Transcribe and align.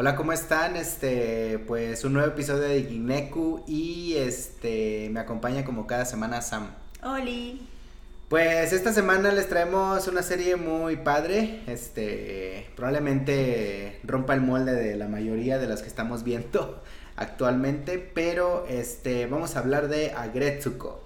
Hola, 0.00 0.16
¿cómo 0.16 0.32
están? 0.32 0.76
Este, 0.76 1.58
pues 1.66 2.04
un 2.04 2.14
nuevo 2.14 2.28
episodio 2.28 2.62
de 2.62 2.84
Gineku 2.84 3.62
y 3.66 4.14
este 4.14 5.10
me 5.12 5.20
acompaña 5.20 5.62
como 5.62 5.86
cada 5.86 6.06
semana 6.06 6.40
Sam. 6.40 6.70
Oli. 7.02 7.68
Pues 8.30 8.72
esta 8.72 8.94
semana 8.94 9.30
les 9.30 9.50
traemos 9.50 10.08
una 10.08 10.22
serie 10.22 10.56
muy 10.56 10.96
padre, 10.96 11.60
este, 11.66 12.70
probablemente 12.76 14.00
rompa 14.02 14.32
el 14.32 14.40
molde 14.40 14.72
de 14.72 14.96
la 14.96 15.06
mayoría 15.06 15.58
de 15.58 15.66
las 15.66 15.82
que 15.82 15.88
estamos 15.88 16.24
viendo 16.24 16.82
actualmente, 17.16 17.98
pero 17.98 18.64
este, 18.70 19.26
vamos 19.26 19.54
a 19.54 19.58
hablar 19.58 19.88
de 19.88 20.12
Agretsuko. 20.12 21.04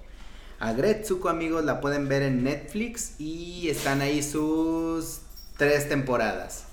Agretsuko, 0.60 1.28
amigos, 1.28 1.64
la 1.64 1.80
pueden 1.80 2.06
ver 2.06 2.22
en 2.22 2.44
Netflix 2.44 3.18
y 3.18 3.68
están 3.70 4.02
ahí 4.02 4.22
sus 4.22 5.22
tres 5.56 5.88
temporadas. 5.88 6.66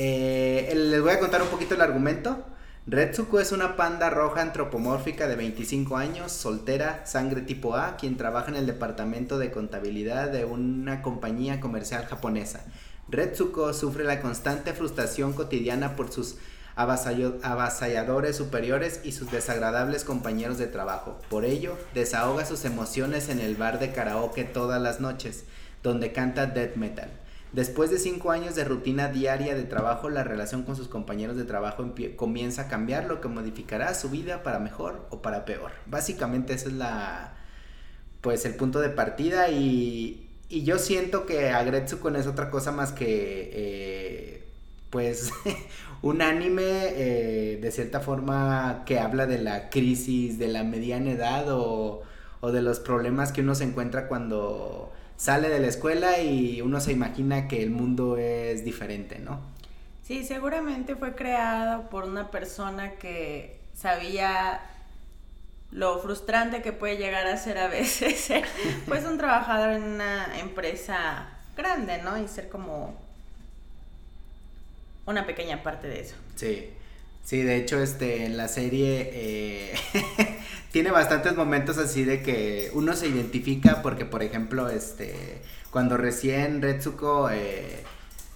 Eh, 0.00 0.72
les 0.76 1.02
voy 1.02 1.10
a 1.10 1.18
contar 1.18 1.42
un 1.42 1.48
poquito 1.48 1.74
el 1.74 1.80
argumento. 1.80 2.44
Retsuko 2.86 3.40
es 3.40 3.50
una 3.50 3.74
panda 3.74 4.10
roja 4.10 4.42
antropomórfica 4.42 5.26
de 5.26 5.34
25 5.34 5.96
años, 5.96 6.30
soltera, 6.30 7.04
sangre 7.04 7.40
tipo 7.40 7.74
A, 7.74 7.96
quien 7.96 8.16
trabaja 8.16 8.48
en 8.48 8.54
el 8.54 8.66
departamento 8.66 9.40
de 9.40 9.50
contabilidad 9.50 10.30
de 10.30 10.44
una 10.44 11.02
compañía 11.02 11.58
comercial 11.58 12.06
japonesa. 12.06 12.64
Retsuko 13.08 13.72
sufre 13.72 14.04
la 14.04 14.20
constante 14.20 14.72
frustración 14.72 15.32
cotidiana 15.32 15.96
por 15.96 16.12
sus 16.12 16.36
avasalladores 16.76 18.36
superiores 18.36 19.00
y 19.02 19.10
sus 19.10 19.32
desagradables 19.32 20.04
compañeros 20.04 20.58
de 20.58 20.68
trabajo. 20.68 21.18
Por 21.28 21.44
ello, 21.44 21.76
desahoga 21.92 22.44
sus 22.44 22.64
emociones 22.64 23.28
en 23.30 23.40
el 23.40 23.56
bar 23.56 23.80
de 23.80 23.90
karaoke 23.90 24.44
todas 24.44 24.80
las 24.80 25.00
noches, 25.00 25.42
donde 25.82 26.12
canta 26.12 26.46
death 26.46 26.76
metal. 26.76 27.10
Después 27.52 27.90
de 27.90 27.98
cinco 27.98 28.30
años 28.30 28.54
de 28.54 28.64
rutina 28.64 29.08
diaria 29.08 29.54
de 29.54 29.64
trabajo, 29.64 30.10
la 30.10 30.22
relación 30.22 30.64
con 30.64 30.76
sus 30.76 30.88
compañeros 30.88 31.36
de 31.36 31.44
trabajo 31.44 31.94
comienza 32.16 32.62
a 32.62 32.68
cambiar, 32.68 33.06
lo 33.06 33.20
que 33.20 33.28
modificará 33.28 33.94
su 33.94 34.10
vida 34.10 34.42
para 34.42 34.58
mejor 34.58 35.06
o 35.10 35.22
para 35.22 35.46
peor. 35.46 35.72
Básicamente 35.86 36.52
ese 36.52 36.68
es 36.68 36.74
la, 36.74 37.36
pues 38.20 38.44
el 38.44 38.54
punto 38.54 38.80
de 38.80 38.90
partida 38.90 39.48
y, 39.48 40.28
y 40.50 40.64
yo 40.64 40.78
siento 40.78 41.24
que 41.24 41.50
Agretsukon 41.50 42.16
es 42.16 42.26
otra 42.26 42.50
cosa 42.50 42.70
más 42.70 42.92
que, 42.92 43.50
eh, 43.54 44.44
pues, 44.90 45.32
un 46.02 46.20
anime 46.20 46.62
eh, 46.62 47.58
de 47.60 47.70
cierta 47.70 48.00
forma 48.00 48.82
que 48.86 48.98
habla 48.98 49.26
de 49.26 49.38
la 49.38 49.70
crisis 49.70 50.38
de 50.38 50.48
la 50.48 50.64
mediana 50.64 51.12
edad 51.12 51.46
o, 51.50 52.02
o 52.40 52.52
de 52.52 52.62
los 52.62 52.80
problemas 52.80 53.32
que 53.32 53.40
uno 53.40 53.54
se 53.54 53.64
encuentra 53.64 54.06
cuando 54.08 54.87
sale 55.18 55.48
de 55.50 55.58
la 55.58 55.66
escuela 55.66 56.20
y 56.20 56.62
uno 56.62 56.80
se 56.80 56.92
imagina 56.92 57.48
que 57.48 57.62
el 57.62 57.70
mundo 57.70 58.16
es 58.16 58.64
diferente, 58.64 59.18
¿no? 59.18 59.40
Sí, 60.04 60.24
seguramente 60.24 60.96
fue 60.96 61.14
creado 61.14 61.90
por 61.90 62.04
una 62.04 62.30
persona 62.30 62.92
que 62.92 63.58
sabía 63.74 64.62
lo 65.70 65.98
frustrante 65.98 66.62
que 66.62 66.72
puede 66.72 66.96
llegar 66.96 67.26
a 67.26 67.36
ser 67.36 67.58
a 67.58 67.68
veces 67.68 68.18
ser 68.18 68.44
pues 68.86 69.04
un 69.04 69.18
trabajador 69.18 69.72
en 69.72 69.82
una 69.82 70.38
empresa 70.38 71.28
grande, 71.56 72.00
¿no? 72.00 72.16
Y 72.16 72.28
ser 72.28 72.48
como 72.48 72.96
una 75.04 75.26
pequeña 75.26 75.62
parte 75.62 75.88
de 75.88 76.00
eso. 76.00 76.14
Sí. 76.36 76.70
Sí, 77.24 77.42
de 77.42 77.56
hecho, 77.56 77.82
este, 77.82 78.24
en 78.24 78.38
la 78.38 78.48
serie 78.48 79.10
eh, 79.12 79.74
tiene 80.70 80.90
bastantes 80.90 81.34
momentos 81.34 81.78
así 81.78 82.04
de 82.04 82.22
que 82.22 82.70
uno 82.74 82.94
se 82.94 83.08
identifica 83.08 83.82
porque, 83.82 84.04
por 84.04 84.22
ejemplo, 84.22 84.68
este, 84.68 85.40
cuando 85.70 85.96
recién 85.96 86.60
Retsuko 86.60 87.30
eh, 87.30 87.82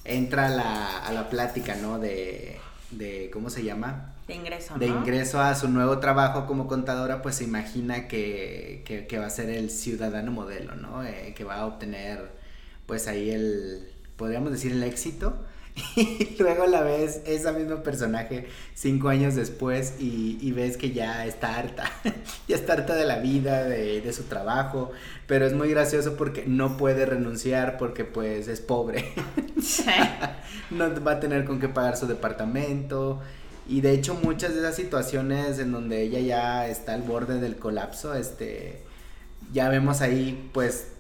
entra 0.05 0.47
a 0.47 0.51
la, 0.51 0.99
a 0.99 1.13
la 1.13 1.29
plática, 1.29 1.75
¿no? 1.77 1.99
De, 1.99 2.59
de, 2.91 3.31
¿cómo 3.33 3.51
se 3.51 3.65
llama? 3.65 4.15
De 4.27 4.35
ingreso, 4.35 4.75
¿no? 4.75 4.79
De 4.79 4.87
ingreso 4.87 5.41
a 5.41 5.55
su 5.55 5.69
nuevo 5.69 5.99
trabajo 5.99 6.47
como 6.47 6.69
contadora, 6.69 7.23
pues 7.23 7.37
se 7.37 7.45
imagina 7.45 8.09
que, 8.09 8.83
que, 8.87 9.07
que 9.07 9.19
va 9.19 9.27
a 9.27 9.31
ser 9.31 9.51
el 9.51 9.71
ciudadano 9.71 10.33
modelo, 10.33 10.75
¿no? 10.75 11.05
Eh, 11.05 11.35
que 11.37 11.45
va 11.45 11.57
a 11.57 11.67
obtener, 11.67 12.31
pues 12.87 13.09
ahí 13.09 13.31
el, 13.31 13.93
podríamos 14.17 14.53
decir, 14.53 14.73
el 14.73 14.83
éxito 14.83 15.45
Y 15.97 16.37
luego 16.39 16.67
la 16.67 16.83
ves, 16.83 17.21
esa 17.27 17.53
mismo 17.53 17.83
personaje 17.83 18.47
cinco 18.75 19.09
años 19.09 19.35
después 19.35 19.95
y, 19.99 20.53
ves 20.53 20.77
que 20.77 20.91
ya 20.91 21.27
está 21.27 21.57
harta, 21.57 21.91
ya 22.49 22.57
está 22.57 22.75
harta 22.75 22.95
de 22.95 23.05
la 23.05 23.19
vida, 23.19 23.65
de, 23.65 24.13
su 24.13 24.25
trabajo, 24.25 24.93
pero 25.27 25.47
es 25.47 25.55
muy 25.55 25.71
gracioso 25.71 26.17
porque 26.17 26.45
no 26.47 26.77
puede 26.77 27.07
renunciar 27.07 27.79
porque 27.79 28.05
pues 28.05 28.49
es 28.49 28.61
pobre. 28.61 29.13
no 30.71 31.03
va 31.03 31.13
a 31.13 31.21
tener 31.21 31.45
con 31.45 31.61
qué 31.61 31.69
pagar 31.69 31.97
su 31.97 32.07
departamento. 32.07 33.21
Y 33.69 33.81
de 33.81 33.93
hecho 33.93 34.15
muchas 34.15 34.55
de 34.55 34.61
esas 34.61 34.75
situaciones 34.75 35.59
en 35.59 35.73
donde 35.73 36.03
ella 36.03 36.19
ya 36.19 36.67
está 36.67 36.95
al 36.95 37.03
borde 37.03 37.41
del 37.41 37.57
colapso, 37.57 38.13
este, 38.15 38.83
ya 39.53 39.69
vemos 39.69 40.01
ahí 40.01 40.51
pues 40.53 40.92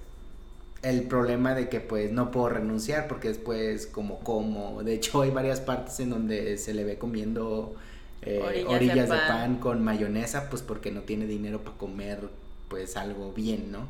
el 0.82 1.03
problema 1.03 1.54
de 1.54 1.69
que 1.69 1.81
pues 1.81 2.10
no 2.10 2.31
puedo 2.31 2.48
renunciar 2.50 3.06
porque 3.06 3.28
después 3.28 3.87
como 3.87 4.19
como, 4.20 4.82
de 4.82 4.94
hecho 4.94 5.22
hay 5.22 5.31
varias 5.31 5.60
partes 5.60 6.00
en 6.00 6.10
donde 6.10 6.59
se 6.59 6.75
le 6.75 6.84
ve 6.84 6.98
comiendo 6.98 7.76
eh, 8.22 8.65
orillas, 8.66 9.09
de, 9.09 9.16
pan. 9.16 9.59
con 9.59 9.82
mayonesa 9.82 10.50
pues 10.50 10.62
porque 10.62 10.91
no 10.91 11.03
tiene 11.03 11.26
dinero 11.26 11.60
para 11.60 11.76
comer 11.76 12.28
pues 12.69 12.97
algo 12.97 13.32
bien, 13.32 13.71
¿no? 13.71 13.87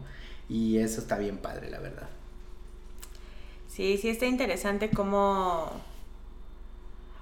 Y 0.48 0.78
eso 0.78 1.00
está 1.00 1.16
bien 1.16 1.38
padre, 1.38 1.70
la 1.70 1.78
verdad. 1.78 2.08
Sí, 3.68 3.96
sí 3.96 4.08
está 4.08 4.26
interesante 4.26 4.90
cómo... 4.90 5.70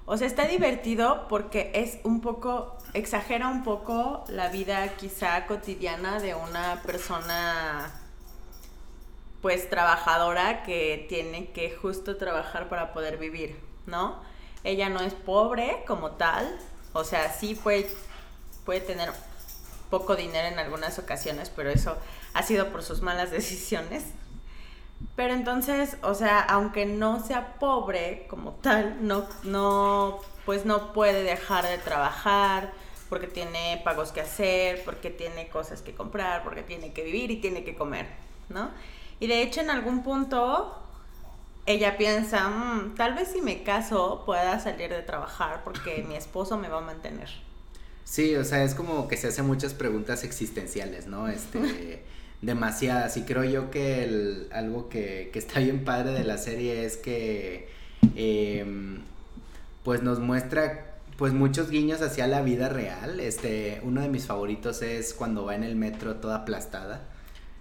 O 0.06 0.16
sea, 0.16 0.26
está 0.26 0.48
divertido 0.48 1.26
porque 1.28 1.70
es 1.74 1.98
un 2.02 2.20
poco, 2.20 2.76
exagera 2.94 3.48
un 3.48 3.62
poco 3.62 4.24
la 4.28 4.48
vida 4.48 4.96
quizá 4.96 5.46
cotidiana 5.46 6.18
de 6.18 6.34
una 6.34 6.82
persona 6.82 7.99
pues 9.42 9.70
trabajadora 9.70 10.62
que 10.62 11.06
tiene 11.08 11.50
que 11.52 11.70
justo 11.70 12.16
trabajar 12.16 12.68
para 12.68 12.92
poder 12.92 13.16
vivir, 13.16 13.58
¿no? 13.86 14.20
Ella 14.64 14.88
no 14.88 15.00
es 15.00 15.14
pobre 15.14 15.82
como 15.86 16.12
tal, 16.12 16.58
o 16.92 17.04
sea, 17.04 17.32
sí 17.32 17.54
puede, 17.54 17.88
puede 18.64 18.80
tener 18.80 19.10
poco 19.88 20.16
dinero 20.16 20.48
en 20.48 20.58
algunas 20.58 20.98
ocasiones, 20.98 21.50
pero 21.54 21.70
eso 21.70 21.96
ha 22.34 22.42
sido 22.42 22.68
por 22.70 22.82
sus 22.82 23.02
malas 23.02 23.30
decisiones. 23.32 24.04
Pero 25.16 25.32
entonces, 25.32 25.96
o 26.02 26.14
sea, 26.14 26.40
aunque 26.40 26.84
no 26.84 27.24
sea 27.24 27.54
pobre 27.54 28.26
como 28.28 28.52
tal, 28.52 29.06
no, 29.06 29.26
no, 29.44 30.20
pues 30.44 30.66
no 30.66 30.92
puede 30.92 31.22
dejar 31.22 31.66
de 31.66 31.78
trabajar 31.78 32.72
porque 33.08 33.26
tiene 33.26 33.80
pagos 33.82 34.12
que 34.12 34.20
hacer, 34.20 34.84
porque 34.84 35.10
tiene 35.10 35.48
cosas 35.48 35.80
que 35.80 35.94
comprar, 35.94 36.44
porque 36.44 36.62
tiene 36.62 36.92
que 36.92 37.02
vivir 37.02 37.30
y 37.30 37.40
tiene 37.40 37.64
que 37.64 37.74
comer, 37.74 38.06
¿no? 38.50 38.70
Y 39.20 39.26
de 39.26 39.42
hecho 39.42 39.60
en 39.60 39.70
algún 39.70 40.02
punto 40.02 40.80
ella 41.66 41.96
piensa, 41.96 42.48
mm, 42.48 42.94
tal 42.96 43.14
vez 43.14 43.28
si 43.28 43.42
me 43.42 43.62
caso 43.62 44.22
pueda 44.26 44.58
salir 44.60 44.90
de 44.90 45.02
trabajar 45.02 45.62
porque 45.62 46.04
mi 46.08 46.16
esposo 46.16 46.56
me 46.56 46.68
va 46.68 46.78
a 46.78 46.82
mantener. 46.82 47.28
Sí, 48.04 48.34
o 48.34 48.44
sea, 48.44 48.64
es 48.64 48.74
como 48.74 49.06
que 49.06 49.16
se 49.16 49.28
hacen 49.28 49.46
muchas 49.46 49.74
preguntas 49.74 50.24
existenciales, 50.24 51.06
¿no? 51.06 51.28
Este, 51.28 52.02
demasiadas. 52.42 53.16
Y 53.16 53.22
creo 53.22 53.44
yo 53.44 53.70
que 53.70 54.02
el, 54.02 54.48
algo 54.52 54.88
que, 54.88 55.30
que, 55.32 55.38
está 55.38 55.60
bien 55.60 55.84
padre 55.84 56.12
de 56.12 56.24
la 56.24 56.38
serie 56.38 56.84
es 56.84 56.96
que, 56.96 57.68
em, 58.16 59.02
pues 59.84 60.02
nos 60.02 60.18
muestra 60.18 60.86
pues 61.16 61.34
muchos 61.34 61.70
guiños 61.70 62.00
hacia 62.00 62.26
la 62.26 62.40
vida 62.40 62.68
real. 62.68 63.20
Este, 63.20 63.80
uno 63.84 64.00
de 64.00 64.08
mis 64.08 64.26
favoritos 64.26 64.82
es 64.82 65.14
cuando 65.14 65.44
va 65.44 65.54
en 65.54 65.62
el 65.62 65.76
metro 65.76 66.16
toda 66.16 66.36
aplastada. 66.36 67.02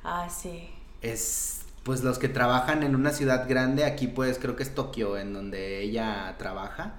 Ah, 0.03 0.29
sí 0.29 0.69
es 1.01 1.61
pues 1.83 2.03
los 2.03 2.19
que 2.19 2.29
trabajan 2.29 2.83
en 2.83 2.95
una 2.95 3.11
ciudad 3.11 3.47
grande, 3.49 3.85
aquí 3.85 4.07
pues 4.07 4.37
creo 4.37 4.55
que 4.55 4.63
es 4.63 4.75
Tokio 4.75 5.17
en 5.17 5.33
donde 5.33 5.81
ella 5.81 6.35
trabaja. 6.37 6.95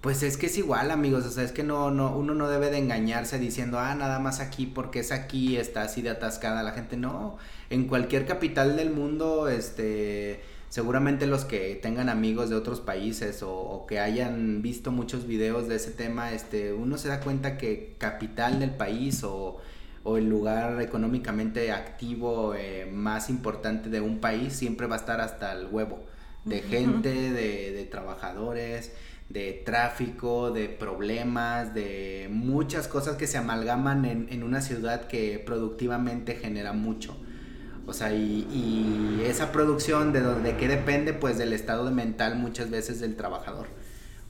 Pues 0.00 0.22
es 0.22 0.36
que 0.36 0.46
es 0.46 0.58
igual, 0.58 0.90
amigos, 0.90 1.24
o 1.24 1.30
sea, 1.30 1.44
es 1.44 1.52
que 1.52 1.62
no 1.62 1.90
no 1.90 2.14
uno 2.16 2.34
no 2.34 2.48
debe 2.48 2.70
de 2.70 2.78
engañarse 2.78 3.38
diciendo, 3.38 3.78
"Ah, 3.78 3.94
nada 3.94 4.18
más 4.18 4.40
aquí 4.40 4.66
porque 4.66 5.00
es 5.00 5.12
aquí, 5.12 5.56
está 5.56 5.82
así 5.82 6.02
de 6.02 6.10
atascada 6.10 6.62
la 6.62 6.72
gente." 6.72 6.96
No, 6.96 7.38
en 7.70 7.86
cualquier 7.88 8.26
capital 8.26 8.76
del 8.76 8.90
mundo 8.90 9.48
este 9.48 10.42
seguramente 10.74 11.28
los 11.28 11.44
que 11.44 11.76
tengan 11.76 12.08
amigos 12.08 12.50
de 12.50 12.56
otros 12.56 12.80
países 12.80 13.44
o, 13.44 13.86
que 13.88 14.00
hayan 14.00 14.60
visto 14.60 14.90
muchos 14.90 15.24
videos 15.24 15.68
de 15.68 15.76
ese 15.76 15.92
tema, 15.92 16.32
este, 16.32 16.72
uno 16.72 16.98
se 16.98 17.06
da 17.06 17.20
cuenta 17.20 17.56
que 17.56 17.94
capital 17.98 18.58
del 18.58 18.70
país 18.72 19.22
o 19.22 19.60
o 20.04 20.18
el 20.18 20.28
lugar 20.28 20.80
económicamente 20.82 21.72
activo 21.72 22.54
eh, 22.54 22.88
más 22.92 23.30
importante 23.30 23.88
de 23.88 24.00
un 24.00 24.20
país 24.20 24.52
siempre 24.52 24.86
va 24.86 24.96
a 24.96 24.98
estar 24.98 25.20
hasta 25.20 25.52
el 25.52 25.66
huevo 25.66 26.04
de 26.44 26.60
gente, 26.60 27.32
de, 27.32 27.88
trabajadores, 27.90 28.92
de 29.30 29.62
tráfico, 29.64 30.50
de 30.50 30.68
problemas, 30.68 31.74
de 31.74 32.28
muchas 32.30 32.86
cosas 32.86 33.16
que 33.16 33.26
se 33.26 33.38
amalgaman 33.38 34.04
en, 34.04 34.42
una 34.42 34.60
ciudad 34.60 35.06
que 35.06 35.42
productivamente 35.44 36.34
genera 36.34 36.74
mucho. 36.74 37.16
O 37.86 37.94
sea, 37.94 38.12
y, 38.12 38.46
y 38.52 39.22
esa 39.24 39.52
producción 39.52 40.12
de 40.12 40.20
donde 40.20 40.56
qué 40.58 40.68
depende, 40.68 41.14
pues 41.14 41.38
del 41.38 41.54
estado 41.54 41.86
de 41.86 41.92
mental 41.92 42.36
muchas 42.36 42.70
veces 42.70 43.00
del 43.00 43.16
trabajador. 43.16 43.68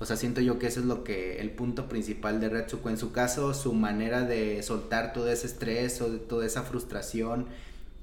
O 0.04 0.06
sea, 0.06 0.18
siento 0.18 0.42
yo 0.42 0.58
que 0.58 0.66
eso 0.66 0.80
es 0.80 0.84
lo 0.84 1.02
que, 1.02 1.40
el 1.40 1.48
punto 1.48 1.88
principal 1.88 2.38
de 2.38 2.50
Retsuko. 2.50 2.90
En 2.90 2.98
su 2.98 3.10
caso, 3.10 3.54
su 3.54 3.72
manera 3.72 4.20
de 4.20 4.62
soltar 4.62 5.14
todo 5.14 5.30
ese 5.30 5.46
estrés 5.46 5.98
o 6.02 6.10
de 6.10 6.18
toda 6.18 6.44
esa 6.44 6.62
frustración 6.62 7.46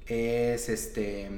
es 0.07 0.68
este 0.68 1.30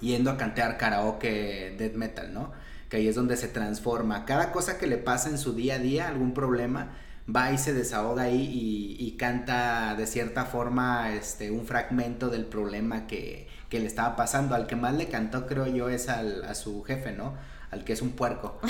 yendo 0.00 0.30
a 0.30 0.36
cantar 0.36 0.78
karaoke 0.78 1.74
death 1.76 1.94
metal, 1.94 2.32
¿no? 2.32 2.52
Que 2.88 2.98
ahí 2.98 3.08
es 3.08 3.16
donde 3.16 3.36
se 3.36 3.48
transforma. 3.48 4.24
Cada 4.24 4.52
cosa 4.52 4.78
que 4.78 4.86
le 4.86 4.98
pasa 4.98 5.30
en 5.30 5.38
su 5.38 5.52
día 5.52 5.74
a 5.74 5.78
día, 5.80 6.06
algún 6.06 6.32
problema, 6.32 6.92
va 7.28 7.50
y 7.50 7.58
se 7.58 7.74
desahoga 7.74 8.22
ahí 8.22 8.96
y, 9.00 9.16
canta 9.16 9.96
de 9.96 10.06
cierta 10.06 10.44
forma 10.44 11.12
este, 11.12 11.50
un 11.50 11.66
fragmento 11.66 12.28
del 12.28 12.44
problema 12.44 13.08
que, 13.08 13.48
que, 13.68 13.80
le 13.80 13.86
estaba 13.86 14.14
pasando. 14.14 14.54
Al 14.54 14.68
que 14.68 14.76
más 14.76 14.94
le 14.94 15.08
cantó, 15.08 15.48
creo 15.48 15.66
yo, 15.66 15.88
es 15.88 16.08
al, 16.08 16.44
a 16.44 16.54
su 16.54 16.84
jefe, 16.84 17.10
¿no? 17.10 17.34
Al 17.74 17.84
que 17.84 17.92
es 17.92 18.02
un 18.02 18.12
puerco, 18.12 18.60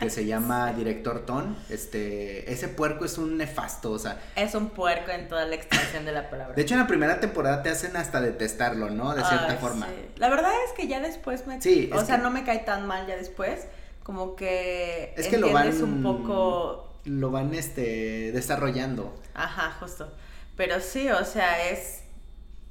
que 0.00 0.10
se 0.10 0.26
llama 0.26 0.74
Director 0.74 1.24
Ton. 1.24 1.56
Este, 1.70 2.52
ese 2.52 2.68
puerco 2.68 3.06
es 3.06 3.16
un 3.16 3.38
nefasto, 3.38 3.90
o 3.90 3.98
sea. 3.98 4.20
Es 4.36 4.54
un 4.54 4.68
puerco 4.68 5.10
en 5.12 5.28
toda 5.28 5.46
la 5.46 5.54
extensión 5.54 6.04
de 6.04 6.12
la 6.12 6.28
palabra. 6.28 6.54
De 6.54 6.60
hecho, 6.60 6.74
en 6.74 6.80
la 6.80 6.86
primera 6.86 7.20
temporada 7.20 7.62
te 7.62 7.70
hacen 7.70 7.96
hasta 7.96 8.20
detestarlo, 8.20 8.90
¿no? 8.90 9.14
De 9.14 9.24
cierta 9.24 9.56
forma. 9.56 9.88
La 10.16 10.28
verdad 10.28 10.52
es 10.66 10.72
que 10.76 10.86
ya 10.88 11.00
después 11.00 11.46
me. 11.46 11.58
Sí, 11.62 11.90
o 11.94 12.04
sea, 12.04 12.18
no 12.18 12.30
me 12.30 12.44
cae 12.44 12.58
tan 12.58 12.86
mal 12.86 13.06
ya 13.06 13.16
después. 13.16 13.66
Como 14.02 14.36
que. 14.36 15.14
Es 15.16 15.28
que 15.28 15.38
lo 15.38 15.50
van. 15.50 15.82
un 15.82 16.02
poco 16.02 16.90
lo 17.04 17.30
van 17.30 17.54
este 17.54 18.30
desarrollando. 18.32 19.18
Ajá, 19.32 19.74
justo. 19.80 20.12
Pero 20.56 20.80
sí, 20.80 21.08
o 21.08 21.24
sea, 21.24 21.70
es 21.70 22.02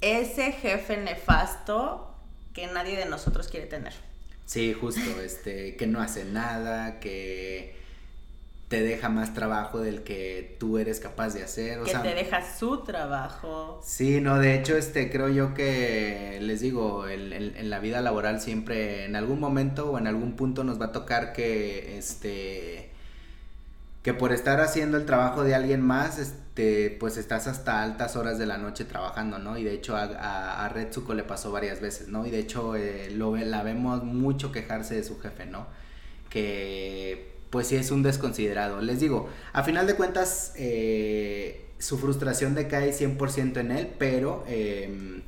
ese 0.00 0.52
jefe 0.52 0.96
nefasto 0.98 2.14
que 2.54 2.68
nadie 2.68 2.96
de 2.96 3.06
nosotros 3.06 3.48
quiere 3.48 3.66
tener. 3.66 3.92
Sí, 4.50 4.74
justo, 4.74 5.20
este, 5.24 5.76
que 5.76 5.86
no 5.86 6.00
hace 6.00 6.24
nada, 6.24 6.98
que 6.98 7.76
te 8.66 8.82
deja 8.82 9.08
más 9.08 9.32
trabajo 9.32 9.78
del 9.78 10.02
que 10.02 10.56
tú 10.58 10.78
eres 10.78 10.98
capaz 10.98 11.34
de 11.34 11.44
hacer. 11.44 11.78
O 11.78 11.84
que 11.84 11.94
te 11.94 12.16
deja 12.16 12.42
su 12.58 12.78
trabajo. 12.78 13.80
Sí, 13.84 14.20
no, 14.20 14.40
de 14.40 14.56
hecho, 14.56 14.76
este, 14.76 15.08
creo 15.08 15.28
yo 15.28 15.54
que, 15.54 16.40
les 16.42 16.60
digo, 16.60 17.06
en 17.06 17.70
la 17.70 17.78
vida 17.78 18.00
laboral 18.00 18.40
siempre, 18.40 19.04
en 19.04 19.14
algún 19.14 19.38
momento 19.38 19.92
o 19.92 19.98
en 19.98 20.08
algún 20.08 20.34
punto 20.34 20.64
nos 20.64 20.80
va 20.80 20.86
a 20.86 20.92
tocar 20.92 21.32
que, 21.32 21.96
este, 21.96 22.90
que 24.02 24.14
por 24.14 24.32
estar 24.32 24.60
haciendo 24.60 24.96
el 24.96 25.06
trabajo 25.06 25.44
de 25.44 25.54
alguien 25.54 25.80
más, 25.80 26.18
este, 26.18 26.49
pues 26.98 27.16
estás 27.16 27.46
hasta 27.46 27.82
altas 27.82 28.16
horas 28.16 28.38
de 28.38 28.46
la 28.46 28.58
noche 28.58 28.84
trabajando, 28.84 29.38
¿no? 29.38 29.58
Y 29.58 29.64
de 29.64 29.72
hecho 29.72 29.96
a, 29.96 30.64
a, 30.64 30.68
Retsuko 30.68 31.14
le 31.14 31.22
pasó 31.22 31.52
varias 31.52 31.80
veces, 31.80 32.08
¿no? 32.08 32.26
Y 32.26 32.30
de 32.30 32.38
hecho 32.38 32.76
eh, 32.76 33.10
lo, 33.10 33.36
la 33.36 33.62
vemos 33.62 34.04
mucho 34.04 34.52
quejarse 34.52 34.96
de 34.96 35.04
su 35.04 35.18
jefe, 35.20 35.46
¿no? 35.46 35.66
Que 36.28 37.38
pues 37.50 37.68
sí 37.68 37.76
es 37.76 37.90
un 37.90 38.02
desconsiderado. 38.02 38.80
Les 38.80 39.00
digo, 39.00 39.28
a 39.52 39.62
final 39.62 39.86
de 39.86 39.94
cuentas, 39.94 40.52
eh, 40.56 41.66
su 41.78 41.98
frustración 41.98 42.54
decae 42.54 42.92
100% 42.92 43.58
en 43.58 43.70
él, 43.72 43.90
pero... 43.98 44.44
Eh, 44.48 45.22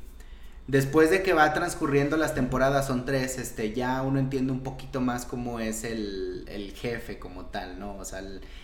después 0.67 1.09
de 1.09 1.23
que 1.23 1.33
va 1.33 1.53
transcurriendo 1.53 2.17
las 2.17 2.35
temporadas, 2.35 2.87
son 2.87 3.05
tres, 3.05 3.37
este, 3.37 3.73
ya 3.73 4.01
uno 4.01 4.19
entiende 4.19 4.51
un 4.51 4.61
poquito 4.61 5.01
más 5.01 5.25
cómo 5.25 5.59
es 5.59 5.83
el, 5.83 6.45
el 6.47 6.71
jefe 6.71 7.19
como 7.19 7.45
tal, 7.45 7.79
¿no? 7.79 7.97
O 7.97 8.05
sea, 8.05 8.21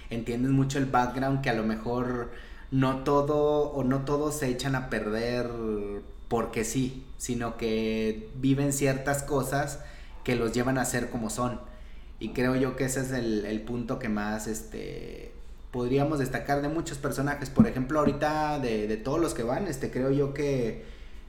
entiendes 0.09 0.51
mucho 0.51 0.77
el 0.77 0.85
background 0.85 1.41
que 1.41 1.49
a 1.49 1.53
lo 1.53 1.63
mejor 1.63 2.31
no 2.71 3.03
todo 3.03 3.71
o 3.71 3.83
no 3.83 4.05
todos 4.05 4.35
se 4.35 4.47
echan 4.47 4.75
a 4.75 4.89
perder 4.89 5.49
porque 6.27 6.63
sí, 6.63 7.05
sino 7.17 7.57
que 7.57 8.29
viven 8.35 8.71
ciertas 8.71 9.23
cosas 9.23 9.79
que 10.23 10.35
los 10.35 10.53
llevan 10.53 10.77
a 10.77 10.85
ser 10.85 11.09
como 11.09 11.29
son. 11.29 11.59
Y 12.19 12.29
creo 12.29 12.55
yo 12.55 12.75
que 12.75 12.85
ese 12.85 13.01
es 13.01 13.11
el, 13.11 13.45
el 13.45 13.61
punto 13.61 13.97
que 13.97 14.09
más, 14.09 14.47
este, 14.47 15.31
podríamos 15.71 16.19
destacar 16.19 16.61
de 16.61 16.67
muchos 16.67 16.97
personajes. 16.97 17.49
Por 17.49 17.65
ejemplo, 17.65 17.99
ahorita 17.99 18.59
de, 18.59 18.87
de 18.87 18.97
todos 18.97 19.19
los 19.19 19.33
que 19.33 19.43
van, 19.43 19.67
este, 19.67 19.89
creo 19.89 20.11
yo 20.11 20.33
que 20.33 20.83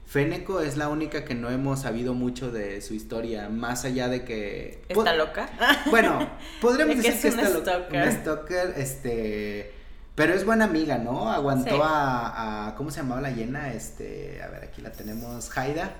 Féneco 0.05 0.59
es 0.59 0.75
la 0.75 0.89
única 0.89 1.23
que 1.23 1.35
no 1.35 1.49
hemos 1.49 1.81
sabido 1.81 2.13
mucho 2.13 2.51
de 2.51 2.81
su 2.81 2.93
historia, 2.93 3.47
más 3.47 3.85
allá 3.85 4.09
de 4.09 4.25
que... 4.25 4.83
¿Está 4.89 5.15
loca? 5.15 5.49
Bueno, 5.89 6.29
podríamos 6.61 6.97
decir 6.97 7.21
que, 7.21 7.27
está 7.29 7.49
loca. 7.49 7.87
Una 7.89 8.11
stalker, 8.11 8.73
este... 8.75 9.80
Pero 10.15 10.33
es 10.33 10.45
buena 10.45 10.65
amiga, 10.65 10.97
¿no? 10.97 11.31
Aguantó 11.31 11.83
a, 11.83 12.67
a, 12.67 12.75
¿Cómo 12.75 12.91
se 12.91 13.01
llamaba 13.01 13.21
la 13.21 13.31
llena? 13.31 13.73
Este... 13.73 14.41
A 14.43 14.47
ver, 14.49 14.63
aquí 14.63 14.81
la 14.81 14.91
tenemos, 14.91 15.57
Haida. 15.57 15.93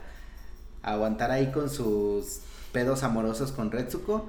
aguantar 0.84 1.32
ahí 1.32 1.52
con 1.52 1.70
sus 1.70 2.42
pedos 2.72 3.04
amorosos 3.04 3.52
con 3.52 3.72
Retsuko. 3.72 4.28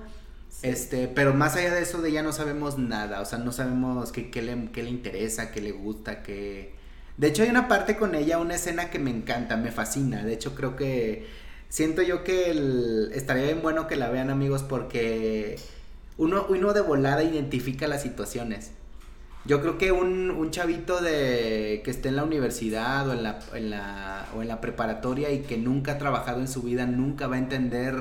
Este, 0.63 1.09
pero 1.09 1.35
más 1.35 1.57
allá 1.57 1.75
de 1.75 1.83
eso, 1.83 2.01
de 2.03 2.11
ella 2.11 2.23
no 2.23 2.33
sabemos 2.33 2.79
nada. 2.79 3.21
O 3.21 3.25
sea, 3.25 3.39
no 3.39 3.53
sabemos 3.53 4.13
qué, 4.13 4.31
qué, 4.31 4.43
le, 4.43 4.71
qué 4.71 4.83
le 4.83 4.91
interesa, 4.91 5.51
qué 5.51 5.61
le 5.61 5.73
gusta, 5.73 6.23
qué 6.23 6.75
de 7.17 7.29
hecho, 7.29 7.43
hay 7.43 7.51
una 7.51 7.69
parte 7.69 7.97
con 7.97 8.15
ella, 8.15 8.39
una 8.39 8.55
escena 8.55 8.91
que 8.91 8.99
me 8.99 9.11
encanta, 9.11 9.57
me 9.57 9.71
fascina. 9.71 10.25
De 10.25 10.33
hecho, 10.33 10.55
creo 10.55 10.77
que 10.77 11.27
siento 11.69 12.03
yo 12.03 12.25
que 12.25 13.11
estaría 13.15 13.45
bien 13.45 13.63
bueno 13.63 13.87
que 13.87 13.97
la 13.97 14.11
vean 14.11 14.31
amigos 14.31 14.63
porque 14.63 15.59
uno, 16.17 16.47
uno 16.49 16.73
de 16.73 16.81
volada 16.81 17.23
identifica 17.23 17.87
las 17.87 18.03
situaciones. 18.03 18.73
Yo 19.45 19.61
creo 19.61 19.77
que 19.77 19.91
un, 19.91 20.51
chavito 20.51 21.01
de 21.01 21.81
que 21.85 21.91
esté 21.91 22.09
en 22.09 22.17
la 22.17 22.25
universidad 22.25 23.09
o 23.09 23.13
en 23.13 23.23
la, 23.23 23.41
en 23.55 23.71
la, 23.71 24.29
o 24.37 24.43
en 24.43 24.49
la 24.49 24.61
preparatoria 24.61 25.31
y 25.33 25.41
que 25.41 25.57
nunca 25.57 25.93
ha 25.93 25.99
trabajado 25.99 26.41
en 26.41 26.49
su 26.49 26.63
vida 26.63 26.87
nunca 26.87 27.27
va 27.27 27.37
a 27.37 27.39
entender 27.39 27.97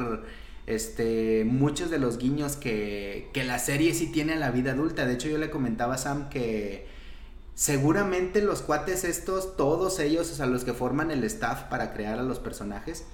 este, 0.67 1.43
muchos 1.45 1.89
de 1.89 1.97
los 1.97 2.17
guiños 2.17 2.57
que, 2.57 3.29
que 3.33 3.43
la 3.43 3.57
serie 3.57 3.93
sí 3.93 4.11
tiene 4.11 4.33
en 4.33 4.39
la 4.39 4.51
vida 4.51 4.73
adulta. 4.73 5.05
De 5.05 5.13
hecho, 5.13 5.29
yo 5.29 5.37
le 5.37 5.49
comentaba 5.49 5.95
a 5.95 5.97
Sam 5.97 6.29
que 6.29 6.85
seguramente 7.55 8.41
los 8.41 8.61
cuates 8.61 9.03
estos, 9.03 9.57
todos 9.57 9.99
ellos, 9.99 10.31
o 10.31 10.35
sea, 10.35 10.45
los 10.45 10.63
que 10.63 10.73
forman 10.73 11.09
el 11.09 11.23
staff 11.23 11.63
para 11.63 11.93
crear 11.93 12.19
a 12.19 12.23
los 12.23 12.39
personajes, 12.39 13.05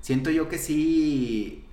siento 0.00 0.30
yo 0.30 0.48
que 0.48 0.58
sí, 0.58 1.65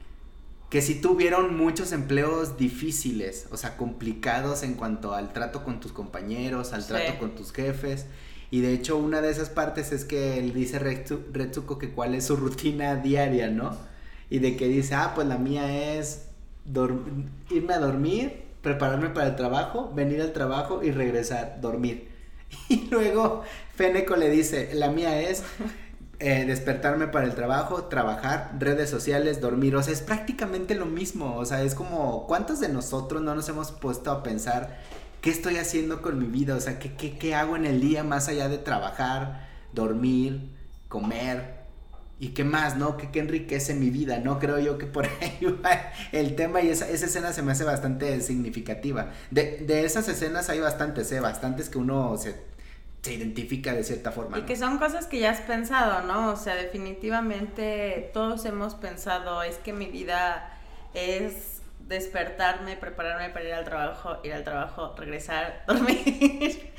que 0.73 0.81
sí 0.81 0.95
tuvieron 0.95 1.55
muchos 1.55 1.91
empleos 1.91 2.57
difíciles, 2.57 3.45
o 3.51 3.57
sea, 3.57 3.77
complicados 3.77 4.63
en 4.63 4.73
cuanto 4.73 5.13
al 5.13 5.31
trato 5.31 5.63
con 5.63 5.79
tus 5.79 5.91
compañeros, 5.91 6.73
al 6.73 6.87
trato 6.87 7.19
con 7.19 7.35
tus 7.35 7.51
jefes. 7.51 8.07
Y 8.49 8.61
de 8.61 8.73
hecho 8.73 8.97
una 8.97 9.21
de 9.21 9.29
esas 9.29 9.49
partes 9.49 9.91
es 9.91 10.03
que 10.03 10.39
él 10.39 10.51
dice 10.51 10.79
Retsuko 10.79 11.77
que 11.77 11.91
cuál 11.91 12.15
es 12.15 12.25
su 12.25 12.35
rutina 12.37 12.95
diaria, 12.95 13.51
¿no? 13.51 13.77
Y 14.31 14.39
de 14.39 14.57
que 14.57 14.67
dice, 14.67 14.95
ah, 14.95 15.11
pues 15.13 15.27
la 15.27 15.37
mía 15.37 15.95
es 15.95 16.29
irme 17.51 17.73
a 17.75 17.77
dormir, 17.77 18.41
prepararme 18.63 19.09
para 19.09 19.27
el 19.27 19.35
trabajo, 19.35 19.93
venir 19.93 20.21
al 20.21 20.33
trabajo 20.33 20.81
y 20.81 20.89
regresar, 20.89 21.61
dormir. 21.61 22.09
Y 22.68 22.87
luego 22.89 23.44
Feneco 23.75 24.15
le 24.15 24.31
dice, 24.31 24.71
la 24.73 24.89
mía 24.89 25.21
es 25.21 25.44
eh, 26.25 26.45
despertarme 26.45 27.07
para 27.07 27.25
el 27.25 27.35
trabajo, 27.35 27.83
trabajar, 27.83 28.56
redes 28.57 28.89
sociales, 28.89 29.42
dormir. 29.42 29.75
O 29.75 29.83
sea, 29.83 29.92
es 29.92 29.99
prácticamente 29.99 30.73
lo 30.73 30.85
mismo. 30.85 31.35
O 31.35 31.45
sea, 31.45 31.63
es 31.63 31.75
como, 31.75 32.25
¿cuántos 32.27 32.61
de 32.61 32.69
nosotros 32.69 33.21
no 33.21 33.35
nos 33.35 33.49
hemos 33.49 33.71
puesto 33.71 34.09
a 34.09 34.23
pensar 34.23 34.80
qué 35.19 35.30
estoy 35.30 35.57
haciendo 35.57 36.01
con 36.01 36.18
mi 36.18 36.27
vida? 36.27 36.56
O 36.56 36.61
sea, 36.61 36.80
¿qué, 36.80 36.95
qué, 36.95 37.18
qué 37.18 37.35
hago 37.35 37.57
en 37.57 37.65
el 37.65 37.81
día 37.81 38.06
más 38.06 38.30
allá 38.30 38.47
de 38.47 38.57
trabajar, 38.57 39.49
dormir, 39.73 40.49
comer? 40.87 41.65
¿Y 42.19 42.30
qué 42.30 42.45
más, 42.45 42.77
no? 42.77 42.95
¿Qué, 42.95 43.19
enriquece 43.19 43.73
mi 43.73 43.89
vida? 43.89 44.19
No 44.19 44.39
creo 44.39 44.59
yo 44.59 44.77
que 44.77 44.85
por 44.85 45.06
ahí 45.21 45.45
va 45.61 45.92
el 46.13 46.37
tema 46.37 46.61
y 46.61 46.69
esa, 46.69 46.87
esa 46.87 47.07
escena 47.07 47.33
se 47.33 47.42
me 47.42 47.51
hace 47.51 47.65
bastante 47.65 48.21
significativa. 48.21 49.11
De, 49.30 49.57
de 49.68 49.83
esas 49.83 50.07
escenas 50.07 50.47
hay 50.49 50.61
bastantes, 50.61 51.11
¿eh? 51.11 51.19
Bastantes 51.19 51.68
que 51.68 51.80
uno 51.80 52.15
se, 52.18 52.33
se 53.04 53.14
identifica 53.14 53.74
de 53.74 53.83
cierta 53.83 54.12
forma. 54.12 54.40
Y 54.40 54.44
que 54.44 54.56
son 54.56 54.80
cosas 54.80 55.07
que 55.07 55.19
ya 55.19 55.30
has 55.30 55.42
pensado, 55.42 56.02
¿no? 56.07 56.31
O 56.31 56.36
sea, 56.38 56.56
definitivamente 56.56 58.10
todos 58.14 58.45
hemos 58.45 58.76
pensado, 58.76 59.44
es 59.44 59.57
que 59.57 59.74
mi 59.74 59.88
vida 59.88 60.50
es 60.94 61.62
despertarme, 61.81 62.78
prepararme 62.78 63.30
para 63.30 63.45
ir 63.45 63.54
al 63.54 63.66
trabajo, 63.66 64.18
ir 64.24 64.33
al 64.33 64.45
trabajo, 64.45 64.95
regresar, 64.98 65.64
dormir. 65.68 66.72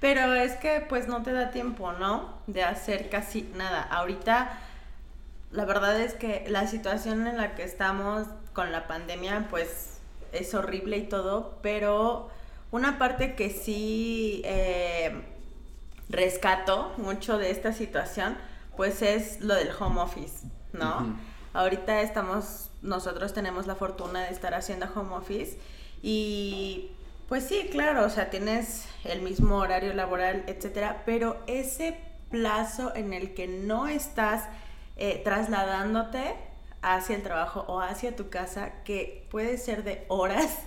Pero 0.00 0.34
es 0.34 0.52
que 0.52 0.84
pues 0.88 1.08
no 1.08 1.22
te 1.24 1.32
da 1.32 1.50
tiempo, 1.50 1.92
¿no? 1.92 2.38
De 2.46 2.62
hacer 2.62 3.08
casi 3.10 3.50
nada. 3.56 3.82
Ahorita 3.82 4.56
la 5.50 5.64
verdad 5.64 6.00
es 6.00 6.14
que 6.14 6.44
la 6.48 6.68
situación 6.68 7.26
en 7.26 7.36
la 7.36 7.56
que 7.56 7.64
estamos 7.64 8.28
con 8.52 8.70
la 8.70 8.86
pandemia, 8.86 9.48
pues 9.50 9.98
es 10.30 10.54
horrible 10.54 10.98
y 10.98 11.02
todo, 11.02 11.58
pero 11.60 12.30
una 12.70 12.98
parte 12.98 13.34
que 13.34 13.50
sí 13.50 14.42
eh, 14.44 15.31
rescato 16.12 16.92
mucho 16.98 17.38
de 17.38 17.50
esta 17.50 17.72
situación, 17.72 18.36
pues 18.76 19.02
es 19.02 19.40
lo 19.40 19.54
del 19.54 19.70
home 19.78 20.00
office, 20.00 20.46
¿no? 20.72 21.16
Ahorita 21.54 22.00
estamos, 22.02 22.70
nosotros 22.82 23.32
tenemos 23.32 23.66
la 23.66 23.74
fortuna 23.74 24.22
de 24.22 24.30
estar 24.30 24.54
haciendo 24.54 24.86
home 24.94 25.14
office 25.14 25.58
y 26.02 26.92
pues 27.28 27.44
sí, 27.44 27.68
claro, 27.70 28.04
o 28.04 28.10
sea, 28.10 28.30
tienes 28.30 28.86
el 29.04 29.22
mismo 29.22 29.56
horario 29.56 29.94
laboral, 29.94 30.44
etcétera, 30.46 31.02
pero 31.06 31.42
ese 31.46 31.98
plazo 32.30 32.94
en 32.94 33.12
el 33.12 33.34
que 33.34 33.46
no 33.46 33.88
estás 33.88 34.44
eh, 34.96 35.20
trasladándote 35.24 36.34
hacia 36.82 37.16
el 37.16 37.22
trabajo 37.22 37.64
o 37.68 37.80
hacia 37.80 38.16
tu 38.16 38.28
casa, 38.28 38.82
que 38.84 39.26
puede 39.30 39.56
ser 39.56 39.84
de 39.84 40.04
horas, 40.08 40.58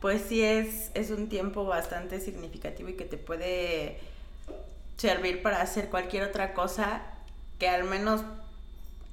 pues 0.00 0.22
sí 0.28 0.42
es, 0.42 0.90
es 0.94 1.10
un 1.10 1.28
tiempo 1.28 1.64
bastante 1.64 2.20
significativo 2.20 2.90
y 2.90 2.94
que 2.94 3.04
te 3.04 3.16
puede 3.16 3.98
servir 4.96 5.42
para 5.42 5.60
hacer 5.60 5.88
cualquier 5.88 6.24
otra 6.24 6.54
cosa 6.54 7.02
que 7.58 7.68
al 7.68 7.84
menos 7.84 8.22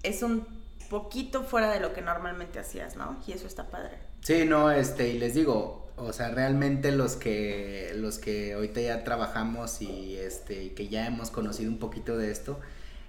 es 0.03 0.23
un 0.23 0.45
poquito 0.89 1.43
fuera 1.43 1.71
de 1.71 1.79
lo 1.79 1.93
que 1.93 2.01
normalmente 2.01 2.59
hacías, 2.59 2.95
¿no? 2.95 3.17
Y 3.27 3.31
eso 3.31 3.47
está 3.47 3.69
padre. 3.69 3.97
Sí, 4.21 4.45
no, 4.45 4.71
este, 4.71 5.09
y 5.09 5.19
les 5.19 5.33
digo, 5.33 5.89
o 5.95 6.13
sea, 6.13 6.29
realmente 6.29 6.91
los 6.91 7.15
que, 7.15 7.93
los 7.95 8.19
que 8.19 8.53
ahorita 8.53 8.81
ya 8.81 9.03
trabajamos 9.03 9.81
y 9.81 10.17
este, 10.17 10.63
y 10.63 10.69
que 10.71 10.88
ya 10.88 11.07
hemos 11.07 11.31
conocido 11.31 11.71
un 11.71 11.77
poquito 11.77 12.17
de 12.17 12.31
esto, 12.31 12.59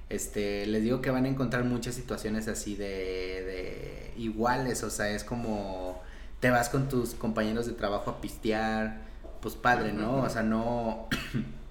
este, 0.08 0.66
les 0.66 0.82
digo 0.82 1.00
que 1.00 1.10
van 1.10 1.24
a 1.24 1.28
encontrar 1.28 1.64
muchas 1.64 1.94
situaciones 1.94 2.48
así 2.48 2.76
de, 2.76 2.84
de 2.86 4.12
iguales, 4.16 4.82
o 4.82 4.90
sea, 4.90 5.10
es 5.10 5.24
como 5.24 6.00
te 6.40 6.50
vas 6.50 6.68
con 6.68 6.88
tus 6.88 7.14
compañeros 7.14 7.66
de 7.66 7.72
trabajo 7.72 8.10
a 8.10 8.20
pistear, 8.20 9.00
pues 9.40 9.54
padre, 9.54 9.92
¿no? 9.92 10.22
O 10.22 10.28
sea, 10.28 10.42
no, 10.42 11.08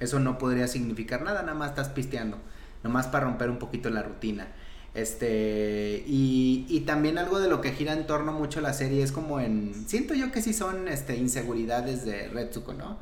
eso 0.00 0.18
no 0.18 0.38
podría 0.38 0.66
significar 0.66 1.22
nada, 1.22 1.42
nada 1.42 1.54
más 1.54 1.70
estás 1.70 1.88
pisteando, 1.90 2.38
nomás 2.82 3.06
para 3.06 3.26
romper 3.26 3.50
un 3.50 3.58
poquito 3.58 3.90
la 3.90 4.02
rutina. 4.02 4.48
Este, 4.92 6.02
y, 6.08 6.66
y, 6.68 6.80
también 6.80 7.16
algo 7.16 7.38
de 7.38 7.48
lo 7.48 7.60
que 7.60 7.70
gira 7.70 7.92
en 7.92 8.08
torno 8.08 8.32
mucho 8.32 8.58
a 8.58 8.62
la 8.62 8.72
serie 8.72 9.04
es 9.04 9.12
como 9.12 9.38
en, 9.38 9.72
siento 9.86 10.14
yo 10.14 10.32
que 10.32 10.42
sí 10.42 10.52
son, 10.52 10.88
este, 10.88 11.16
inseguridades 11.16 12.04
de 12.04 12.26
Retsuko, 12.28 12.74
¿no? 12.74 12.98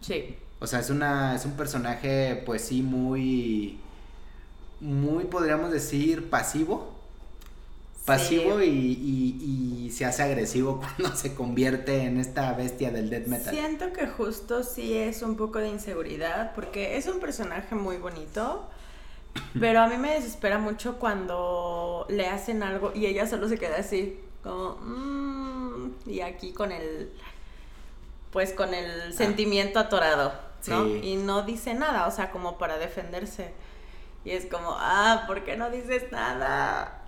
Sí. 0.00 0.36
O 0.60 0.66
sea, 0.66 0.80
es 0.80 0.88
una, 0.88 1.34
es 1.34 1.44
un 1.44 1.52
personaje, 1.52 2.42
pues 2.46 2.62
sí, 2.62 2.80
muy, 2.80 3.78
muy, 4.80 5.24
podríamos 5.24 5.70
decir, 5.70 6.30
pasivo. 6.30 6.95
Pasivo 8.06 8.62
y, 8.62 8.68
y, 8.68 9.84
y, 9.86 9.90
se 9.90 10.04
hace 10.04 10.22
agresivo 10.22 10.80
cuando 10.96 11.16
se 11.16 11.34
convierte 11.34 12.04
en 12.04 12.18
esta 12.20 12.52
bestia 12.52 12.92
del 12.92 13.10
death 13.10 13.26
metal. 13.26 13.52
Siento 13.52 13.92
que 13.92 14.06
justo 14.06 14.62
sí 14.62 14.96
es 14.96 15.22
un 15.22 15.36
poco 15.36 15.58
de 15.58 15.68
inseguridad, 15.68 16.54
porque 16.54 16.96
es 16.96 17.08
un 17.08 17.18
personaje 17.18 17.74
muy 17.74 17.96
bonito, 17.96 18.68
pero 19.60 19.80
a 19.80 19.88
mí 19.88 19.96
me 19.96 20.14
desespera 20.14 20.58
mucho 20.58 20.98
cuando 21.00 22.06
le 22.08 22.28
hacen 22.28 22.62
algo 22.62 22.92
y 22.94 23.06
ella 23.06 23.26
solo 23.26 23.48
se 23.48 23.58
queda 23.58 23.78
así, 23.78 24.20
como, 24.44 24.76
mmm, 24.76 25.90
y 26.06 26.20
aquí 26.20 26.52
con 26.52 26.70
el, 26.70 27.10
pues 28.30 28.52
con 28.52 28.72
el 28.72 29.10
ah. 29.10 29.12
sentimiento 29.12 29.80
atorado, 29.80 30.32
¿no? 30.68 30.86
Y 30.86 31.16
no 31.16 31.42
dice 31.42 31.74
nada, 31.74 32.06
o 32.06 32.12
sea, 32.12 32.30
como 32.30 32.56
para 32.56 32.78
defenderse. 32.78 33.52
Y 34.24 34.30
es 34.30 34.46
como, 34.46 34.76
ah, 34.78 35.24
¿por 35.26 35.44
qué 35.44 35.56
no 35.56 35.70
dices 35.70 36.10
nada? 36.12 37.05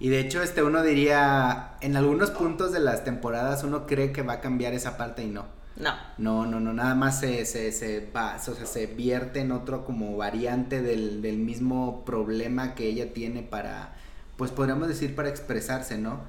Y 0.00 0.08
de 0.08 0.18
hecho, 0.18 0.42
este 0.42 0.62
uno 0.62 0.82
diría, 0.82 1.74
en 1.82 1.94
algunos 1.94 2.30
puntos 2.30 2.72
de 2.72 2.80
las 2.80 3.04
temporadas 3.04 3.62
uno 3.64 3.86
cree 3.86 4.12
que 4.12 4.22
va 4.22 4.34
a 4.34 4.40
cambiar 4.40 4.72
esa 4.72 4.96
parte 4.96 5.22
y 5.22 5.28
no. 5.28 5.44
No. 5.76 5.94
No, 6.18 6.46
no, 6.46 6.58
no, 6.58 6.72
nada 6.72 6.94
más 6.94 7.20
se, 7.20 7.44
se, 7.44 7.70
se 7.70 8.10
va, 8.14 8.36
o 8.36 8.54
sea, 8.54 8.66
se 8.66 8.86
vierte 8.86 9.40
en 9.40 9.52
otro 9.52 9.84
como 9.84 10.16
variante 10.16 10.80
del, 10.80 11.20
del 11.20 11.36
mismo 11.36 12.04
problema 12.04 12.74
que 12.74 12.86
ella 12.86 13.12
tiene 13.12 13.42
para, 13.42 13.94
pues 14.36 14.50
podríamos 14.50 14.88
decir 14.88 15.14
para 15.14 15.28
expresarse, 15.28 15.98
¿no? 15.98 16.20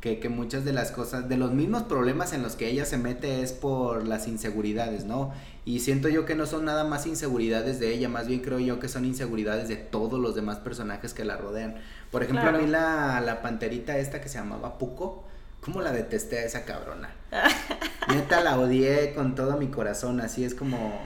Que, 0.00 0.18
que, 0.18 0.28
muchas 0.30 0.64
de 0.64 0.72
las 0.72 0.92
cosas, 0.92 1.28
de 1.28 1.36
los 1.36 1.52
mismos 1.52 1.82
problemas 1.82 2.32
en 2.32 2.42
los 2.42 2.56
que 2.56 2.68
ella 2.68 2.86
se 2.86 2.96
mete 2.96 3.42
es 3.42 3.52
por 3.52 4.06
las 4.06 4.28
inseguridades, 4.28 5.04
¿no? 5.04 5.32
Y 5.66 5.80
siento 5.80 6.08
yo 6.08 6.24
que 6.24 6.34
no 6.34 6.46
son 6.46 6.64
nada 6.64 6.84
más 6.84 7.06
inseguridades 7.06 7.78
de 7.80 7.92
ella, 7.92 8.08
más 8.08 8.26
bien 8.26 8.40
creo 8.40 8.58
yo 8.58 8.80
que 8.80 8.88
son 8.88 9.04
inseguridades 9.04 9.68
de 9.68 9.76
todos 9.76 10.18
los 10.18 10.34
demás 10.34 10.58
personajes 10.58 11.12
que 11.12 11.24
la 11.24 11.36
rodean. 11.36 11.76
Por 12.10 12.22
ejemplo, 12.22 12.48
a 12.48 12.52
mí 12.52 12.66
la, 12.66 13.20
la 13.20 13.42
panterita 13.42 13.98
esta 13.98 14.22
que 14.22 14.30
se 14.30 14.38
llamaba 14.38 14.78
Puco, 14.78 15.24
¿cómo 15.60 15.82
la 15.82 15.92
detesté 15.92 16.38
a 16.38 16.44
esa 16.44 16.64
cabrona? 16.64 17.14
Neta 18.08 18.40
la 18.40 18.58
odié 18.58 19.12
con 19.12 19.34
todo 19.34 19.58
mi 19.58 19.68
corazón, 19.68 20.20
así 20.20 20.44
es 20.44 20.54
como... 20.54 20.98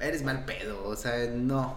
Eres 0.00 0.22
mal 0.22 0.44
pedo, 0.44 0.86
o 0.86 0.94
sea, 0.96 1.28
no, 1.28 1.76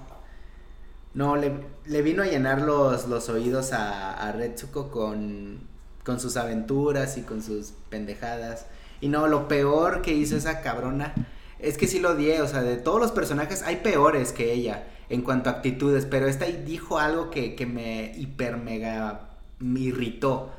no, 1.16 1.36
le, 1.36 1.54
le, 1.86 2.02
vino 2.04 2.22
a 2.22 2.28
llenar 2.28 2.62
los, 2.62 3.08
los 3.08 3.30
oídos 3.30 3.74
a, 3.74 4.14
a 4.14 4.32
Retsuko 4.32 4.92
con, 4.92 5.71
con 6.04 6.20
sus 6.20 6.38
aventuras 6.38 7.18
y 7.18 7.22
con 7.22 7.42
sus 7.42 7.74
pendejadas. 7.90 8.66
Y 9.00 9.08
no, 9.08 9.28
lo 9.28 9.48
peor 9.48 10.02
que 10.02 10.14
hizo 10.14 10.36
esa 10.36 10.62
cabrona 10.62 11.14
es 11.60 11.78
que 11.78 11.88
sí 11.88 12.00
lo 12.00 12.12
odié, 12.12 12.42
o 12.42 12.48
sea, 12.48 12.62
de 12.62 12.78
todos 12.78 13.00
los 13.00 13.12
personajes 13.12 13.62
hay 13.64 13.78
peores 13.78 14.32
que 14.32 14.52
ella 14.52 14.88
en 15.10 15.22
cuanto 15.22 15.50
a 15.50 15.54
actitudes, 15.54 16.06
pero 16.06 16.28
esta 16.28 16.46
dijo 16.46 16.98
algo 16.98 17.30
que, 17.30 17.56
que 17.56 17.66
me 17.66 18.14
hiper 18.16 18.58
mega 18.58 19.28
me 19.60 19.82
irritó, 19.82 20.52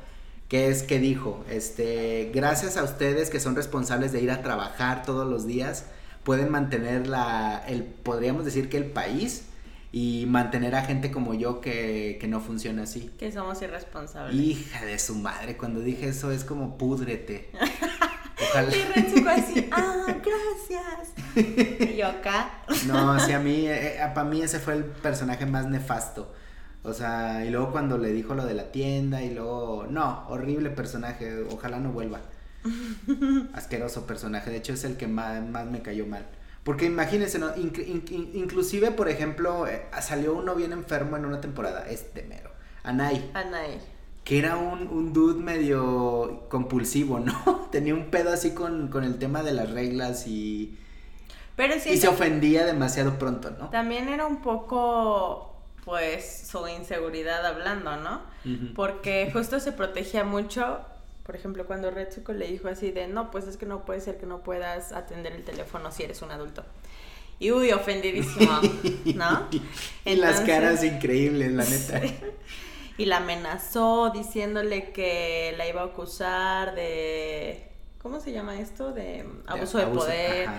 que 0.47 0.67
es 0.67 0.83
que 0.83 0.99
dijo, 0.99 1.43
este, 1.49 2.31
gracias 2.33 2.77
a 2.77 2.83
ustedes 2.83 3.29
que 3.29 3.39
son 3.39 3.55
responsables 3.55 4.11
de 4.11 4.21
ir 4.21 4.31
a 4.31 4.41
trabajar 4.41 5.03
todos 5.03 5.27
los 5.27 5.45
días, 5.45 5.85
pueden 6.23 6.51
mantener 6.51 7.07
la, 7.07 7.63
el, 7.67 7.83
podríamos 7.83 8.45
decir 8.45 8.69
que 8.69 8.77
el 8.77 8.85
país 8.85 9.45
y 9.95 10.25
mantener 10.25 10.73
a 10.73 10.81
gente 10.81 11.11
como 11.11 11.35
yo 11.35 11.61
que, 11.61 12.17
que 12.19 12.27
no 12.27 12.41
funciona 12.41 12.83
así. 12.83 13.11
Que 13.19 13.31
somos 13.31 13.61
irresponsables. 13.61 14.35
Hija 14.35 14.83
de 14.83 14.97
su 14.97 15.13
madre, 15.13 15.55
cuando 15.55 15.81
dije 15.81 16.07
eso 16.07 16.31
es 16.31 16.43
como 16.43 16.79
púdrete. 16.79 17.51
Ojalá. 18.49 18.75
Y 18.75 19.27
así, 19.27 19.69
ah, 19.71 20.07
gracias. 20.07 21.91
Y 21.91 21.95
yo 21.95 22.07
acá. 22.07 22.63
No, 22.87 23.19
sí, 23.19 23.33
a 23.33 23.39
mí, 23.39 23.67
eh, 23.67 23.97
eh, 23.97 24.11
para 24.15 24.27
mí 24.27 24.41
ese 24.41 24.59
fue 24.59 24.73
el 24.73 24.83
personaje 24.83 25.45
más 25.45 25.67
nefasto. 25.67 26.33
O 26.81 26.91
sea, 26.91 27.45
y 27.45 27.51
luego 27.51 27.71
cuando 27.71 27.99
le 27.99 28.11
dijo 28.11 28.33
lo 28.33 28.45
de 28.45 28.55
la 28.55 28.71
tienda 28.71 29.21
y 29.21 29.31
luego, 29.31 29.85
no, 29.87 30.25
horrible 30.27 30.71
personaje, 30.71 31.43
ojalá 31.51 31.79
no 31.79 31.91
vuelva. 31.91 32.19
Asqueroso 33.53 34.07
personaje, 34.07 34.49
de 34.49 34.57
hecho 34.57 34.73
es 34.73 34.83
el 34.85 34.97
que 34.97 35.07
más, 35.07 35.47
más 35.47 35.67
me 35.67 35.83
cayó 35.83 36.07
mal. 36.07 36.25
Porque 36.63 36.85
imagínense, 36.85 37.39
¿no? 37.39 37.51
inclusive, 37.57 38.91
por 38.91 39.09
ejemplo, 39.09 39.67
eh, 39.67 39.85
salió 40.01 40.33
uno 40.33 40.55
bien 40.55 40.71
enfermo 40.71 41.17
en 41.17 41.25
una 41.25 41.41
temporada, 41.41 41.85
este 41.89 42.23
mero, 42.23 42.51
Anai. 42.83 43.31
Anai. 43.33 43.79
Que 44.23 44.39
era 44.39 44.55
un, 44.55 44.87
un 44.87 45.11
dude 45.11 45.43
medio 45.43 46.47
compulsivo, 46.49 47.19
¿no? 47.19 47.67
Tenía 47.71 47.93
un 47.93 48.05
pedo 48.05 48.31
así 48.31 48.51
con, 48.51 48.87
con 48.87 49.03
el 49.03 49.19
tema 49.19 49.43
de 49.43 49.51
las 49.51 49.71
reglas 49.71 50.25
y... 50.25 50.77
Pero 51.57 51.77
sí, 51.79 51.91
y 51.91 51.97
se 51.97 52.07
ofendía 52.07 52.65
demasiado 52.65 53.19
pronto, 53.19 53.51
¿no? 53.51 53.69
También 53.69 54.07
era 54.07 54.25
un 54.25 54.41
poco, 54.41 55.57
pues, 55.83 56.47
su 56.49 56.65
inseguridad 56.67 57.45
hablando, 57.45 57.97
¿no? 57.97 58.21
Porque 58.73 59.29
justo 59.31 59.59
se 59.59 59.71
protegía 59.73 60.23
mucho 60.23 60.79
por 61.23 61.35
ejemplo, 61.35 61.65
cuando 61.65 61.89
Retsuko 61.89 62.33
le 62.33 62.47
dijo 62.47 62.67
así 62.67 62.91
de, 62.91 63.07
no, 63.07 63.31
pues 63.31 63.47
es 63.47 63.57
que 63.57 63.65
no 63.65 63.85
puede 63.85 64.01
ser 64.01 64.17
que 64.17 64.25
no 64.25 64.43
puedas 64.43 64.91
atender 64.91 65.33
el 65.33 65.43
teléfono 65.43 65.91
si 65.91 66.03
eres 66.03 66.21
un 66.21 66.31
adulto. 66.31 66.65
Y 67.39 67.51
uy, 67.51 67.71
ofendidísimo, 67.71 68.59
¿no? 69.15 69.47
en 70.05 70.21
las 70.21 70.41
caras 70.41 70.83
increíbles, 70.83 71.51
la 71.51 71.65
neta. 71.65 72.01
Y 72.95 73.05
la 73.05 73.17
amenazó 73.17 74.11
diciéndole 74.11 74.91
que 74.91 75.55
la 75.57 75.67
iba 75.67 75.81
a 75.81 75.85
acusar 75.85 76.75
de, 76.75 77.71
¿cómo 77.97 78.19
se 78.19 78.31
llama 78.31 78.59
esto? 78.59 78.91
De 78.93 79.25
abuso 79.47 79.79
de, 79.79 79.87
poder. 79.87 80.49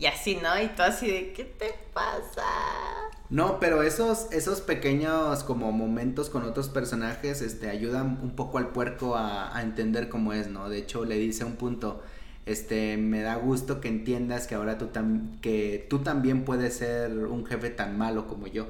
Y 0.00 0.06
así, 0.06 0.38
¿no? 0.42 0.60
Y 0.60 0.68
tú 0.68 0.82
así 0.82 1.08
de, 1.08 1.32
¿qué 1.34 1.44
te 1.44 1.74
pasa? 1.92 2.46
No, 3.28 3.60
pero 3.60 3.82
esos, 3.82 4.28
esos 4.32 4.62
pequeños 4.62 5.44
como 5.44 5.70
momentos 5.72 6.30
con 6.30 6.42
otros 6.42 6.70
personajes, 6.70 7.42
este, 7.42 7.68
ayudan 7.68 8.18
un 8.22 8.34
poco 8.34 8.56
al 8.56 8.68
puerco 8.68 9.14
a, 9.14 9.54
a 9.54 9.62
entender 9.62 10.08
cómo 10.08 10.32
es, 10.32 10.48
¿no? 10.48 10.70
De 10.70 10.78
hecho, 10.78 11.04
le 11.04 11.16
dice 11.16 11.44
un 11.44 11.56
punto, 11.56 12.02
este, 12.46 12.96
me 12.96 13.20
da 13.20 13.36
gusto 13.36 13.82
que 13.82 13.88
entiendas 13.88 14.46
que 14.46 14.54
ahora 14.54 14.78
tú, 14.78 14.86
tam 14.86 15.38
que 15.42 15.86
tú 15.90 15.98
también 15.98 16.46
puedes 16.46 16.78
ser 16.78 17.12
un 17.26 17.44
jefe 17.44 17.68
tan 17.68 17.98
malo 17.98 18.26
como 18.26 18.46
yo. 18.46 18.68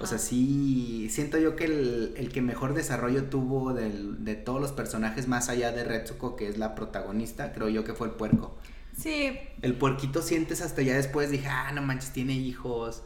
O 0.00 0.06
sea, 0.06 0.16
sí, 0.16 1.08
siento 1.10 1.36
yo 1.36 1.56
que 1.56 1.66
el, 1.66 2.14
el 2.16 2.32
que 2.32 2.40
mejor 2.40 2.72
desarrollo 2.72 3.24
tuvo 3.24 3.74
del, 3.74 4.24
de 4.24 4.34
todos 4.34 4.58
los 4.58 4.72
personajes, 4.72 5.28
más 5.28 5.50
allá 5.50 5.72
de 5.72 5.84
Retsuko, 5.84 6.36
que 6.36 6.48
es 6.48 6.56
la 6.56 6.74
protagonista, 6.74 7.52
creo 7.52 7.68
yo 7.68 7.84
que 7.84 7.92
fue 7.92 8.06
el 8.06 8.14
puerco. 8.14 8.56
Sí. 8.96 9.38
El 9.62 9.74
puerquito 9.74 10.22
sientes 10.22 10.60
hasta 10.62 10.82
ya 10.82 10.94
después, 10.94 11.30
dije, 11.30 11.48
ah, 11.48 11.72
no 11.72 11.82
manches, 11.82 12.12
tiene 12.12 12.34
hijos. 12.34 13.02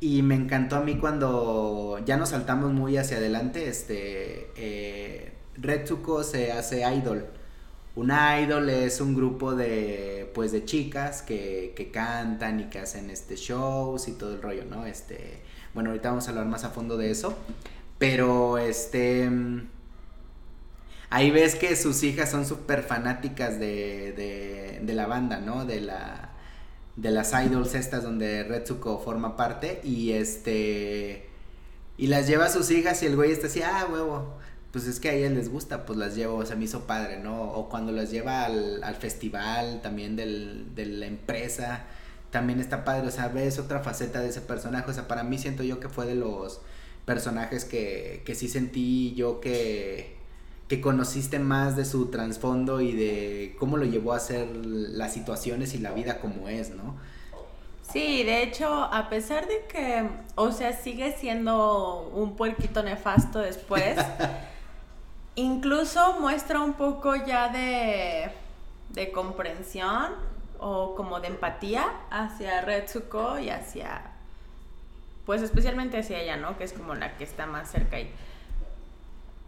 Y 0.00 0.22
me 0.22 0.34
encantó 0.34 0.76
a 0.76 0.80
mí 0.80 0.98
cuando 0.98 1.98
ya 2.04 2.16
nos 2.16 2.30
saltamos 2.30 2.72
muy 2.72 2.96
hacia 2.98 3.16
adelante, 3.16 3.68
este, 3.68 4.50
eh, 4.56 5.32
Retsuko 5.56 6.22
se 6.22 6.52
hace 6.52 6.82
idol. 6.94 7.26
Una 7.94 8.38
idol 8.40 8.68
es 8.68 9.00
un 9.00 9.14
grupo 9.14 9.54
de, 9.54 10.30
pues, 10.34 10.52
de 10.52 10.66
chicas 10.66 11.22
que, 11.22 11.72
que 11.74 11.90
cantan 11.90 12.60
y 12.60 12.64
que 12.64 12.78
hacen, 12.78 13.08
este, 13.08 13.36
shows 13.36 14.08
y 14.08 14.12
todo 14.12 14.34
el 14.34 14.42
rollo, 14.42 14.64
¿no? 14.66 14.84
Este, 14.84 15.40
bueno, 15.72 15.90
ahorita 15.90 16.10
vamos 16.10 16.26
a 16.26 16.30
hablar 16.30 16.46
más 16.46 16.64
a 16.64 16.70
fondo 16.70 16.98
de 16.98 17.10
eso. 17.10 17.34
Pero, 17.98 18.58
este, 18.58 19.30
ahí 21.10 21.30
ves 21.30 21.54
que 21.54 21.76
sus 21.76 22.02
hijas 22.02 22.30
son 22.30 22.46
súper 22.46 22.82
fanáticas 22.82 23.58
de, 23.58 24.12
de, 24.12 24.80
de 24.82 24.94
la 24.94 25.06
banda, 25.06 25.40
¿no? 25.40 25.64
De 25.64 25.80
la, 25.80 26.30
de 26.96 27.10
las 27.10 27.32
idols 27.32 27.74
estas 27.74 28.02
donde 28.02 28.44
Retsuko 28.44 28.98
forma 28.98 29.36
parte 29.36 29.80
y 29.84 30.12
este 30.12 31.28
y 31.98 32.08
las 32.08 32.26
lleva 32.26 32.46
a 32.46 32.50
sus 32.50 32.70
hijas 32.70 33.02
y 33.02 33.06
el 33.06 33.16
güey 33.16 33.32
está 33.32 33.46
así, 33.46 33.62
ah, 33.62 33.86
huevo, 33.90 34.34
pues 34.72 34.86
es 34.86 35.00
que 35.00 35.08
a 35.08 35.12
ellas 35.14 35.32
les 35.32 35.48
gusta, 35.48 35.86
pues 35.86 35.98
las 35.98 36.14
llevo, 36.14 36.36
o 36.36 36.46
sea, 36.46 36.56
me 36.56 36.64
hizo 36.64 36.86
padre, 36.86 37.18
¿no? 37.18 37.42
O 37.52 37.68
cuando 37.70 37.92
las 37.92 38.10
lleva 38.10 38.44
al, 38.44 38.82
al 38.84 38.96
festival 38.96 39.80
también 39.82 40.16
del, 40.16 40.74
de 40.74 40.86
la 40.86 41.06
empresa, 41.06 41.84
también 42.30 42.60
está 42.60 42.84
padre, 42.84 43.08
o 43.08 43.10
sea, 43.10 43.28
ves 43.28 43.58
otra 43.58 43.80
faceta 43.80 44.20
de 44.20 44.28
ese 44.28 44.42
personaje, 44.42 44.90
o 44.90 44.94
sea, 44.94 45.08
para 45.08 45.22
mí 45.24 45.38
siento 45.38 45.62
yo 45.62 45.80
que 45.80 45.88
fue 45.88 46.06
de 46.06 46.16
los 46.16 46.60
personajes 47.06 47.64
que, 47.64 48.22
que 48.26 48.34
sí 48.34 48.48
sentí 48.48 49.14
yo 49.14 49.40
que, 49.40 50.15
que 50.68 50.80
conociste 50.80 51.38
más 51.38 51.76
de 51.76 51.84
su 51.84 52.06
trasfondo 52.10 52.80
y 52.80 52.92
de 52.92 53.56
cómo 53.58 53.76
lo 53.76 53.84
llevó 53.84 54.12
a 54.12 54.16
hacer 54.16 54.48
las 54.54 55.12
situaciones 55.12 55.74
y 55.74 55.78
la 55.78 55.92
vida 55.92 56.20
como 56.20 56.48
es, 56.48 56.70
¿no? 56.70 56.96
Sí, 57.82 58.24
de 58.24 58.42
hecho, 58.42 58.68
a 58.68 59.08
pesar 59.08 59.46
de 59.46 59.64
que, 59.66 60.08
o 60.34 60.50
sea, 60.50 60.72
sigue 60.72 61.16
siendo 61.16 62.10
un 62.14 62.34
puerquito 62.34 62.82
nefasto 62.82 63.38
después, 63.38 63.96
incluso 65.36 66.18
muestra 66.20 66.60
un 66.60 66.74
poco 66.74 67.14
ya 67.14 67.48
de, 67.48 68.32
de 68.90 69.12
comprensión 69.12 70.14
o 70.58 70.96
como 70.96 71.20
de 71.20 71.28
empatía 71.28 71.86
hacia 72.10 72.60
Retsuko 72.62 73.38
y 73.38 73.50
hacia, 73.50 74.02
pues 75.24 75.42
especialmente 75.42 75.98
hacia 75.98 76.20
ella, 76.20 76.36
¿no? 76.36 76.58
Que 76.58 76.64
es 76.64 76.72
como 76.72 76.96
la 76.96 77.16
que 77.16 77.22
está 77.22 77.46
más 77.46 77.70
cerca 77.70 78.00
y... 78.00 78.10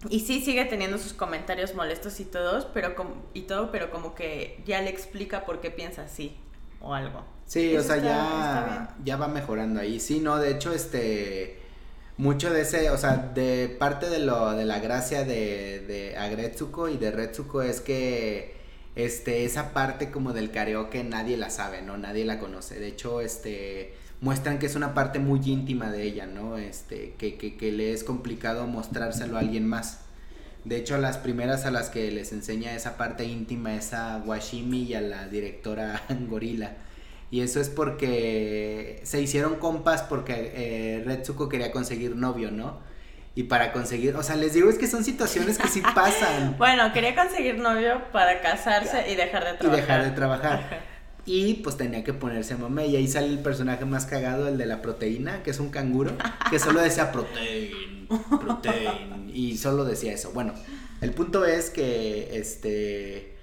Y 0.08 0.20
sí 0.20 0.40
sigue 0.40 0.64
teniendo 0.64 0.98
sus 0.98 1.12
comentarios 1.12 1.74
molestos 1.74 2.20
y 2.20 2.24
todos, 2.24 2.66
pero 2.66 2.94
como, 2.94 3.16
y 3.34 3.42
todo, 3.42 3.72
pero 3.72 3.90
como 3.90 4.14
que 4.14 4.62
ya 4.64 4.80
le 4.80 4.90
explica 4.90 5.44
por 5.44 5.60
qué 5.60 5.70
piensa 5.70 6.02
así 6.02 6.36
o 6.80 6.94
algo. 6.94 7.24
Sí, 7.46 7.76
o 7.76 7.82
sea, 7.82 7.96
ya, 7.96 8.96
ya 9.04 9.16
va 9.16 9.26
mejorando 9.26 9.80
ahí. 9.80 9.98
Sí, 9.98 10.20
no, 10.20 10.38
de 10.38 10.52
hecho, 10.52 10.72
este, 10.72 11.58
mucho 12.16 12.52
de 12.52 12.60
ese, 12.60 12.90
o 12.90 12.98
sea, 12.98 13.16
de 13.34 13.74
parte 13.78 14.08
de 14.08 14.20
lo, 14.20 14.52
de 14.52 14.64
la 14.64 14.78
gracia 14.78 15.24
de, 15.24 15.80
de 15.80 16.16
Agretsuko 16.16 16.88
y 16.88 16.96
de 16.96 17.10
Retsuko 17.10 17.62
es 17.62 17.80
que, 17.80 18.58
este, 18.98 19.44
esa 19.44 19.72
parte 19.72 20.10
como 20.10 20.32
del 20.32 20.50
karaoke 20.50 21.04
nadie 21.04 21.36
la 21.36 21.50
sabe, 21.50 21.82
¿no? 21.82 21.96
Nadie 21.96 22.24
la 22.24 22.40
conoce. 22.40 22.80
De 22.80 22.88
hecho, 22.88 23.20
este, 23.20 23.94
muestran 24.20 24.58
que 24.58 24.66
es 24.66 24.74
una 24.74 24.94
parte 24.94 25.18
muy 25.18 25.40
íntima 25.44 25.90
de 25.90 26.02
ella, 26.02 26.26
¿no? 26.26 26.58
Este, 26.58 27.14
que, 27.18 27.36
que, 27.36 27.56
que 27.56 27.72
le 27.72 27.92
es 27.92 28.04
complicado 28.04 28.66
mostrárselo 28.66 29.36
a 29.36 29.40
alguien 29.40 29.66
más. 29.66 30.00
De 30.64 30.76
hecho, 30.76 30.98
las 30.98 31.18
primeras 31.18 31.64
a 31.66 31.70
las 31.70 31.88
que 31.88 32.10
les 32.10 32.32
enseña 32.32 32.74
esa 32.74 32.96
parte 32.96 33.24
íntima 33.24 33.74
es 33.74 33.94
a 33.94 34.22
Washimi 34.24 34.82
y 34.82 34.94
a 34.94 35.00
la 35.00 35.28
directora 35.28 36.02
Gorila 36.28 36.76
y 37.30 37.42
eso 37.42 37.60
es 37.60 37.68
porque 37.68 39.00
se 39.02 39.20
hicieron 39.20 39.56
compas 39.56 40.02
porque 40.02 40.52
eh, 40.54 41.02
Retsuko 41.04 41.48
quería 41.48 41.70
conseguir 41.72 42.16
novio, 42.16 42.50
¿no? 42.50 42.78
Y 43.34 43.44
para 43.44 43.72
conseguir, 43.72 44.16
o 44.16 44.22
sea, 44.22 44.34
les 44.34 44.54
digo 44.54 44.68
es 44.70 44.78
que 44.78 44.86
son 44.86 45.04
situaciones 45.04 45.58
que 45.58 45.68
sí 45.68 45.82
pasan. 45.94 46.56
bueno, 46.56 46.92
quería 46.92 47.14
conseguir 47.14 47.58
novio 47.58 48.02
para 48.12 48.40
casarse 48.40 49.10
y 49.12 49.14
dejar 49.14 49.44
de 49.44 49.52
trabajar. 49.54 49.78
Y 49.78 49.80
dejar 49.80 50.04
de 50.04 50.10
trabajar. 50.10 50.80
Y 51.28 51.54
pues 51.56 51.76
tenía 51.76 52.02
que 52.04 52.14
ponerse 52.14 52.56
mamá. 52.56 52.84
Y 52.86 52.96
ahí 52.96 53.06
sale 53.06 53.26
el 53.26 53.40
personaje 53.40 53.84
más 53.84 54.06
cagado, 54.06 54.48
el 54.48 54.56
de 54.56 54.64
la 54.64 54.80
proteína, 54.80 55.42
que 55.42 55.50
es 55.50 55.60
un 55.60 55.68
canguro, 55.68 56.16
que 56.50 56.58
solo 56.58 56.80
decía 56.80 57.12
protein, 57.12 58.08
protein. 58.40 59.30
Y 59.34 59.58
solo 59.58 59.84
decía 59.84 60.14
eso. 60.14 60.32
Bueno, 60.32 60.54
el 61.02 61.12
punto 61.12 61.44
es 61.44 61.68
que 61.68 62.38
este 62.38 63.36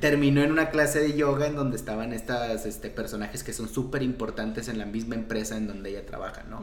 terminó 0.00 0.42
en 0.42 0.50
una 0.50 0.70
clase 0.70 1.00
de 1.00 1.14
yoga 1.14 1.46
en 1.46 1.56
donde 1.56 1.76
estaban 1.76 2.12
estas 2.12 2.64
este, 2.64 2.88
personajes 2.88 3.42
que 3.42 3.52
son 3.52 3.68
súper 3.68 4.02
importantes 4.02 4.68
en 4.68 4.78
la 4.78 4.86
misma 4.86 5.16
empresa 5.16 5.56
en 5.56 5.66
donde 5.66 5.90
ella 5.90 6.06
trabaja, 6.06 6.44
¿no? 6.44 6.62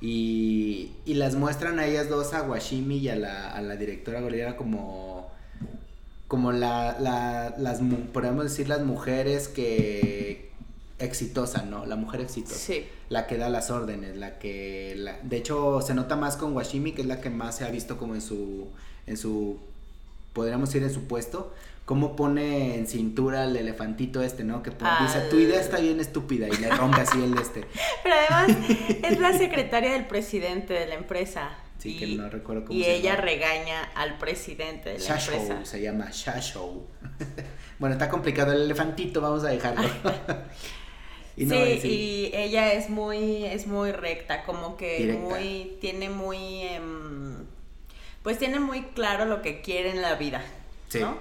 y, 0.00 0.92
y, 1.06 1.14
las 1.14 1.34
muestran 1.36 1.78
a 1.78 1.86
ellas 1.86 2.08
dos, 2.08 2.34
a 2.34 2.42
Washimi 2.42 2.98
y 2.98 3.08
a 3.08 3.16
la, 3.16 3.50
a 3.50 3.62
la 3.62 3.76
directora 3.76 4.20
Golera 4.20 4.56
como, 4.56 5.32
como 6.30 6.52
la, 6.52 6.96
la, 7.00 7.56
las, 7.58 7.80
podemos 8.12 8.44
decir, 8.44 8.68
las 8.68 8.84
mujeres 8.84 9.48
que 9.48 10.52
exitosa, 11.00 11.62
¿no? 11.64 11.86
La 11.86 11.96
mujer 11.96 12.20
exitosa. 12.20 12.54
Sí. 12.54 12.86
La 13.08 13.26
que 13.26 13.36
da 13.36 13.48
las 13.48 13.72
órdenes, 13.72 14.16
la 14.16 14.38
que, 14.38 14.94
la, 14.96 15.18
de 15.24 15.36
hecho, 15.36 15.80
se 15.80 15.92
nota 15.92 16.14
más 16.14 16.36
con 16.36 16.54
Washimi, 16.54 16.92
que 16.92 17.02
es 17.02 17.08
la 17.08 17.20
que 17.20 17.30
más 17.30 17.56
se 17.56 17.64
ha 17.64 17.68
visto 17.70 17.98
como 17.98 18.14
en 18.14 18.20
su, 18.20 18.68
en 19.08 19.16
su, 19.16 19.58
podríamos 20.32 20.68
decir 20.68 20.84
en 20.84 20.94
su 20.94 21.08
puesto, 21.08 21.52
cómo 21.84 22.14
pone 22.14 22.76
en 22.76 22.86
cintura 22.86 23.42
al 23.42 23.56
elefantito 23.56 24.22
este, 24.22 24.44
¿no? 24.44 24.62
Que 24.62 24.70
dice, 24.70 25.22
tu 25.30 25.36
idea 25.36 25.60
está 25.60 25.80
bien 25.80 25.98
estúpida 25.98 26.46
y 26.46 26.56
le 26.58 26.70
rompe 26.70 27.00
así 27.00 27.20
el 27.24 27.36
este. 27.38 27.66
Pero 28.04 28.14
además 28.14 28.56
es 29.02 29.18
la 29.18 29.36
secretaria 29.36 29.94
del 29.94 30.06
presidente 30.06 30.74
de 30.74 30.86
la 30.86 30.94
empresa. 30.94 31.50
Sí, 31.80 31.96
que 31.96 32.06
no 32.08 32.28
recuerdo 32.28 32.66
cómo 32.66 32.78
y 32.78 32.84
se 32.84 32.96
ella 32.96 33.16
regaña 33.16 33.84
al 33.94 34.18
presidente 34.18 34.90
de 34.90 34.98
la 34.98 35.18
empresa. 35.18 35.64
se 35.64 35.80
llama 35.80 36.10
Shashow. 36.12 36.86
bueno, 37.78 37.94
está 37.94 38.10
complicado 38.10 38.52
el 38.52 38.62
elefantito, 38.62 39.22
vamos 39.22 39.44
a 39.44 39.48
dejarlo. 39.48 39.88
y 41.38 41.46
sí, 41.46 41.80
y 41.84 42.30
ella 42.34 42.74
es 42.74 42.90
muy, 42.90 43.46
es 43.46 43.66
muy 43.66 43.92
recta, 43.92 44.44
como 44.44 44.76
que 44.76 45.18
muy, 45.18 45.78
tiene 45.80 46.10
muy, 46.10 46.64
em, 46.64 47.46
pues 48.22 48.38
tiene 48.38 48.60
muy 48.60 48.82
claro 48.82 49.24
lo 49.24 49.40
que 49.40 49.62
quiere 49.62 49.90
en 49.90 50.02
la 50.02 50.16
vida, 50.16 50.42
sí. 50.88 51.00
¿no? 51.00 51.16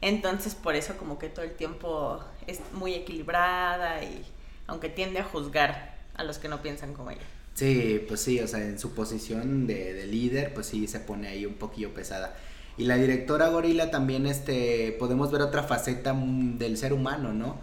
Entonces 0.00 0.54
por 0.54 0.76
eso 0.76 0.96
como 0.96 1.18
que 1.18 1.28
todo 1.30 1.44
el 1.44 1.56
tiempo 1.56 2.22
es 2.46 2.60
muy 2.72 2.94
equilibrada 2.94 4.04
y 4.04 4.24
aunque 4.68 4.88
tiende 4.88 5.18
a 5.18 5.24
juzgar 5.24 5.96
a 6.14 6.22
los 6.22 6.38
que 6.38 6.46
no 6.46 6.62
piensan 6.62 6.94
como 6.94 7.10
ella. 7.10 7.26
Sí, 7.56 8.04
pues 8.06 8.20
sí, 8.20 8.38
o 8.40 8.46
sea, 8.46 8.62
en 8.62 8.78
su 8.78 8.92
posición 8.92 9.66
de, 9.66 10.06
líder, 10.06 10.52
pues 10.52 10.66
sí 10.66 10.86
se 10.86 11.00
pone 11.00 11.28
ahí 11.28 11.46
un 11.46 11.54
poquillo 11.54 11.94
pesada. 11.94 12.36
Y 12.76 12.84
la 12.84 12.96
directora 12.96 13.48
Gorila 13.48 13.90
también, 13.90 14.26
este, 14.26 14.94
podemos 14.98 15.32
ver 15.32 15.40
otra 15.40 15.62
faceta 15.62 16.14
del 16.14 16.76
ser 16.76 16.92
humano, 16.92 17.32
¿no? 17.32 17.58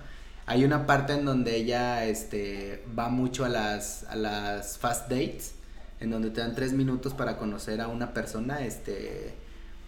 Hay 0.48 0.66
una 0.66 0.88
parte 0.88 1.14
en 1.14 1.26
donde 1.26 1.56
ella, 1.56 2.06
este, 2.06 2.84
va 2.98 3.10
mucho 3.10 3.46
a 3.46 3.50
las, 3.50 4.06
a 4.06 4.16
las 4.16 4.80
fast 4.80 5.10
dates, 5.12 5.54
en 6.00 6.10
donde 6.10 6.32
te 6.32 6.42
dan 6.42 6.56
tres 6.56 6.74
minutos 6.74 7.14
para 7.14 7.38
conocer 7.38 7.80
a 7.80 7.88
una 7.88 8.14
persona, 8.16 8.66
este, 8.66 9.36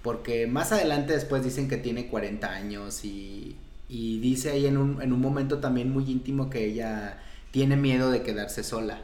porque 0.03 0.45
más 0.45 0.71
adelante 0.71 1.13
después 1.13 1.43
dicen 1.43 1.67
que 1.67 1.77
tiene 1.77 2.09
40 2.09 2.47
años 2.47 3.03
y, 3.05 3.57
y 3.89 4.19
dice 4.19 4.51
ahí 4.51 4.67
en 4.67 4.77
un, 4.77 5.01
en 5.01 5.13
un 5.13 5.21
momento 5.21 5.57
también 5.59 5.91
muy 5.91 6.11
íntimo 6.11 6.51
que 6.51 6.63
ella 6.65 7.17
tiene 7.49 7.75
miedo 7.75 8.11
de 8.11 8.21
quedarse 8.21 8.63
sola. 8.63 9.01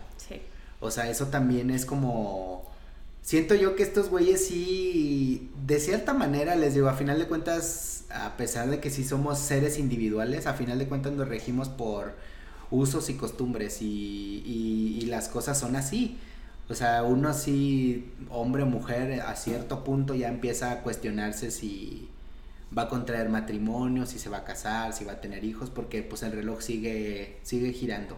Sí. 0.81 0.85
O 0.85 0.91
sea, 0.91 1.09
eso 1.09 1.27
también 1.27 1.69
es 1.69 1.85
como... 1.85 2.69
Siento 3.21 3.53
yo 3.53 3.75
que 3.75 3.83
estos 3.83 4.09
güeyes 4.09 4.45
sí, 4.45 5.51
de 5.67 5.79
cierta 5.79 6.13
manera, 6.13 6.55
les 6.55 6.73
digo, 6.73 6.89
a 6.89 6.93
final 6.93 7.19
de 7.19 7.27
cuentas, 7.27 8.05
a 8.09 8.35
pesar 8.35 8.69
de 8.69 8.79
que 8.79 8.89
sí 8.89 9.03
somos 9.03 9.37
seres 9.37 9.77
individuales, 9.77 10.47
a 10.47 10.55
final 10.55 10.79
de 10.79 10.87
cuentas 10.87 11.13
nos 11.13 11.27
regimos 11.27 11.69
por 11.69 12.15
usos 12.71 13.09
y 13.09 13.15
costumbres 13.15 13.81
y, 13.81 14.43
y, 14.45 15.05
las 15.05 15.29
cosas 15.29 15.59
son 15.59 15.75
así. 15.75 16.17
O 16.69 16.73
sea, 16.73 17.03
uno 17.03 17.29
así, 17.29 18.11
hombre 18.31 18.63
o 18.63 18.65
mujer, 18.65 19.21
a 19.21 19.35
cierto 19.35 19.83
punto 19.83 20.15
ya 20.15 20.29
empieza 20.29 20.71
a 20.71 20.81
cuestionarse 20.81 21.51
si 21.51 22.09
va 22.75 22.83
a 22.83 22.89
contraer 22.89 23.29
matrimonio, 23.29 24.05
si 24.05 24.17
se 24.19 24.29
va 24.29 24.39
a 24.39 24.43
casar, 24.45 24.93
si 24.93 25.03
va 25.03 25.13
a 25.13 25.21
tener 25.21 25.43
hijos, 25.43 25.69
porque 25.69 26.01
pues 26.01 26.23
el 26.23 26.31
reloj 26.31 26.61
sigue, 26.61 27.39
sigue 27.43 27.73
girando. 27.73 28.17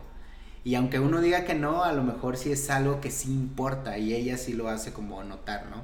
Y 0.66 0.76
aunque 0.76 1.00
uno 1.00 1.20
diga 1.20 1.44
que 1.44 1.56
no, 1.56 1.84
a 1.84 1.92
lo 1.92 2.04
mejor 2.04 2.38
sí 2.38 2.52
es 2.52 2.70
algo 2.70 3.02
que 3.02 3.12
sí 3.12 3.32
importa 3.32 3.98
y 3.98 4.14
ella 4.14 4.38
sí 4.38 4.54
lo 4.54 4.70
hace 4.70 4.94
como 4.94 5.24
notar, 5.24 5.66
¿no? 5.66 5.84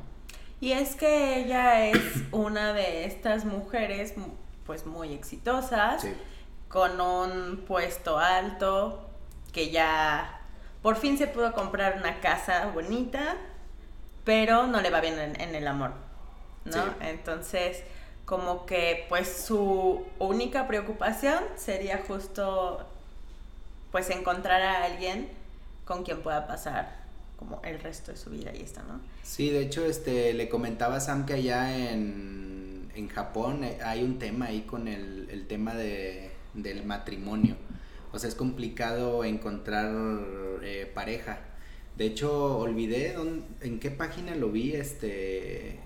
Y 0.61 0.71
es 0.71 0.95
que 0.95 1.39
ella 1.39 1.87
es 1.87 2.01
una 2.31 2.73
de 2.73 3.05
estas 3.05 3.45
mujeres 3.45 4.13
pues 4.65 4.85
muy 4.85 5.13
exitosas, 5.13 6.05
con 6.67 7.01
un 7.01 7.63
puesto 7.67 8.19
alto, 8.19 9.09
que 9.51 9.71
ya 9.71 10.41
por 10.81 10.95
fin 10.95 11.17
se 11.17 11.27
pudo 11.27 11.53
comprar 11.53 11.97
una 11.97 12.19
casa 12.19 12.67
bonita, 12.67 13.35
pero 14.23 14.67
no 14.67 14.79
le 14.79 14.91
va 14.91 15.01
bien 15.01 15.17
en, 15.19 15.55
el 15.55 15.67
amor, 15.67 15.93
¿no? 16.65 16.83
Entonces, 17.01 17.83
como 18.25 18.67
que 18.67 19.07
pues 19.09 19.43
su 19.43 20.05
única 20.19 20.67
preocupación 20.67 21.43
sería 21.55 22.03
justo 22.07 22.85
pues 23.91 24.09
encontrar 24.09 24.61
a 24.61 24.83
alguien 24.83 25.29
con 25.85 26.03
quien 26.03 26.21
pueda 26.21 26.47
pasar 26.47 26.99
como 27.37 27.61
el 27.63 27.79
resto 27.79 28.11
de 28.11 28.17
su 28.17 28.29
vida 28.29 28.51
y 28.53 28.61
esto, 28.61 28.81
¿no? 28.87 28.99
Sí, 29.23 29.49
de 29.49 29.61
hecho, 29.61 29.85
este, 29.85 30.33
le 30.33 30.49
comentaba 30.49 30.97
a 30.97 30.99
Sam 30.99 31.25
que 31.25 31.33
allá 31.33 31.91
en, 31.91 32.91
en 32.95 33.07
Japón 33.07 33.63
eh, 33.63 33.77
hay 33.83 34.03
un 34.03 34.19
tema 34.19 34.47
ahí 34.47 34.61
con 34.61 34.87
el, 34.87 35.29
el 35.31 35.47
tema 35.47 35.73
de, 35.73 36.31
del 36.53 36.85
matrimonio 36.85 37.55
o 38.11 38.19
sea, 38.19 38.29
es 38.29 38.35
complicado 38.35 39.23
encontrar 39.23 39.91
eh, 40.63 40.89
pareja. 40.93 41.39
De 41.97 42.05
hecho, 42.05 42.57
olvidé 42.57 43.15
en 43.61 43.79
qué 43.79 43.91
página 43.91 44.35
lo 44.35 44.49
vi, 44.49 44.71
este, 44.73 45.79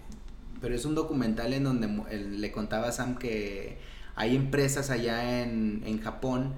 pero 0.61 0.75
es 0.75 0.85
un 0.85 0.95
documental 0.95 1.53
en 1.53 1.63
donde 1.63 1.87
le 2.17 2.51
contaba 2.51 2.89
a 2.89 2.91
Sam 2.91 3.17
que 3.17 3.77
hay 4.15 4.35
empresas 4.35 4.89
allá 4.89 5.41
en, 5.41 5.81
en 5.85 5.99
Japón 5.99 6.53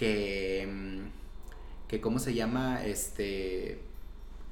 que, 0.00 0.66
mm, 0.66 1.86
que, 1.86 2.00
¿cómo 2.00 2.18
se 2.20 2.32
llama? 2.32 2.82
Este, 2.82 3.82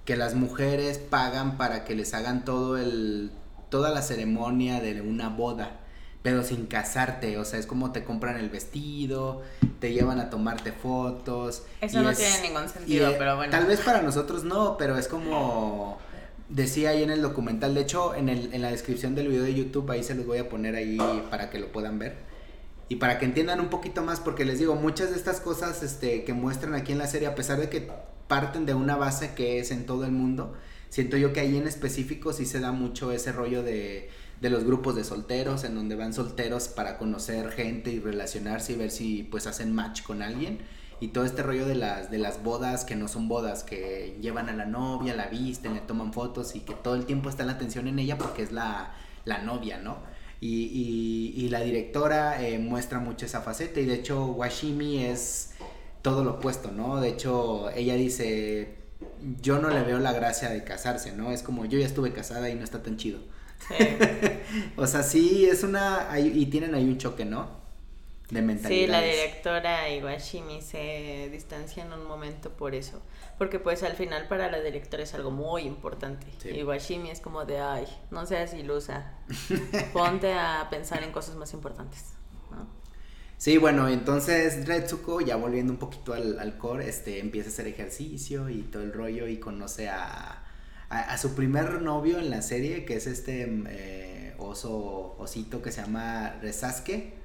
que 0.04 0.14
las 0.14 0.34
mujeres 0.34 0.98
pagan 0.98 1.56
para 1.56 1.84
que 1.84 1.94
les 1.94 2.12
hagan 2.12 2.44
todo 2.44 2.76
el 2.76 3.30
toda 3.70 3.90
la 3.90 4.02
ceremonia 4.02 4.80
de 4.80 5.00
una 5.00 5.30
boda, 5.30 5.80
pero 6.22 6.42
sin 6.42 6.66
casarte, 6.66 7.38
o 7.38 7.46
sea, 7.46 7.58
es 7.58 7.66
como 7.66 7.92
te 7.92 8.04
compran 8.04 8.36
el 8.36 8.50
vestido, 8.50 9.40
te 9.80 9.94
llevan 9.94 10.20
a 10.20 10.28
tomarte 10.28 10.72
fotos. 10.72 11.62
Eso 11.80 12.02
no 12.02 12.12
tiene 12.12 12.42
ningún 12.42 12.68
sentido, 12.68 13.14
pero 13.18 13.36
bueno. 13.36 13.50
Tal 13.50 13.64
vez 13.64 13.80
para 13.80 14.02
nosotros 14.02 14.44
no, 14.44 14.76
pero 14.76 14.98
es 14.98 15.08
como 15.08 15.98
decía 16.50 16.90
ahí 16.90 17.02
en 17.02 17.10
el 17.10 17.22
documental, 17.22 17.74
de 17.74 17.80
hecho 17.80 18.14
en, 18.14 18.28
el, 18.28 18.52
en 18.52 18.60
la 18.60 18.70
descripción 18.70 19.14
del 19.14 19.28
video 19.28 19.44
de 19.44 19.54
YouTube, 19.54 19.90
ahí 19.90 20.02
se 20.02 20.14
los 20.14 20.26
voy 20.26 20.38
a 20.38 20.50
poner 20.50 20.74
ahí 20.74 20.98
para 21.30 21.48
que 21.48 21.58
lo 21.58 21.72
puedan 21.72 21.98
ver. 21.98 22.28
Y 22.88 22.96
para 22.96 23.18
que 23.18 23.26
entiendan 23.26 23.60
un 23.60 23.68
poquito 23.68 24.02
más, 24.02 24.20
porque 24.20 24.44
les 24.44 24.58
digo, 24.58 24.74
muchas 24.74 25.10
de 25.10 25.16
estas 25.16 25.40
cosas 25.40 25.82
este, 25.82 26.24
que 26.24 26.32
muestran 26.32 26.74
aquí 26.74 26.92
en 26.92 26.98
la 26.98 27.06
serie, 27.06 27.28
a 27.28 27.34
pesar 27.34 27.58
de 27.58 27.68
que 27.68 27.90
parten 28.28 28.66
de 28.66 28.74
una 28.74 28.96
base 28.96 29.34
que 29.34 29.58
es 29.58 29.70
en 29.70 29.84
todo 29.84 30.04
el 30.04 30.12
mundo, 30.12 30.54
siento 30.88 31.16
yo 31.16 31.32
que 31.32 31.40
ahí 31.40 31.56
en 31.56 31.66
específico 31.66 32.32
sí 32.32 32.46
se 32.46 32.60
da 32.60 32.72
mucho 32.72 33.12
ese 33.12 33.32
rollo 33.32 33.62
de, 33.62 34.08
de 34.40 34.50
los 34.50 34.64
grupos 34.64 34.96
de 34.96 35.04
solteros, 35.04 35.64
en 35.64 35.74
donde 35.74 35.96
van 35.96 36.12
solteros 36.12 36.68
para 36.68 36.96
conocer 36.96 37.50
gente 37.50 37.90
y 37.90 38.00
relacionarse 38.00 38.72
y 38.72 38.76
ver 38.76 38.90
si 38.90 39.22
pues 39.24 39.46
hacen 39.46 39.74
match 39.74 40.02
con 40.02 40.22
alguien 40.22 40.58
y 41.00 41.08
todo 41.08 41.24
este 41.24 41.42
rollo 41.42 41.66
de 41.66 41.74
las, 41.74 42.10
de 42.10 42.18
las 42.18 42.42
bodas 42.42 42.84
que 42.84 42.96
no 42.96 43.06
son 43.06 43.28
bodas, 43.28 43.62
que 43.62 44.16
llevan 44.20 44.48
a 44.48 44.52
la 44.52 44.66
novia, 44.66 45.14
la 45.14 45.26
visten, 45.28 45.74
le 45.74 45.80
toman 45.80 46.12
fotos 46.12 46.56
y 46.56 46.60
que 46.60 46.74
todo 46.74 46.94
el 46.94 47.06
tiempo 47.06 47.28
está 47.28 47.44
la 47.44 47.52
atención 47.52 47.86
en 47.86 47.98
ella 47.98 48.18
porque 48.18 48.42
es 48.42 48.52
la, 48.52 48.92
la 49.24 49.38
novia, 49.38 49.78
¿no? 49.78 49.98
Y, 50.40 51.34
y, 51.36 51.44
y 51.44 51.48
la 51.48 51.60
directora 51.60 52.46
eh, 52.46 52.58
muestra 52.58 53.00
mucho 53.00 53.26
esa 53.26 53.40
faceta 53.40 53.80
y 53.80 53.86
de 53.86 53.94
hecho 53.94 54.26
Washimi 54.26 55.04
es 55.04 55.50
todo 56.02 56.22
lo 56.22 56.34
opuesto, 56.34 56.70
¿no? 56.70 57.00
De 57.00 57.08
hecho 57.08 57.70
ella 57.70 57.94
dice, 57.94 58.76
yo 59.42 59.58
no 59.58 59.68
le 59.68 59.82
veo 59.82 59.98
la 59.98 60.12
gracia 60.12 60.48
de 60.48 60.62
casarse, 60.62 61.12
¿no? 61.12 61.32
Es 61.32 61.42
como 61.42 61.64
yo 61.64 61.78
ya 61.78 61.86
estuve 61.86 62.12
casada 62.12 62.48
y 62.50 62.54
no 62.54 62.62
está 62.62 62.82
tan 62.82 62.96
chido. 62.96 63.18
Sí. 63.66 63.84
o 64.76 64.86
sea, 64.86 65.02
sí, 65.02 65.46
es 65.46 65.64
una... 65.64 66.08
y 66.18 66.46
tienen 66.46 66.74
ahí 66.74 66.84
un 66.84 66.98
choque, 66.98 67.24
¿no? 67.24 67.67
Sí, 68.28 68.86
la 68.86 69.00
directora 69.00 69.88
Iwashimi 69.88 70.60
se 70.60 71.30
distancia 71.32 71.82
en 71.82 71.94
un 71.94 72.06
momento 72.06 72.50
por 72.50 72.74
eso. 72.74 73.00
Porque 73.38 73.58
pues 73.58 73.82
al 73.82 73.94
final 73.94 74.28
para 74.28 74.50
la 74.50 74.60
directora 74.60 75.02
es 75.02 75.14
algo 75.14 75.30
muy 75.30 75.62
importante. 75.62 76.26
Iwashimi 76.44 77.10
es 77.10 77.20
como 77.20 77.46
de, 77.46 77.58
ay, 77.58 77.86
no 78.10 78.26
seas 78.26 78.52
ilusa. 78.52 79.14
Ponte 79.94 80.34
a 80.34 80.68
pensar 80.70 81.02
en 81.02 81.10
cosas 81.10 81.36
más 81.36 81.54
importantes. 81.54 82.04
Sí, 83.38 83.56
bueno, 83.56 83.88
entonces 83.88 84.66
Retsuko, 84.66 85.20
ya 85.20 85.36
volviendo 85.36 85.72
un 85.72 85.78
poquito 85.78 86.12
al, 86.12 86.58
core, 86.58 86.88
este, 86.88 87.20
empieza 87.20 87.48
a 87.48 87.52
hacer 87.52 87.68
ejercicio 87.68 88.48
y 88.50 88.62
todo 88.62 88.82
el 88.82 88.92
rollo 88.92 89.28
y 89.28 89.38
conoce 89.38 89.88
a, 89.88 90.44
a, 90.88 91.16
su 91.18 91.36
primer 91.36 91.80
novio 91.80 92.18
en 92.18 92.30
la 92.30 92.42
serie, 92.42 92.84
que 92.84 92.96
es 92.96 93.06
este 93.06 93.48
eh, 93.68 94.34
oso, 94.38 95.14
osito 95.18 95.62
que 95.62 95.70
se 95.70 95.82
llama 95.82 96.36
Resasuke 96.42 97.17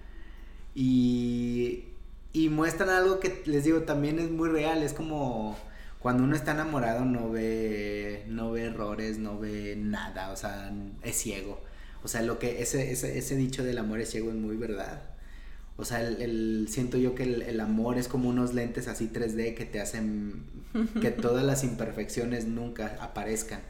y, 0.75 1.86
y 2.33 2.49
muestran 2.49 2.89
algo 2.89 3.19
que 3.19 3.43
les 3.45 3.63
digo 3.63 3.81
también 3.81 4.19
es 4.19 4.31
muy 4.31 4.49
real, 4.49 4.83
es 4.83 4.93
como 4.93 5.57
cuando 5.99 6.23
uno 6.23 6.36
está 6.36 6.51
enamorado 6.51 7.05
no 7.05 7.29
ve, 7.29 8.25
no 8.27 8.51
ve 8.51 8.65
errores, 8.65 9.19
no 9.19 9.39
ve 9.39 9.75
nada, 9.77 10.31
o 10.31 10.36
sea, 10.36 10.69
es 11.01 11.15
ciego. 11.15 11.62
O 12.03 12.09
sea, 12.09 12.21
lo 12.21 12.39
que 12.39 12.62
ese, 12.62 12.91
ese, 12.91 13.17
ese 13.17 13.36
dicho 13.38 13.63
del 13.63 13.77
amor 13.77 14.01
es 14.01 14.09
ciego 14.09 14.29
es 14.29 14.36
muy 14.36 14.57
verdad. 14.57 15.01
O 15.77 15.86
sea, 15.86 16.01
el, 16.01 16.67
siento 16.69 16.97
yo 16.97 17.15
que 17.15 17.23
el, 17.23 17.41
el, 17.43 17.59
amor 17.62 17.97
es 17.97 18.09
como 18.09 18.27
unos 18.27 18.53
lentes 18.53 18.89
así 18.89 19.09
3D 19.13 19.55
que 19.55 19.65
te 19.65 19.79
hacen 19.79 20.43
que 21.01 21.09
todas 21.12 21.45
las 21.45 21.63
imperfecciones 21.63 22.45
nunca 22.47 22.97
aparezcan. 22.99 23.62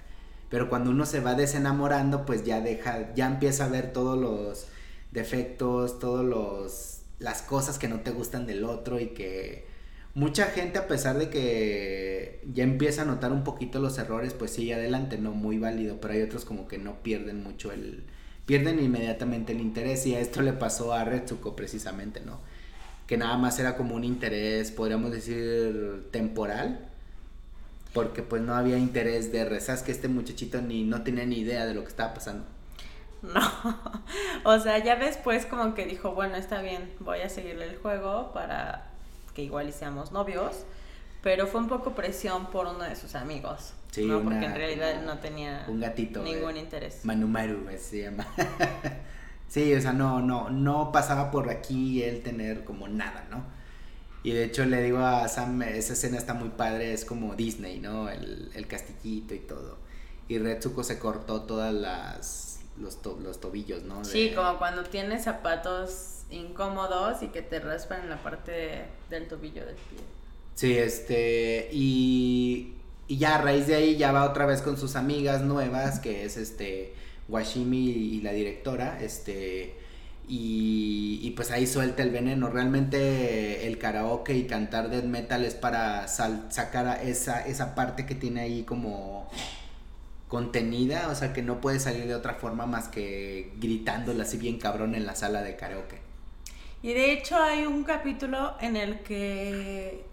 Pero 0.49 0.69
cuando 0.69 0.89
uno 0.89 1.05
se 1.05 1.19
va 1.19 1.35
desenamorando, 1.35 2.25
pues 2.25 2.43
ya 2.43 2.61
deja, 2.61 3.13
ya 3.13 3.27
empieza 3.27 3.65
a 3.65 3.69
ver 3.69 3.93
todos 3.93 4.17
los 4.17 4.72
defectos, 5.13 5.99
todos 5.99 6.25
los 6.25 6.99
las 7.19 7.41
cosas 7.41 7.79
que 7.79 7.87
no 7.87 8.01
te 8.01 8.11
gustan 8.11 8.45
del 8.45 8.65
otro 8.65 8.99
y 8.99 9.07
que 9.07 9.65
mucha 10.13 10.47
gente 10.47 10.77
a 10.77 10.87
pesar 10.87 11.17
de 11.17 11.29
que 11.29 12.41
ya 12.53 12.63
empieza 12.63 13.03
a 13.03 13.05
notar 13.05 13.31
un 13.31 13.43
poquito 13.45 13.79
los 13.79 13.97
errores, 13.97 14.33
pues 14.33 14.51
sigue 14.51 14.73
adelante, 14.73 15.17
no 15.17 15.31
muy 15.31 15.57
válido, 15.57 16.01
pero 16.01 16.15
hay 16.15 16.21
otros 16.21 16.43
como 16.43 16.67
que 16.67 16.77
no 16.77 17.01
pierden 17.01 17.41
mucho 17.41 17.71
el 17.71 18.03
pierden 18.45 18.83
inmediatamente 18.83 19.53
el 19.53 19.61
interés 19.61 20.05
y 20.05 20.15
a 20.15 20.19
esto 20.19 20.41
le 20.41 20.51
pasó 20.53 20.93
a 20.93 21.05
Retsuko 21.05 21.55
precisamente, 21.55 22.19
¿no? 22.19 22.39
Que 23.07 23.17
nada 23.17 23.37
más 23.37 23.57
era 23.59 23.77
como 23.77 23.95
un 23.95 24.03
interés, 24.03 24.71
podríamos 24.71 25.11
decir, 25.11 26.07
temporal, 26.11 26.89
porque 27.93 28.21
pues 28.21 28.41
no 28.41 28.55
había 28.55 28.77
interés 28.77 29.31
de 29.31 29.45
rezas 29.45 29.83
que 29.83 29.93
este 29.93 30.09
muchachito 30.09 30.61
ni 30.61 30.83
no 30.83 31.03
tenía 31.03 31.25
ni 31.25 31.39
idea 31.39 31.65
de 31.65 31.73
lo 31.73 31.83
que 31.83 31.89
estaba 31.89 32.13
pasando. 32.13 32.45
No, 33.23 33.39
o 34.43 34.59
sea, 34.59 34.77
ya 34.79 34.97
después 34.97 35.45
como 35.45 35.73
que 35.73 35.85
dijo, 35.85 36.13
bueno, 36.13 36.35
está 36.35 36.61
bien, 36.61 36.91
voy 36.99 37.21
a 37.21 37.29
seguirle 37.29 37.69
el 37.69 37.77
juego 37.77 38.33
para 38.33 38.89
que 39.33 39.43
igual 39.43 39.69
y 39.69 39.71
seamos 39.71 40.11
novios, 40.11 40.65
pero 41.21 41.47
fue 41.47 41.61
un 41.61 41.69
poco 41.69 41.95
presión 41.95 42.47
por 42.47 42.67
uno 42.67 42.83
de 42.83 42.97
sus 42.97 43.15
amigos, 43.15 43.73
sí, 43.91 44.05
¿no? 44.05 44.21
Porque 44.21 44.45
en 44.45 44.55
realidad 44.55 45.01
no 45.03 45.19
tenía 45.19 45.65
un 45.69 45.79
gatito, 45.79 46.21
ningún 46.21 46.57
interés. 46.57 47.05
Manumaru 47.05 47.65
se 47.79 48.03
llama. 48.03 48.27
sí, 49.47 49.73
o 49.73 49.79
sea, 49.79 49.93
no, 49.93 50.21
no, 50.21 50.49
no 50.49 50.91
pasaba 50.91 51.31
por 51.31 51.49
aquí 51.49 52.03
él 52.03 52.21
tener 52.23 52.65
como 52.65 52.89
nada, 52.89 53.25
¿no? 53.31 53.45
Y 54.23 54.31
de 54.31 54.43
hecho 54.43 54.65
le 54.65 54.81
digo 54.81 54.99
a 54.99 55.29
Sam, 55.29 55.61
esa 55.61 55.93
escena 55.93 56.17
está 56.17 56.33
muy 56.33 56.49
padre, 56.49 56.93
es 56.93 57.05
como 57.05 57.35
Disney, 57.35 57.79
¿no? 57.79 58.09
El, 58.09 58.51
el 58.53 58.67
castillito 58.67 59.33
y 59.33 59.39
todo. 59.39 59.77
Y 60.27 60.39
Retsuko 60.39 60.83
se 60.83 60.99
cortó 60.99 61.43
todas 61.43 61.73
las 61.73 62.62
los, 62.77 62.99
los 63.21 63.39
tobillos, 63.39 63.83
¿no? 63.83 64.03
Sí, 64.03 64.31
como 64.35 64.57
cuando 64.57 64.83
tienes 64.83 65.23
zapatos 65.23 66.23
incómodos 66.29 67.21
y 67.21 67.27
que 67.27 67.41
te 67.41 67.59
raspan 67.59 68.01
en 68.01 68.09
la 68.09 68.21
parte 68.21 68.85
del 69.09 69.27
tobillo 69.27 69.65
del 69.65 69.75
pie. 69.75 69.99
Sí, 70.55 70.77
este, 70.77 71.69
y, 71.71 72.73
y 73.07 73.17
ya 73.17 73.35
a 73.35 73.41
raíz 73.41 73.67
de 73.67 73.75
ahí 73.75 73.97
ya 73.97 74.11
va 74.11 74.29
otra 74.29 74.45
vez 74.45 74.61
con 74.61 74.77
sus 74.77 74.95
amigas 74.95 75.41
nuevas, 75.41 75.99
que 75.99 76.25
es 76.25 76.37
este, 76.37 76.93
Washimi 77.27 77.89
y 77.89 78.21
la 78.21 78.31
directora, 78.31 78.99
este, 79.01 79.75
y, 80.27 81.19
y, 81.21 81.31
pues 81.31 81.51
ahí 81.51 81.67
suelta 81.67 82.01
el 82.01 82.11
veneno. 82.11 82.49
Realmente 82.49 83.67
el 83.67 83.77
karaoke 83.77 84.35
y 84.35 84.47
cantar 84.47 84.89
death 84.89 85.03
metal 85.03 85.43
es 85.43 85.53
para 85.53 86.07
sacar 86.07 87.01
esa, 87.03 87.45
esa 87.45 87.75
parte 87.75 88.05
que 88.05 88.15
tiene 88.15 88.41
ahí 88.41 88.63
como 88.63 89.29
contenida, 90.33 91.09
o 91.09 91.15
sea 91.15 91.31
que 91.31 91.43
no 91.43 91.61
puede 91.61 91.79
salir 91.79 92.07
de 92.07 92.15
otra 92.15 92.33
forma 92.33 92.65
más 92.65 92.87
que 92.87 93.53
gritándola 93.57 94.23
así 94.23 94.39
bien 94.39 94.57
cabrón 94.57 94.95
en 94.95 95.05
la 95.05 95.13
sala 95.13 95.43
de 95.43 95.55
karaoke. 95.55 96.01
Y 96.81 96.93
de 96.93 97.13
hecho 97.13 97.37
hay 97.37 97.67
un 97.67 97.83
capítulo 97.83 98.55
en 98.59 98.75
el 98.75 99.01
que 99.01 100.03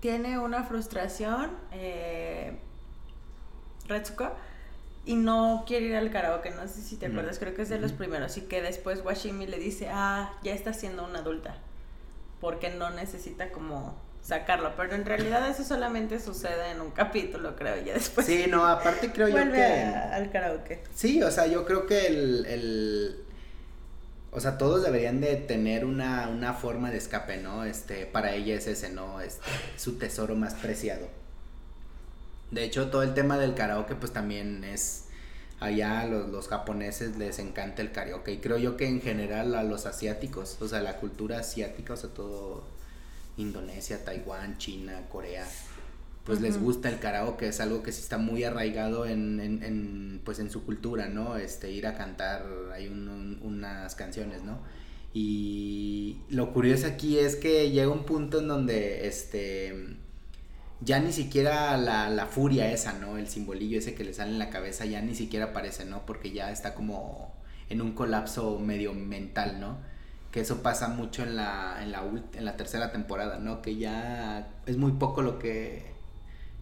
tiene 0.00 0.38
una 0.38 0.64
frustración 0.64 1.52
eh, 1.72 2.58
Retsuko 3.88 4.34
y 5.06 5.14
no 5.14 5.64
quiere 5.66 5.86
ir 5.86 5.96
al 5.96 6.10
karaoke, 6.10 6.50
no 6.50 6.68
sé 6.68 6.82
si 6.82 6.98
te 6.98 7.06
acuerdas, 7.06 7.38
creo 7.38 7.54
que 7.54 7.62
es 7.62 7.70
de 7.70 7.78
los 7.78 7.92
primeros, 7.92 8.36
y 8.36 8.42
que 8.42 8.60
después 8.60 9.02
Washimi 9.02 9.46
le 9.46 9.58
dice, 9.58 9.88
ah, 9.90 10.34
ya 10.42 10.52
está 10.52 10.74
siendo 10.74 11.06
una 11.06 11.20
adulta, 11.20 11.56
porque 12.38 12.68
no 12.68 12.90
necesita 12.90 13.50
como 13.50 13.96
sacarlo, 14.24 14.72
pero 14.74 14.94
en 14.94 15.04
realidad 15.04 15.46
eso 15.48 15.62
solamente 15.64 16.18
sucede 16.18 16.70
en 16.70 16.80
un 16.80 16.90
capítulo, 16.92 17.54
creo, 17.56 17.76
ya 17.84 17.92
después. 17.92 18.26
Sí, 18.26 18.46
no, 18.48 18.66
aparte 18.66 19.12
creo 19.12 19.28
yo 19.28 19.52
que... 19.52 19.62
al 19.62 20.30
karaoke. 20.30 20.82
Sí, 20.94 21.22
o 21.22 21.30
sea, 21.30 21.46
yo 21.46 21.66
creo 21.66 21.86
que 21.86 22.06
el, 22.06 22.46
el... 22.46 23.24
O 24.30 24.40
sea, 24.40 24.56
todos 24.56 24.82
deberían 24.82 25.20
de 25.20 25.36
tener 25.36 25.84
una, 25.84 26.28
una 26.28 26.54
forma 26.54 26.90
de 26.90 26.96
escape, 26.96 27.36
¿no? 27.36 27.64
Este, 27.64 28.06
para 28.06 28.32
ella 28.32 28.54
es 28.54 28.66
ese, 28.66 28.88
¿no? 28.90 29.20
Este, 29.20 29.46
su 29.76 29.98
tesoro 29.98 30.34
más 30.34 30.54
preciado. 30.54 31.06
De 32.50 32.64
hecho, 32.64 32.88
todo 32.88 33.02
el 33.02 33.12
tema 33.12 33.38
del 33.38 33.54
karaoke, 33.54 33.94
pues 33.94 34.12
también 34.12 34.64
es... 34.64 35.02
Allá 35.60 36.00
a 36.00 36.06
los, 36.06 36.28
los 36.30 36.48
japoneses 36.48 37.16
les 37.16 37.38
encanta 37.38 37.80
el 37.80 37.92
karaoke. 37.92 38.32
Y 38.32 38.38
creo 38.38 38.58
yo 38.58 38.76
que 38.76 38.88
en 38.88 39.00
general 39.00 39.54
a 39.54 39.62
los 39.62 39.86
asiáticos, 39.86 40.56
o 40.60 40.66
sea, 40.66 40.80
la 40.80 40.96
cultura 40.96 41.38
asiática, 41.38 41.92
o 41.92 41.96
sea, 41.96 42.10
todo 42.10 42.73
Indonesia, 43.36 44.04
Taiwán, 44.04 44.58
China, 44.58 45.02
Corea, 45.10 45.46
pues 46.24 46.40
les 46.40 46.58
gusta 46.58 46.88
el 46.88 46.98
karaoke, 46.98 47.48
es 47.48 47.60
algo 47.60 47.82
que 47.82 47.92
sí 47.92 48.00
está 48.00 48.16
muy 48.16 48.44
arraigado 48.44 49.06
en, 49.06 49.40
en, 49.40 50.20
pues 50.24 50.38
en 50.38 50.50
su 50.50 50.64
cultura, 50.64 51.08
¿no? 51.08 51.36
Este, 51.36 51.70
ir 51.70 51.86
a 51.86 51.94
cantar, 51.94 52.46
hay 52.72 52.88
unas 52.88 53.94
canciones, 53.94 54.42
¿no? 54.42 54.58
Y 55.12 56.16
lo 56.30 56.52
curioso 56.52 56.86
aquí 56.86 57.18
es 57.18 57.36
que 57.36 57.70
llega 57.70 57.90
un 57.90 58.04
punto 58.04 58.40
en 58.40 58.48
donde, 58.48 59.06
este, 59.06 59.96
ya 60.80 60.98
ni 60.98 61.12
siquiera 61.12 61.76
la, 61.76 62.08
la 62.08 62.26
furia 62.26 62.72
esa, 62.72 62.94
¿no? 62.94 63.18
El 63.18 63.28
simbolillo 63.28 63.78
ese 63.78 63.94
que 63.94 64.04
le 64.04 64.14
sale 64.14 64.32
en 64.32 64.38
la 64.38 64.50
cabeza 64.50 64.86
ya 64.86 65.02
ni 65.02 65.14
siquiera 65.14 65.46
aparece, 65.46 65.84
¿no? 65.84 66.06
Porque 66.06 66.32
ya 66.32 66.50
está 66.50 66.74
como 66.74 67.34
en 67.68 67.82
un 67.82 67.92
colapso 67.92 68.58
medio 68.58 68.94
mental, 68.94 69.60
¿no? 69.60 69.78
Que 70.34 70.40
eso 70.40 70.64
pasa 70.64 70.88
mucho 70.88 71.22
en 71.22 71.36
la, 71.36 71.78
en 71.80 71.92
la, 71.92 72.02
en 72.32 72.44
la 72.44 72.56
tercera 72.56 72.90
temporada, 72.90 73.38
¿no? 73.38 73.62
Que 73.62 73.76
ya 73.76 74.48
es 74.66 74.76
muy 74.76 74.90
poco 74.90 75.22
lo 75.22 75.38
que, 75.38 75.86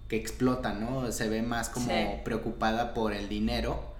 que 0.08 0.16
explota, 0.16 0.74
¿no? 0.74 1.11
Se 1.11 1.30
ve 1.30 1.40
más 1.40 1.70
como 1.70 2.22
preocupada 2.22 2.92
por 2.92 3.14
el 3.14 3.30
dinero 3.30 3.94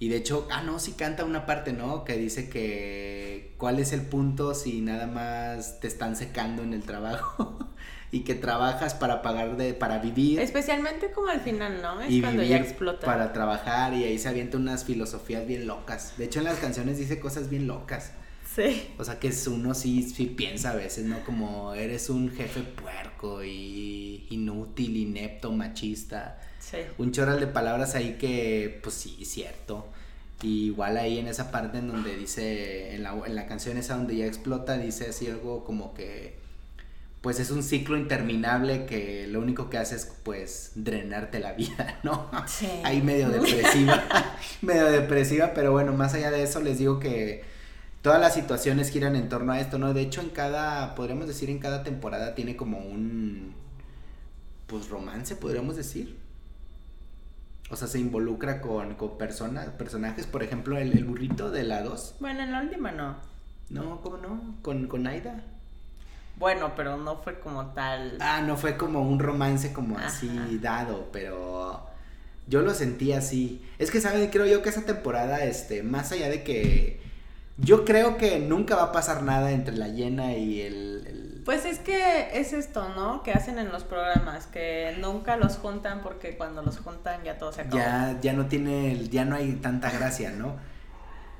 Y 0.00 0.10
de 0.10 0.16
hecho, 0.16 0.46
ah, 0.50 0.60
no, 0.60 0.78
sí 0.80 0.92
canta 0.92 1.24
una 1.24 1.46
parte, 1.46 1.72
¿no? 1.72 2.04
Que 2.04 2.18
dice 2.18 2.50
que 2.50 3.54
cuál 3.56 3.78
es 3.78 3.94
el 3.94 4.02
punto 4.02 4.52
si 4.52 4.82
nada 4.82 5.06
más 5.06 5.80
te 5.80 5.86
están 5.86 6.14
secando 6.14 6.62
en 6.62 6.74
el 6.74 6.82
trabajo 6.82 7.70
y 8.10 8.20
que 8.20 8.34
trabajas 8.34 8.92
para 8.92 9.22
pagar 9.22 9.56
de, 9.56 9.72
para 9.72 9.96
vivir. 9.98 10.40
Especialmente 10.40 11.10
como 11.10 11.28
al 11.28 11.40
final, 11.40 11.80
¿no? 11.80 12.02
Es 12.02 12.20
cuando 12.20 12.42
ya 12.42 12.58
explota. 12.58 13.06
Para 13.06 13.32
trabajar 13.32 13.94
y 13.94 14.04
ahí 14.04 14.18
se 14.18 14.28
avienta 14.28 14.58
unas 14.58 14.84
filosofías 14.84 15.46
bien 15.46 15.66
locas. 15.66 16.18
De 16.18 16.26
hecho, 16.26 16.40
en 16.40 16.44
las 16.44 16.58
canciones 16.58 16.98
dice 16.98 17.18
cosas 17.18 17.48
bien 17.48 17.66
locas. 17.66 18.12
Sí. 18.54 18.90
O 18.98 19.04
sea 19.04 19.18
que 19.18 19.28
es 19.28 19.46
uno 19.46 19.74
sí, 19.74 20.02
sí 20.02 20.26
piensa 20.26 20.70
a 20.70 20.76
veces, 20.76 21.04
¿no? 21.06 21.24
Como 21.24 21.74
eres 21.74 22.08
un 22.08 22.30
jefe 22.30 22.60
puerco 22.60 23.42
y 23.42 24.26
inútil, 24.30 24.96
inepto, 24.96 25.50
machista. 25.50 26.40
Sí. 26.60 26.78
Un 26.98 27.10
choral 27.10 27.40
de 27.40 27.48
palabras 27.48 27.94
ahí 27.94 28.16
que, 28.18 28.78
pues 28.82 28.94
sí, 28.94 29.18
es 29.20 29.28
cierto. 29.28 29.88
Y 30.42 30.66
igual 30.66 30.96
ahí 30.98 31.18
en 31.18 31.26
esa 31.26 31.50
parte 31.50 31.78
en 31.78 31.88
donde 31.88 32.16
dice, 32.16 32.94
en 32.94 33.02
la, 33.02 33.14
en 33.26 33.34
la 33.34 33.46
canción 33.46 33.76
esa 33.76 33.96
donde 33.96 34.16
ya 34.16 34.26
explota, 34.26 34.78
dice 34.78 35.08
así 35.08 35.26
algo 35.26 35.64
como 35.64 35.94
que, 35.94 36.36
pues 37.22 37.40
es 37.40 37.50
un 37.50 37.62
ciclo 37.62 37.96
interminable 37.96 38.84
que 38.84 39.26
lo 39.26 39.40
único 39.40 39.70
que 39.70 39.78
hace 39.78 39.96
es, 39.96 40.12
pues, 40.22 40.72
drenarte 40.76 41.40
la 41.40 41.54
vida, 41.54 41.98
¿no? 42.04 42.30
Sí. 42.46 42.68
Ahí 42.84 43.02
medio 43.02 43.30
depresiva, 43.30 44.04
medio 44.62 44.84
depresiva, 44.90 45.52
pero 45.54 45.72
bueno, 45.72 45.92
más 45.92 46.14
allá 46.14 46.30
de 46.30 46.42
eso 46.42 46.60
les 46.60 46.78
digo 46.78 47.00
que 47.00 47.53
todas 48.04 48.20
las 48.20 48.34
situaciones 48.34 48.90
giran 48.90 49.16
en 49.16 49.30
torno 49.30 49.52
a 49.52 49.60
esto, 49.60 49.78
¿no? 49.78 49.94
De 49.94 50.02
hecho, 50.02 50.20
en 50.20 50.28
cada, 50.28 50.94
podríamos 50.94 51.26
decir, 51.26 51.48
en 51.48 51.58
cada 51.58 51.82
temporada 51.82 52.34
tiene 52.34 52.54
como 52.54 52.78
un, 52.78 53.54
pues, 54.66 54.90
romance, 54.90 55.34
podríamos 55.36 55.74
decir. 55.74 56.18
O 57.70 57.76
sea, 57.76 57.88
se 57.88 57.98
involucra 57.98 58.60
con, 58.60 58.96
con 58.96 59.16
personas, 59.16 59.68
personajes, 59.70 60.26
por 60.26 60.42
ejemplo, 60.42 60.76
el, 60.76 60.92
el 60.92 61.06
burrito 61.06 61.50
de 61.50 61.64
la 61.64 61.80
2. 61.80 62.16
Bueno, 62.20 62.42
en 62.42 62.52
la 62.52 62.60
última 62.60 62.92
no. 62.92 63.16
No, 63.70 64.02
¿cómo 64.02 64.18
no? 64.18 64.56
Con, 64.60 64.86
con 64.86 65.06
Aida. 65.06 65.42
Bueno, 66.36 66.74
pero 66.76 66.98
no 66.98 67.22
fue 67.22 67.40
como 67.40 67.68
tal. 67.68 68.18
Ah, 68.20 68.42
no 68.42 68.58
fue 68.58 68.76
como 68.76 69.00
un 69.00 69.18
romance 69.18 69.72
como 69.72 69.98
así 69.98 70.58
dado, 70.60 71.08
pero 71.10 71.86
yo 72.48 72.60
lo 72.60 72.74
sentí 72.74 73.12
así. 73.12 73.64
Es 73.78 73.90
que, 73.90 74.02
¿saben? 74.02 74.28
Creo 74.28 74.44
yo 74.44 74.60
que 74.60 74.68
esa 74.68 74.82
temporada, 74.82 75.42
este, 75.44 75.82
más 75.82 76.12
allá 76.12 76.28
de 76.28 76.44
que... 76.44 77.02
Yo 77.56 77.84
creo 77.84 78.16
que 78.16 78.40
nunca 78.40 78.74
va 78.76 78.84
a 78.84 78.92
pasar 78.92 79.22
nada 79.22 79.52
entre 79.52 79.76
la 79.76 79.88
llena 79.88 80.34
y 80.36 80.60
el... 80.62 81.04
el- 81.06 81.42
Pues 81.44 81.64
es 81.64 81.78
que 81.78 82.28
es 82.38 82.52
esto, 82.52 82.88
¿no? 82.96 83.22
Que 83.22 83.32
hacen 83.32 83.58
en 83.58 83.70
los 83.70 83.84
programas, 83.84 84.46
que 84.46 84.96
nunca 85.00 85.36
los 85.36 85.56
juntan 85.58 86.02
porque 86.02 86.36
cuando 86.36 86.62
los 86.62 86.78
juntan 86.78 87.22
ya 87.22 87.38
todo 87.38 87.52
se 87.52 87.60
acabó. 87.62 87.76
ya, 87.76 88.18
ya 88.20 88.32
no 88.32 88.46
tiene, 88.46 89.08
ya 89.08 89.24
no 89.24 89.36
hay 89.36 89.52
tanta 89.52 89.90
gracia, 89.90 90.30
¿no? 90.30 90.56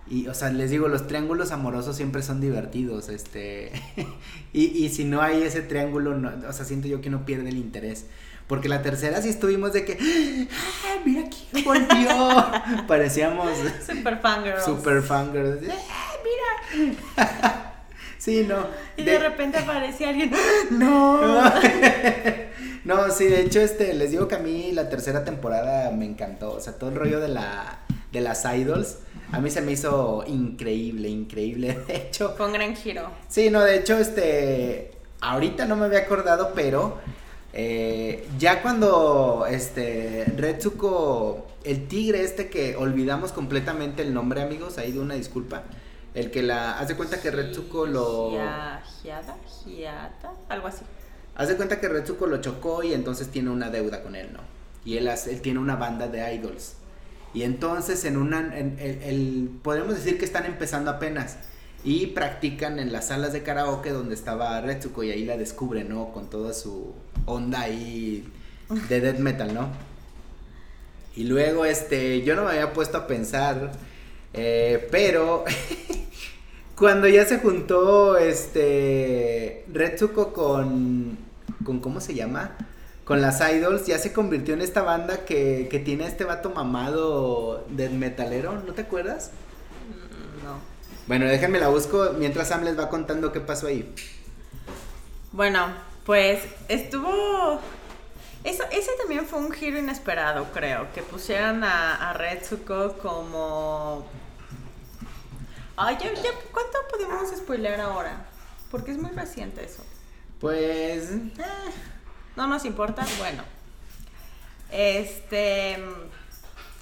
Y, 0.07 0.29
o 0.29 0.35
sea, 0.35 0.51
les 0.51 0.71
digo, 0.71 0.87
los 0.89 1.07
triángulos 1.07 1.51
amorosos 1.51 1.97
siempre 1.97 2.23
son 2.23 2.39
divertidos, 2.41 3.09
este, 3.09 3.73
y, 4.53 4.65
y 4.67 4.91
si 4.91 5.05
no 5.05 5.23
hay 5.23 5.43
ese 5.43 5.63
triángulo, 5.63 6.15
no- 6.15 6.47
o 6.49 6.53
sea, 6.53 6.67
siento 6.67 6.87
yo 6.89 7.01
que 7.01 7.09
no 7.11 7.25
pierde 7.25 7.49
el 7.49 7.57
interés, 7.57 8.07
porque 8.47 8.69
la 8.69 8.83
tercera 8.83 9.21
sí 9.23 9.29
estuvimos 9.31 9.73
de 9.73 9.85
que, 9.85 10.49
¡Ah, 10.51 10.97
mira 11.05 11.29
quién 11.51 11.65
volvió, 11.65 12.87
parecíamos 12.87 13.51
Super 13.87 14.19
fangirls. 14.21 14.65
super 14.65 15.03
fangirls, 15.03 15.63
¡Ah, 15.71 16.13
mira, 16.25 17.75
sí, 18.19 18.45
no, 18.49 18.67
Y 18.97 19.03
de, 19.05 19.19
repente 19.19 19.59
aparece 19.59 20.07
alguien. 20.07 20.31
no. 20.71 21.43
No, 22.85 23.11
sí, 23.11 23.25
de 23.27 23.41
hecho, 23.41 23.61
este, 23.61 23.95
les 23.95 24.11
digo 24.11 24.29
que 24.29 24.35
a 24.35 24.39
mí 24.41 24.71
la 24.73 24.91
tercera 24.91 25.25
temporada 25.25 25.91
me 25.91 26.05
encantó. 26.05 26.53
O 26.53 26.61
sea, 26.61 26.75
todo 26.75 26.91
el 26.91 26.97
rollo 26.97 27.19
de 27.19 27.29
la, 27.29 27.79
de 28.13 28.21
las 28.21 28.45
idols, 28.45 28.99
a 29.33 29.41
mí 29.41 29.51
se 29.51 29.63
me 29.63 29.73
hizo 29.73 30.23
increíble, 30.27 31.09
increíble. 31.09 31.79
De 31.87 31.97
hecho, 31.97 32.37
Con 32.37 32.53
gran 32.53 32.77
giro. 32.77 33.11
sí, 33.29 33.49
no, 33.49 33.63
de 33.63 33.77
hecho, 33.77 33.97
este, 33.99 34.91
ahorita 35.23 35.65
no 35.65 35.77
me 35.77 35.87
había 35.87 36.01
acordado, 36.01 36.53
pero 36.55 36.99
eh, 37.55 38.27
ya 38.39 38.63
cuando, 38.63 39.47
este, 39.49 40.25
Retsuko, 40.37 41.47
el 41.63 41.87
tigre 41.89 42.23
este 42.23 42.51
que 42.51 42.77
olvidamos 42.77 43.33
completamente 43.33 44.03
el 44.03 44.13
nombre, 44.13 44.43
amigos, 44.43 44.77
ahí 44.79 44.93
de 44.93 44.99
una 45.01 45.15
disculpa. 45.15 45.63
El 46.15 46.31
que 46.31 46.43
la, 46.43 46.79
haz 46.79 46.89
de 46.89 46.97
cuenta 46.97 47.21
que 47.21 47.31
Retsuko 47.31 47.87
lo... 47.87 48.31
Giada, 49.03 49.37
Giata, 49.65 50.33
algo 50.49 50.67
así. 50.69 50.83
Haz 51.37 51.49
de 51.49 51.57
cuenta 51.57 51.81
que 51.81 51.89
Retsuko 51.89 52.27
lo 52.27 52.41
chocó 52.41 52.83
y 52.83 52.93
entonces 52.93 53.29
tiene 53.29 53.51
una 53.51 53.71
deuda 53.71 54.03
con 54.03 54.15
él, 54.15 54.33
¿no? 54.33 54.41
Y 54.85 54.97
él, 54.99 55.09
hace- 55.09 55.33
él 55.33 55.41
tiene 55.41 55.59
una 55.59 55.77
banda 55.77 56.07
de 56.09 56.35
idols. 56.35 56.75
Y 57.33 57.43
entonces 57.43 58.05
en 58.05 58.17
una, 58.17 58.57
en, 58.57 58.77
el, 58.79 59.03
el- 59.03 59.51
podemos 59.63 59.95
decir 59.95 60.19
que 60.19 60.25
están 60.25 60.45
empezando 60.47 60.91
apenas. 60.91 61.39
Y 61.85 62.07
practican 62.09 62.79
en 62.79 62.93
las 62.93 63.09
salas 63.09 63.35
de 63.35 63.43
karaoke 63.43 63.91
donde 63.91 64.15
estaba 64.15 64.59
Retsuko 64.63 65.05
y 65.05 65.11
ahí 65.11 65.25
la 65.27 65.37
descubre, 65.37 65.85
¿no? 65.85 66.13
Con 66.13 66.31
toda 66.31 66.55
su 66.55 66.95
onda 67.27 67.61
ahí 67.61 68.27
de 68.89 69.01
death 69.01 69.19
metal, 69.19 69.53
¿no? 69.53 69.69
Y 71.17 71.25
luego, 71.25 71.65
este, 71.65 72.23
yo 72.23 72.35
no 72.35 72.45
me 72.45 72.51
había 72.51 72.73
puesto 72.73 72.99
a 72.99 73.07
pensar, 73.07 73.73
eh, 74.33 74.89
pero 74.91 75.45
cuando 76.77 77.07
ya 77.07 77.25
se 77.25 77.39
juntó, 77.39 78.17
este, 78.17 79.65
Retsuko 79.73 80.33
con, 80.33 81.19
con, 81.65 81.81
¿cómo 81.81 82.01
se 82.01 82.15
llama? 82.15 82.57
Con 83.05 83.21
las 83.21 83.41
idols, 83.41 83.87
ya 83.87 83.99
se 83.99 84.13
convirtió 84.13 84.55
en 84.55 84.63
esta 84.63 84.83
banda 84.83 85.25
que, 85.25 85.69
que 85.71 85.79
tiene 85.79 86.07
este 86.07 86.25
vato 86.25 86.51
mamado 86.51 87.65
death 87.69 87.93
metalero, 87.93 88.61
¿no 88.67 88.73
te 88.73 88.83
acuerdas? 88.83 89.31
No. 91.07 91.09
Bueno, 91.09 91.27
déjenme 91.27 91.59
la 91.61 91.69
busco 91.69 92.13
mientras 92.19 92.49
Sam 92.49 92.65
les 92.65 92.79
va 92.79 92.89
contando 92.89 93.33
qué 93.33 93.41
pasó 93.41 93.67
ahí. 93.67 93.95
Bueno, 95.33 95.67
pues 96.05 96.43
estuvo. 96.69 97.61
Eso, 98.45 98.63
ese 98.71 98.91
también 98.99 99.27
fue 99.27 99.39
un 99.39 99.51
giro 99.53 99.79
inesperado, 99.79 100.47
creo. 100.53 100.93
Que 100.95 101.03
pusieran 101.03 101.65
a, 101.65 102.11
a 102.11 102.13
Retsuko 102.15 102.99
como. 102.99 104.07
Ay, 105.77 105.97
ya, 106.01 106.13
ya, 106.15 106.31
¿cuánto 106.53 106.79
podemos 106.91 107.29
spoiler 107.37 107.81
ahora? 107.81 108.27
Porque 108.71 108.93
es 108.93 108.99
muy 108.99 109.11
reciente 109.11 109.65
eso. 109.65 109.85
Pues, 110.41 111.11
eh, 111.11 111.33
No 112.37 112.47
nos 112.47 112.65
importa, 112.65 113.05
bueno. 113.19 113.43
Este. 114.71 115.79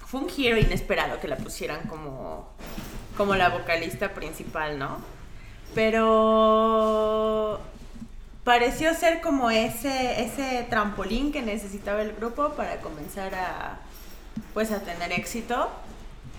Fue 0.07 0.21
un 0.21 0.29
giro 0.29 0.57
inesperado 0.57 1.19
que 1.19 1.27
la 1.27 1.37
pusieran 1.37 1.87
como. 1.87 2.53
Como 3.17 3.35
la 3.35 3.49
vocalista 3.49 4.13
principal, 4.13 4.79
¿no? 4.79 4.97
Pero. 5.75 7.59
Pareció 8.43 8.93
ser 8.93 9.21
como 9.21 9.49
ese, 9.49 10.21
ese 10.21 10.67
trampolín 10.69 11.31
que 11.31 11.41
necesitaba 11.41 12.01
el 12.01 12.13
grupo 12.13 12.49
para 12.51 12.77
comenzar 12.81 13.33
a. 13.35 13.79
Pues 14.53 14.71
a 14.71 14.79
tener 14.81 15.11
éxito. 15.11 15.69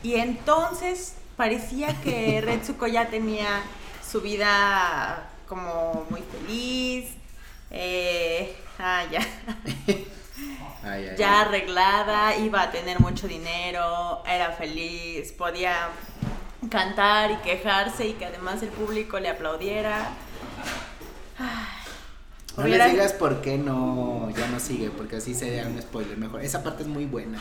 Y 0.03 0.17
entonces 0.17 1.17
parecía 1.37 2.01
que 2.03 2.41
Retsuko 2.45 2.87
ya 2.87 3.09
tenía 3.09 3.63
su 4.07 4.21
vida 4.21 5.31
como 5.49 6.07
muy 6.11 6.23
feliz. 6.23 7.11
Eh, 7.71 8.55
ah, 8.79 9.05
ya. 9.11 9.21
ya 11.17 11.41
arreglada, 11.41 12.37
iba 12.37 12.63
a 12.63 12.71
tener 12.71 13.01
mucho 13.01 13.27
dinero, 13.27 14.23
era 14.27 14.53
feliz, 14.53 15.33
podía 15.33 15.89
cantar 16.69 17.31
y 17.31 17.37
quejarse 17.37 18.07
y 18.09 18.13
que 18.15 18.27
además 18.27 18.63
el 18.63 18.69
público 18.71 19.19
le 19.21 19.29
aplaudiera. 19.29 20.11
Ay, 21.39 21.67
No 22.57 22.67
les 22.67 22.91
digas 22.93 23.13
por 23.13 23.41
qué 23.41 23.59
no, 23.59 24.31
ya 24.37 24.47
no 24.49 24.61
sigue, 24.61 24.91
porque 24.91 25.17
así 25.17 25.35
sería 25.35 25.67
un 25.67 25.81
spoiler 25.81 26.17
mejor. 26.17 26.43
Esa 26.43 26.63
parte 26.63 26.83
es 26.85 26.89
muy 26.89 27.05
buena. 27.05 27.39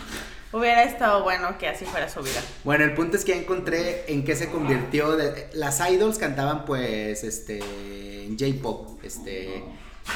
Hubiera 0.51 0.83
estado 0.83 1.23
bueno 1.23 1.57
que 1.57 1.67
así 1.67 1.85
fuera 1.85 2.09
su 2.09 2.21
vida. 2.21 2.39
Bueno, 2.63 2.83
el 2.83 2.93
punto 2.93 3.17
es 3.17 3.25
que 3.25 3.33
ya 3.33 3.37
encontré 3.37 4.05
en 4.11 4.23
qué 4.23 4.35
se 4.35 4.49
convirtió. 4.49 5.15
de- 5.15 5.49
las 5.53 5.79
idols 5.89 6.17
cantaban 6.17 6.65
pues, 6.65 7.23
este, 7.23 7.59
en 8.25 8.37
J-pop, 8.39 9.03
este, 9.03 9.63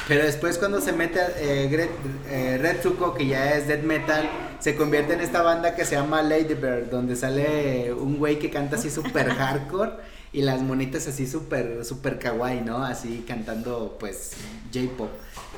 pero 0.06 0.24
después 0.24 0.58
cuando 0.58 0.80
se 0.80 0.92
mete 0.92 1.20
eh, 1.38 1.90
eh, 2.28 2.58
Retsuko, 2.60 3.14
que 3.14 3.26
ya 3.26 3.54
es 3.54 3.68
death 3.68 3.82
metal, 3.82 4.28
se 4.58 4.76
convierte 4.76 5.14
en 5.14 5.20
esta 5.20 5.42
banda 5.42 5.74
que 5.74 5.84
se 5.84 5.94
llama 5.94 6.22
Lady 6.22 6.54
Bird, 6.54 6.90
donde 6.90 7.16
sale 7.16 7.92
un 7.92 8.18
güey 8.18 8.38
que 8.38 8.50
canta 8.50 8.76
así 8.76 8.90
súper 8.90 9.28
hardcore 9.30 9.92
y 10.32 10.42
las 10.42 10.60
monitas 10.60 11.06
así 11.06 11.26
súper, 11.26 11.84
súper 11.84 12.18
kawaii, 12.18 12.60
¿no? 12.60 12.84
Así 12.84 13.24
cantando 13.26 13.96
pues 13.98 14.32
J-pop. 14.72 15.10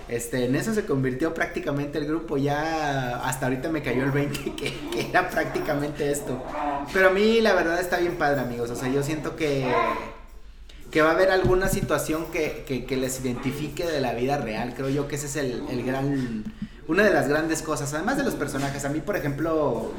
Este, 0.09 0.45
en 0.45 0.57
eso 0.57 0.75
se 0.75 0.85
convirtió 0.85 1.35
prácticamente 1.35 1.99
el 1.99 2.07
grupo. 2.07 2.37
Ya 2.37 3.21
hasta 3.25 3.47
ahorita 3.47 3.69
me 3.69 3.83
cayó 3.83 4.05
el 4.05 4.11
20 4.11 4.55
que, 4.57 4.73
que 4.91 5.09
era 5.09 5.29
prácticamente 5.29 6.11
esto. 6.11 6.43
Pero 6.93 7.09
a 7.09 7.13
mí 7.13 7.41
la 7.41 7.55
verdad 7.55 7.81
está 7.81 7.99
bien 7.99 8.17
padre, 8.17 8.41
amigos. 8.41 8.71
O 8.71 8.77
sea, 8.77 8.89
yo 8.89 9.03
siento 9.03 9.37
que, 9.37 9.73
que 10.91 11.03
va 11.03 11.11
a 11.11 11.13
haber 11.13 11.31
alguna 11.31 11.69
situación 11.69 12.27
que, 12.33 12.65
que, 12.67 12.85
que 12.85 12.97
les 12.97 13.21
identifique 13.21 13.87
de 13.87 14.01
la 14.01 14.13
vida 14.15 14.39
real. 14.39 14.75
Creo 14.75 14.89
yo 14.89 15.09
que 15.09 15.17
ese 15.17 15.27
es 15.27 15.37
el, 15.37 15.65
el 15.71 15.85
gran. 15.85 16.45
Una 16.89 17.05
de 17.05 17.11
las 17.11 17.29
grandes 17.29 17.63
cosas. 17.63 17.95
Además 17.95 18.17
de 18.17 18.25
los 18.25 18.35
personajes. 18.35 18.85
A 18.85 18.89
mí, 18.89 19.01
por 19.01 19.17
ejemplo, 19.17 19.93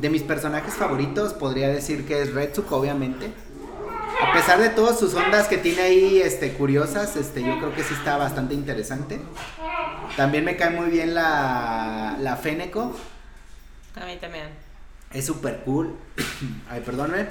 de 0.00 0.10
mis 0.10 0.22
personajes 0.22 0.74
favoritos 0.74 1.34
podría 1.34 1.68
decir 1.68 2.06
que 2.06 2.22
es 2.22 2.32
Retsuko, 2.32 2.76
obviamente. 2.76 3.30
A 4.20 4.32
pesar 4.32 4.58
de 4.58 4.70
todas 4.70 4.98
sus 4.98 5.14
ondas 5.14 5.46
que 5.46 5.58
tiene 5.58 5.82
ahí 5.82 6.20
este, 6.20 6.52
curiosas, 6.54 7.14
este, 7.16 7.42
yo 7.42 7.58
creo 7.58 7.74
que 7.74 7.84
sí 7.84 7.94
está 7.94 8.16
bastante 8.16 8.54
interesante. 8.54 9.20
También 10.16 10.44
me 10.44 10.56
cae 10.56 10.70
muy 10.70 10.90
bien 10.90 11.14
la, 11.14 12.16
la 12.18 12.36
Feneco. 12.36 12.96
A 13.94 14.06
mí 14.06 14.16
también. 14.20 14.48
Es 15.12 15.26
súper 15.26 15.60
cool. 15.64 15.94
Ay, 16.70 16.80
perdóname. 16.80 17.26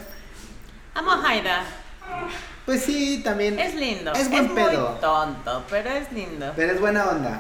Amo 0.94 1.12
a 1.12 1.30
Haida. 1.30 1.64
Pues 2.68 2.84
sí, 2.84 3.22
también. 3.24 3.58
Es 3.58 3.76
lindo. 3.76 4.12
Es 4.12 4.30
buen 4.30 4.54
pedo. 4.54 4.90
Muy 4.92 5.00
tonto, 5.00 5.64
pero 5.70 5.90
es 5.90 6.12
lindo. 6.12 6.52
Pero 6.54 6.74
es 6.74 6.82
buena 6.82 7.06
onda. 7.06 7.40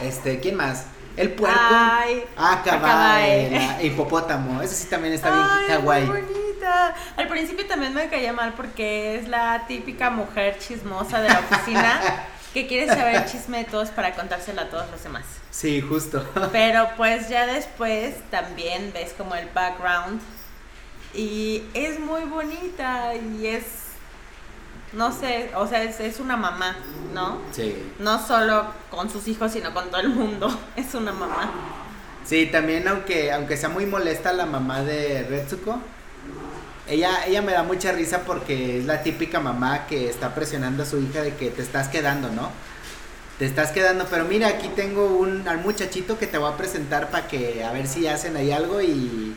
Este, 0.00 0.40
¿quién 0.40 0.54
más? 0.54 0.86
El 1.14 1.32
puerco. 1.32 1.60
Ay, 1.60 2.24
ah, 2.38 2.62
caballo. 2.64 3.82
Hipopótamo. 3.82 4.62
Ese 4.62 4.74
sí 4.76 4.88
también 4.88 5.12
está 5.12 5.30
bien 5.30 5.46
Ay, 5.46 5.66
kawaii. 5.68 6.06
muy 6.06 6.22
bonita. 6.22 6.94
Al 7.18 7.28
principio 7.28 7.66
también 7.66 7.92
me 7.92 8.08
caía 8.08 8.32
mal 8.32 8.54
porque 8.54 9.16
es 9.16 9.28
la 9.28 9.66
típica 9.68 10.08
mujer 10.08 10.58
chismosa 10.58 11.20
de 11.20 11.28
la 11.28 11.40
oficina 11.40 12.00
que 12.54 12.66
quiere 12.66 12.86
saber 12.86 13.26
chisme 13.26 13.58
de 13.58 13.64
todos 13.64 13.90
para 13.90 14.14
contárselo 14.14 14.62
a 14.62 14.70
todos 14.70 14.90
los 14.90 15.02
demás. 15.02 15.26
Sí, 15.50 15.82
justo. 15.82 16.26
Pero 16.50 16.88
pues 16.96 17.28
ya 17.28 17.44
después 17.54 18.14
también 18.30 18.90
ves 18.94 19.12
como 19.18 19.34
el 19.34 19.50
background 19.50 20.18
y 21.14 21.62
es 21.74 21.98
muy 21.98 22.24
bonita 22.24 23.14
y 23.14 23.46
es, 23.46 23.64
no 24.92 25.12
sé, 25.12 25.50
o 25.56 25.66
sea, 25.66 25.82
es, 25.82 26.00
es 26.00 26.20
una 26.20 26.36
mamá, 26.36 26.76
¿no? 27.14 27.38
Sí. 27.52 27.92
No 27.98 28.24
solo 28.24 28.66
con 28.90 29.10
sus 29.10 29.26
hijos, 29.28 29.52
sino 29.52 29.72
con 29.72 29.90
todo 29.90 30.00
el 30.00 30.10
mundo. 30.10 30.48
Es 30.76 30.94
una 30.94 31.12
mamá. 31.12 31.50
Sí, 32.24 32.46
también 32.46 32.86
aunque, 32.88 33.32
aunque 33.32 33.56
sea 33.56 33.70
muy 33.70 33.86
molesta 33.86 34.32
la 34.32 34.44
mamá 34.44 34.82
de 34.82 35.24
Retsuko, 35.28 35.78
ella, 36.86 37.24
ella 37.26 37.42
me 37.42 37.52
da 37.52 37.62
mucha 37.62 37.92
risa 37.92 38.20
porque 38.26 38.78
es 38.78 38.84
la 38.84 39.02
típica 39.02 39.40
mamá 39.40 39.86
que 39.86 40.08
está 40.08 40.34
presionando 40.34 40.82
a 40.82 40.86
su 40.86 40.98
hija 40.98 41.22
de 41.22 41.34
que 41.34 41.50
te 41.50 41.62
estás 41.62 41.88
quedando, 41.88 42.28
¿no? 42.30 42.50
Te 43.38 43.46
estás 43.46 43.70
quedando, 43.70 44.06
pero 44.10 44.24
mira, 44.24 44.48
aquí 44.48 44.68
tengo 44.68 45.06
un 45.06 45.46
al 45.48 45.58
muchachito 45.58 46.18
que 46.18 46.26
te 46.26 46.38
voy 46.38 46.52
a 46.52 46.56
presentar 46.56 47.10
para 47.10 47.28
que 47.28 47.64
a 47.64 47.72
ver 47.72 47.86
si 47.86 48.06
hacen 48.06 48.36
ahí 48.36 48.52
algo 48.52 48.82
y, 48.82 49.34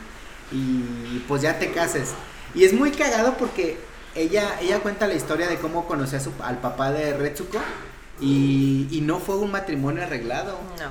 y 0.52 1.24
pues 1.28 1.42
ya 1.42 1.58
te 1.58 1.72
cases. 1.72 2.10
Y 2.54 2.64
es 2.64 2.72
muy 2.72 2.90
cagado 2.92 3.34
porque 3.38 3.78
ella, 4.14 4.58
ella 4.60 4.80
cuenta 4.80 5.06
la 5.06 5.14
historia 5.14 5.48
de 5.48 5.58
cómo 5.58 5.86
conoció 5.86 6.18
a 6.18 6.20
su, 6.20 6.32
al 6.42 6.58
papá 6.58 6.92
de 6.92 7.16
Retsuko 7.16 7.58
y, 8.20 8.86
y 8.90 9.00
no 9.00 9.18
fue 9.20 9.36
un 9.36 9.50
matrimonio 9.50 10.02
arreglado. 10.02 10.58
No. 10.78 10.90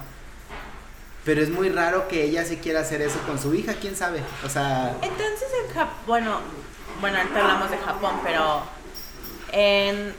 Pero 1.24 1.42
es 1.42 1.50
muy 1.52 1.70
raro 1.70 2.08
que 2.08 2.24
ella 2.24 2.44
sí 2.46 2.58
quiera 2.58 2.80
hacer 2.80 3.02
eso 3.04 3.20
con 3.28 3.40
su 3.40 3.54
hija, 3.54 3.76
quién 3.80 3.96
sabe. 3.96 4.22
O 4.44 4.50
sea, 4.50 4.96
Entonces 5.04 5.48
en 5.68 5.74
Japón, 5.74 5.96
bueno, 6.08 6.40
bueno, 7.00 7.18
ahorita 7.20 7.40
hablamos 7.42 7.70
de 7.70 7.78
Japón, 7.78 8.16
pero 8.24 8.64
en, 9.52 10.14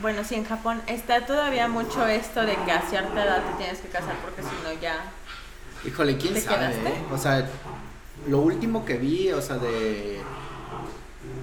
bueno, 0.00 0.24
sí, 0.24 0.36
en 0.36 0.46
Japón 0.46 0.80
está 0.86 1.26
todavía 1.26 1.68
mucho 1.68 2.06
esto 2.06 2.40
de 2.46 2.56
que 2.64 2.72
a 2.72 2.80
cierta 2.88 3.22
edad 3.22 3.42
te 3.50 3.58
tienes 3.58 3.80
que 3.80 3.88
casar 3.88 4.14
porque 4.22 4.40
si 4.42 4.48
no 4.64 4.80
ya... 4.80 5.04
híjole, 5.84 6.16
quién 6.16 6.32
¿Te 6.32 6.40
sabe. 6.40 6.56
quedaste? 6.56 6.88
eh? 6.88 7.04
O 7.12 7.18
sea, 7.18 7.46
lo 8.28 8.40
último 8.40 8.84
que 8.84 8.96
vi, 8.96 9.32
o 9.32 9.42
sea, 9.42 9.58
de 9.58 10.20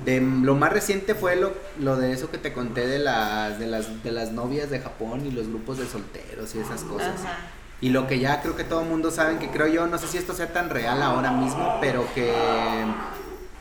de 0.05 0.21
lo 0.21 0.55
más 0.55 0.71
reciente 0.71 1.15
fue 1.15 1.35
lo, 1.35 1.53
lo 1.79 1.97
de 1.97 2.13
eso 2.13 2.31
que 2.31 2.37
te 2.37 2.53
conté 2.53 2.87
de 2.87 2.99
las 2.99 3.59
de 3.59 3.67
las 3.67 4.03
de 4.03 4.11
las 4.11 4.31
novias 4.31 4.69
de 4.69 4.79
Japón 4.79 5.25
y 5.25 5.31
los 5.31 5.47
grupos 5.47 5.77
de 5.77 5.85
solteros 5.85 6.55
y 6.55 6.59
esas 6.59 6.83
cosas. 6.83 7.21
Ajá. 7.23 7.37
Y 7.79 7.89
lo 7.89 8.07
que 8.07 8.19
ya 8.19 8.41
creo 8.41 8.55
que 8.55 8.63
todo 8.63 8.81
el 8.81 8.89
mundo 8.89 9.11
sabe, 9.11 9.37
que 9.37 9.49
creo 9.49 9.67
yo, 9.67 9.85
no 9.85 9.97
sé 9.99 10.07
si 10.07 10.17
esto 10.17 10.33
sea 10.33 10.51
tan 10.51 10.69
real 10.69 11.01
ahora 11.03 11.31
mismo, 11.31 11.77
pero 11.79 12.05
que 12.15 12.33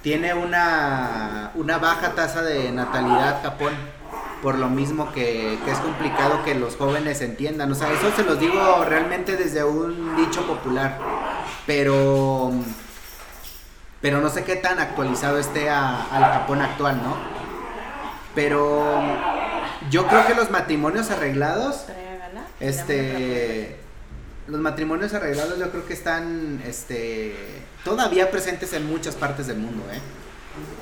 tiene 0.03 0.33
una, 0.33 1.51
una 1.55 1.79
baja 1.79 2.15
tasa 2.15 2.43
de 2.43 2.73
natalidad 2.73 3.43
Japón. 3.43 3.75
Por 4.43 4.59
lo 4.59 4.69
mismo 4.69 5.13
que, 5.13 5.59
que 5.65 5.71
es 5.71 5.79
complicado 5.79 6.45
que 6.45 6.55
los 6.55 6.77
jóvenes 6.77 7.21
entiendan. 7.21 7.73
O 7.73 7.75
sea, 7.75 7.93
eso 7.93 8.11
se 8.15 8.23
los 8.23 8.39
digo 8.39 8.85
realmente 8.85 9.37
desde 9.37 9.65
un 9.65 10.15
dicho 10.15 10.47
popular. 10.47 10.99
Pero, 11.67 12.53
pero 14.01 14.21
no 14.21 14.29
sé 14.31 14.45
qué 14.45 14.57
tan 14.57 14.79
actualizado 14.79 15.39
esté 15.39 15.69
a- 15.71 16.03
al 16.13 16.25
Japón 16.25 16.61
actual, 16.63 16.97
¿no? 17.03 17.17
Pero 18.35 19.01
yo 19.91 20.07
creo 20.07 20.27
que 20.27 20.35
los 20.35 20.51
matrimonios 20.51 21.11
arreglados 21.11 21.85
este 22.61 23.79
los 24.47 24.61
matrimonios 24.61 25.13
arreglados 25.15 25.59
yo 25.59 25.71
creo 25.71 25.87
que 25.87 25.93
están 25.95 26.63
este 26.67 27.35
todavía 27.85 28.31
presentes 28.31 28.73
en 28.75 28.87
muchas 28.87 29.15
partes 29.15 29.47
del 29.47 29.59
mundo, 29.59 29.83
¿eh? 29.93 30.01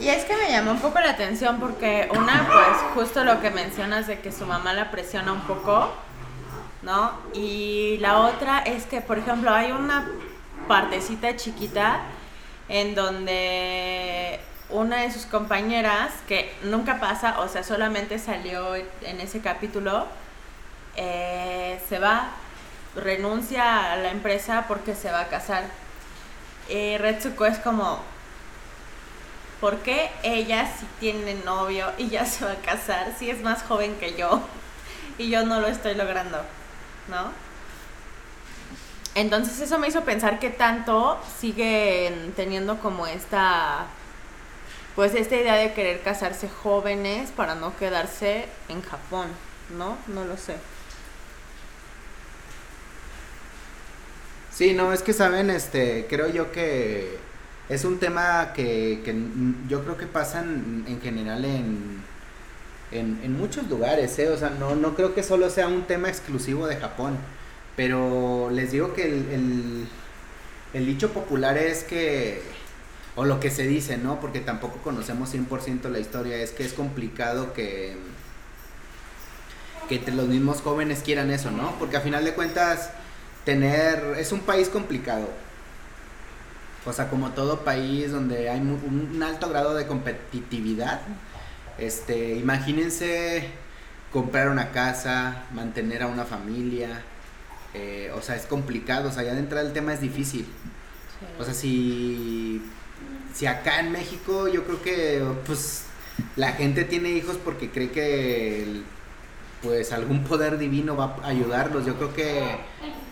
Y 0.01 0.09
es 0.09 0.25
que 0.25 0.37
me 0.37 0.51
llamó 0.51 0.73
un 0.73 0.81
poco 0.81 1.01
la 1.01 1.11
atención 1.11 1.59
porque 1.59 2.09
una, 2.17 2.47
pues 2.47 2.77
justo 2.95 3.25
lo 3.25 3.41
que 3.41 3.51
mencionas 3.51 4.07
de 4.07 4.21
que 4.21 4.31
su 4.31 4.47
mamá 4.47 4.73
la 4.73 4.91
presiona 4.91 5.33
un 5.33 5.41
poco, 5.43 5.91
¿no? 6.83 7.13
Y 7.33 7.97
la 8.01 8.19
otra 8.21 8.61
es 8.61 8.85
que, 8.85 9.01
por 9.01 9.19
ejemplo, 9.19 9.51
hay 9.51 9.73
una 9.73 10.07
partecita 10.69 11.35
chiquita 11.37 12.03
en 12.69 12.95
donde 12.95 14.41
una 14.71 15.03
de 15.03 15.13
sus 15.13 15.27
compañeras, 15.27 16.13
que 16.27 16.53
nunca 16.63 16.99
pasa, 16.99 17.41
o 17.41 17.49
sea, 17.49 17.63
solamente 17.63 18.19
salió 18.19 18.75
en 18.75 19.21
ese 19.21 19.41
capítulo, 19.41 20.07
eh, 20.97 21.81
se 21.89 21.99
va, 21.99 22.31
renuncia 22.97 23.93
a 23.93 23.97
la 23.97 24.11
empresa 24.11 24.65
porque 24.69 24.95
se 24.95 25.11
va 25.11 25.21
a 25.21 25.29
casar. 25.29 25.65
Y 26.69 26.97
Retsuko 26.97 27.45
es 27.47 27.59
como, 27.59 28.01
¿por 29.61 29.79
qué 29.79 30.11
ella 30.23 30.71
sí 30.79 30.87
tiene 31.01 31.35
novio 31.45 31.93
y 31.99 32.09
ya 32.09 32.25
se 32.25 32.45
va 32.45 32.53
a 32.53 32.57
casar 32.57 33.13
si 33.19 33.31
es 33.31 33.43
más 33.43 33.63
joven 33.63 33.97
que 33.97 34.15
yo 34.17 34.41
y 35.19 35.29
yo 35.31 35.45
no 35.45 35.61
lo 35.61 35.69
estoy 35.69 35.95
logrando? 35.95 36.39
¿No? 37.09 37.44
Entonces 39.15 39.61
eso 39.61 39.79
me 39.79 39.89
hizo 39.89 40.05
pensar 40.05 40.39
que 40.41 40.51
tanto 40.51 41.21
siguen 41.41 42.33
teniendo 42.35 42.81
como 42.81 43.07
esta 43.07 43.87
pues 44.95 45.15
esta 45.15 45.37
idea 45.37 45.57
de 45.57 45.73
querer 45.75 46.03
casarse 46.03 46.49
jóvenes 46.49 47.33
para 47.33 47.55
no 47.57 47.77
quedarse 47.77 48.49
en 48.69 48.83
Japón, 48.83 49.29
¿no? 49.69 49.99
No 50.07 50.25
lo 50.25 50.37
sé. 50.37 50.57
Sí, 54.51 54.73
no, 54.75 54.93
es 54.93 55.03
que 55.03 55.13
saben, 55.13 55.51
este, 55.51 56.07
creo 56.09 56.29
yo 56.29 56.53
que 56.53 57.19
es 57.69 57.85
un 57.85 57.99
tema 57.99 58.53
que, 58.55 59.03
que 59.05 59.15
yo 59.69 59.83
creo 59.83 59.97
que 59.97 60.07
pasa 60.07 60.41
en, 60.41 60.85
en 60.87 61.01
general 61.01 61.45
en, 61.45 62.05
en, 62.91 63.21
en 63.23 63.37
muchos 63.37 63.69
lugares, 63.69 64.19
¿eh? 64.19 64.29
O 64.31 64.37
sea, 64.39 64.51
no, 64.51 64.77
no 64.77 64.95
creo 64.95 65.15
que 65.15 65.23
solo 65.25 65.51
sea 65.51 65.69
un 65.69 65.87
tema 65.87 66.09
exclusivo 66.09 66.67
de 66.69 66.77
Japón, 66.77 67.19
pero 67.77 68.51
les 68.51 68.73
digo 68.73 68.95
que 68.95 69.05
el, 69.05 69.87
el, 70.73 70.87
dicho 70.87 71.13
popular 71.13 71.59
es 71.59 71.85
que, 71.85 72.43
o 73.17 73.25
lo 73.25 73.41
que 73.41 73.51
se 73.51 73.67
dice, 73.67 73.97
¿no? 73.97 74.21
Porque 74.21 74.41
tampoco 74.41 74.79
conocemos 74.79 75.35
100% 75.35 75.89
la 75.91 75.99
historia, 75.99 76.37
es 76.37 76.51
que 76.53 76.65
es 76.65 76.73
complicado 76.73 77.53
que, 77.53 77.97
que 79.89 79.97
entre 79.97 80.15
los 80.15 80.29
mismos 80.29 80.61
jóvenes 80.61 81.03
quieran 81.03 81.31
eso, 81.31 81.51
¿no? 81.51 81.73
Porque 81.79 81.97
a 81.97 82.01
final 82.01 82.25
de 82.25 82.35
cuentas 82.35 82.91
tener 83.45 84.15
es 84.19 84.33
un 84.33 84.41
país 84.41 84.69
complicado. 84.69 85.29
O 86.87 86.93
sea, 86.93 87.09
como 87.09 87.31
todo 87.31 87.65
país 87.65 88.13
donde 88.13 88.51
hay 88.51 88.61
un 88.61 89.23
alto 89.23 89.49
grado 89.49 89.75
de 89.75 89.87
competitividad, 89.87 91.01
este, 91.79 92.37
imagínense 92.37 93.49
comprar 94.13 94.49
una 94.49 94.71
casa, 94.71 95.45
mantener 95.53 96.03
a 96.03 96.07
una 96.07 96.25
familia, 96.25 97.03
eh, 97.75 98.13
o 98.17 98.23
sea, 98.23 98.37
es 98.37 98.47
complicado, 98.47 99.09
o 99.09 99.13
sea, 99.13 99.25
ya 99.25 99.35
de 99.35 99.41
entrada 99.41 99.67
el 99.67 99.73
tema 99.73 99.93
es 99.93 100.01
difícil. 100.01 100.47
O 101.39 101.45
sea, 101.45 101.55
si, 101.55 102.63
si 103.35 103.47
acá 103.47 103.81
en 103.81 103.93
México 103.93 104.49
yo 104.49 104.65
creo 104.65 104.83
que 104.83 105.23
pues 105.47 105.85
la 106.37 106.53
gente 106.53 106.85
tiene 106.85 107.11
hijos 107.11 107.37
porque 107.45 107.71
cree 107.71 107.91
que 107.91 108.83
pues 109.63 109.93
algún 109.93 110.25
poder 110.25 110.59
divino 110.59 110.97
va 110.97 111.17
a 111.23 111.29
ayudarlos. 111.29 111.85
Yo 111.85 111.97
creo 111.97 112.15
que 112.15 112.43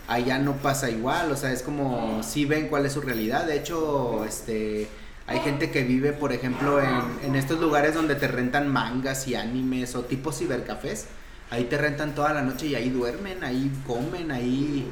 allá 0.07 0.39
no 0.39 0.53
pasa 0.57 0.89
igual, 0.89 1.31
o 1.31 1.35
sea, 1.35 1.51
es 1.51 1.61
como 1.61 2.23
si 2.23 2.45
ven 2.45 2.67
cuál 2.69 2.85
es 2.85 2.93
su 2.93 3.01
realidad. 3.01 3.45
De 3.45 3.57
hecho, 3.57 4.23
este 4.25 4.87
hay 5.27 5.39
gente 5.39 5.71
que 5.71 5.83
vive, 5.83 6.13
por 6.13 6.33
ejemplo, 6.33 6.81
en, 6.81 7.01
en 7.23 7.35
estos 7.35 7.59
lugares 7.59 7.93
donde 7.93 8.15
te 8.15 8.27
rentan 8.27 8.67
mangas 8.67 9.27
y 9.27 9.35
animes 9.35 9.95
o 9.95 10.03
tipo 10.03 10.31
cibercafés. 10.31 11.07
Ahí 11.53 11.65
te 11.65 11.77
rentan 11.77 12.15
toda 12.15 12.33
la 12.33 12.41
noche 12.41 12.65
y 12.65 12.73
ahí 12.73 12.89
duermen, 12.89 13.43
ahí 13.43 13.71
comen, 13.85 14.31
ahí 14.31 14.87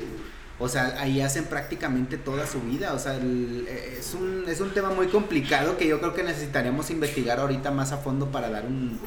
o 0.59 0.69
sea, 0.69 0.93
ahí 0.99 1.21
hacen 1.21 1.45
prácticamente 1.45 2.19
toda 2.19 2.45
su 2.45 2.61
vida. 2.61 2.93
O 2.93 2.99
sea, 2.99 3.15
eh, 3.19 3.97
es, 3.99 4.13
un, 4.13 4.43
es 4.47 4.61
un 4.61 4.69
tema 4.69 4.91
muy 4.91 5.07
complicado 5.07 5.75
que 5.75 5.87
yo 5.87 5.99
creo 5.99 6.13
que 6.13 6.21
necesitaríamos 6.21 6.91
investigar 6.91 7.39
ahorita 7.39 7.71
más 7.71 7.91
a 7.91 7.97
fondo 7.97 8.27
para 8.27 8.51
dar 8.51 8.65
un, 8.67 8.99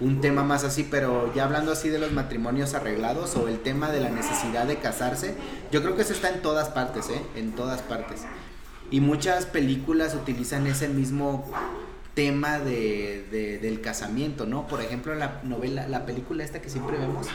un 0.00 0.20
tema 0.20 0.44
más 0.44 0.64
así. 0.64 0.86
Pero 0.90 1.32
ya 1.34 1.44
hablando 1.44 1.72
así 1.72 1.88
de 1.88 1.98
los 1.98 2.12
matrimonios 2.12 2.74
arreglados 2.74 3.36
o 3.36 3.48
el 3.48 3.60
tema 3.60 3.90
de 3.90 4.00
la 4.00 4.10
necesidad 4.10 4.66
de 4.66 4.76
casarse, 4.76 5.34
yo 5.72 5.80
creo 5.80 5.96
que 5.96 6.02
eso 6.02 6.12
está 6.12 6.28
en 6.28 6.42
todas 6.42 6.68
partes, 6.68 7.08
¿eh? 7.08 7.22
En 7.36 7.52
todas 7.52 7.80
partes. 7.80 8.24
Y 8.90 9.00
muchas 9.00 9.46
películas 9.46 10.14
utilizan 10.14 10.66
ese 10.66 10.88
mismo 10.88 11.50
tema 12.18 12.58
de, 12.58 13.58
del 13.62 13.80
casamiento, 13.80 14.44
¿no? 14.44 14.66
Por 14.66 14.82
ejemplo, 14.82 15.14
la 15.14 15.40
novela, 15.44 15.86
la 15.86 16.04
película 16.04 16.42
esta 16.42 16.60
que 16.60 16.68
siempre 16.68 16.98
vemos, 16.98 17.28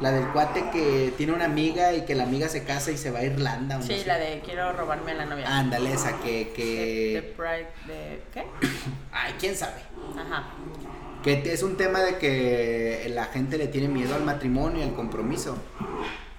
la 0.00 0.12
del 0.12 0.28
cuate 0.28 0.70
que 0.72 1.12
tiene 1.16 1.32
una 1.32 1.46
amiga 1.46 1.92
y 1.92 2.02
que 2.02 2.14
la 2.14 2.22
amiga 2.22 2.48
se 2.48 2.62
casa 2.62 2.92
y 2.92 2.96
se 2.96 3.10
va 3.10 3.18
a 3.18 3.24
Irlanda. 3.24 3.82
sí, 3.82 4.04
la 4.06 4.16
de 4.18 4.40
quiero 4.44 4.72
robarme 4.72 5.10
a 5.10 5.14
la 5.16 5.24
novia. 5.24 5.46
Ándale, 5.48 5.92
esa 5.92 6.16
que... 6.20 6.52
que... 6.54 7.34
de, 7.88 8.22
¿Qué? 8.32 8.44
Ay, 9.10 9.34
quién 9.40 9.56
sabe. 9.56 9.80
Ajá. 10.16 10.44
Que 11.24 11.42
es 11.52 11.64
un 11.64 11.76
tema 11.76 11.98
de 11.98 12.18
que 12.18 13.10
la 13.12 13.24
gente 13.24 13.58
le 13.58 13.66
tiene 13.66 13.88
miedo 13.88 14.14
al 14.14 14.22
matrimonio 14.22 14.78
y 14.78 14.84
al 14.84 14.94
compromiso. 14.94 15.58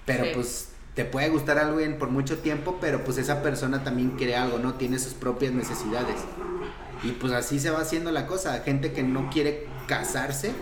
Pero 0.06 0.24
pues 0.32 0.70
te 0.94 1.04
puede 1.04 1.28
gustar 1.28 1.58
algo 1.58 1.78
por 1.98 2.08
mucho 2.08 2.38
tiempo, 2.38 2.78
pero 2.80 3.04
pues 3.04 3.18
esa 3.18 3.42
persona 3.42 3.84
también 3.84 4.12
quiere 4.12 4.34
algo, 4.34 4.58
¿no? 4.58 4.76
Tiene 4.76 4.98
sus 4.98 5.12
propias 5.12 5.52
necesidades. 5.52 6.16
Y 7.02 7.12
pues 7.12 7.32
así 7.32 7.58
se 7.58 7.70
va 7.70 7.80
haciendo 7.80 8.10
la 8.12 8.26
cosa. 8.26 8.60
Gente 8.60 8.92
que 8.92 9.02
no 9.02 9.30
quiere 9.30 9.66
casarse 9.86 10.52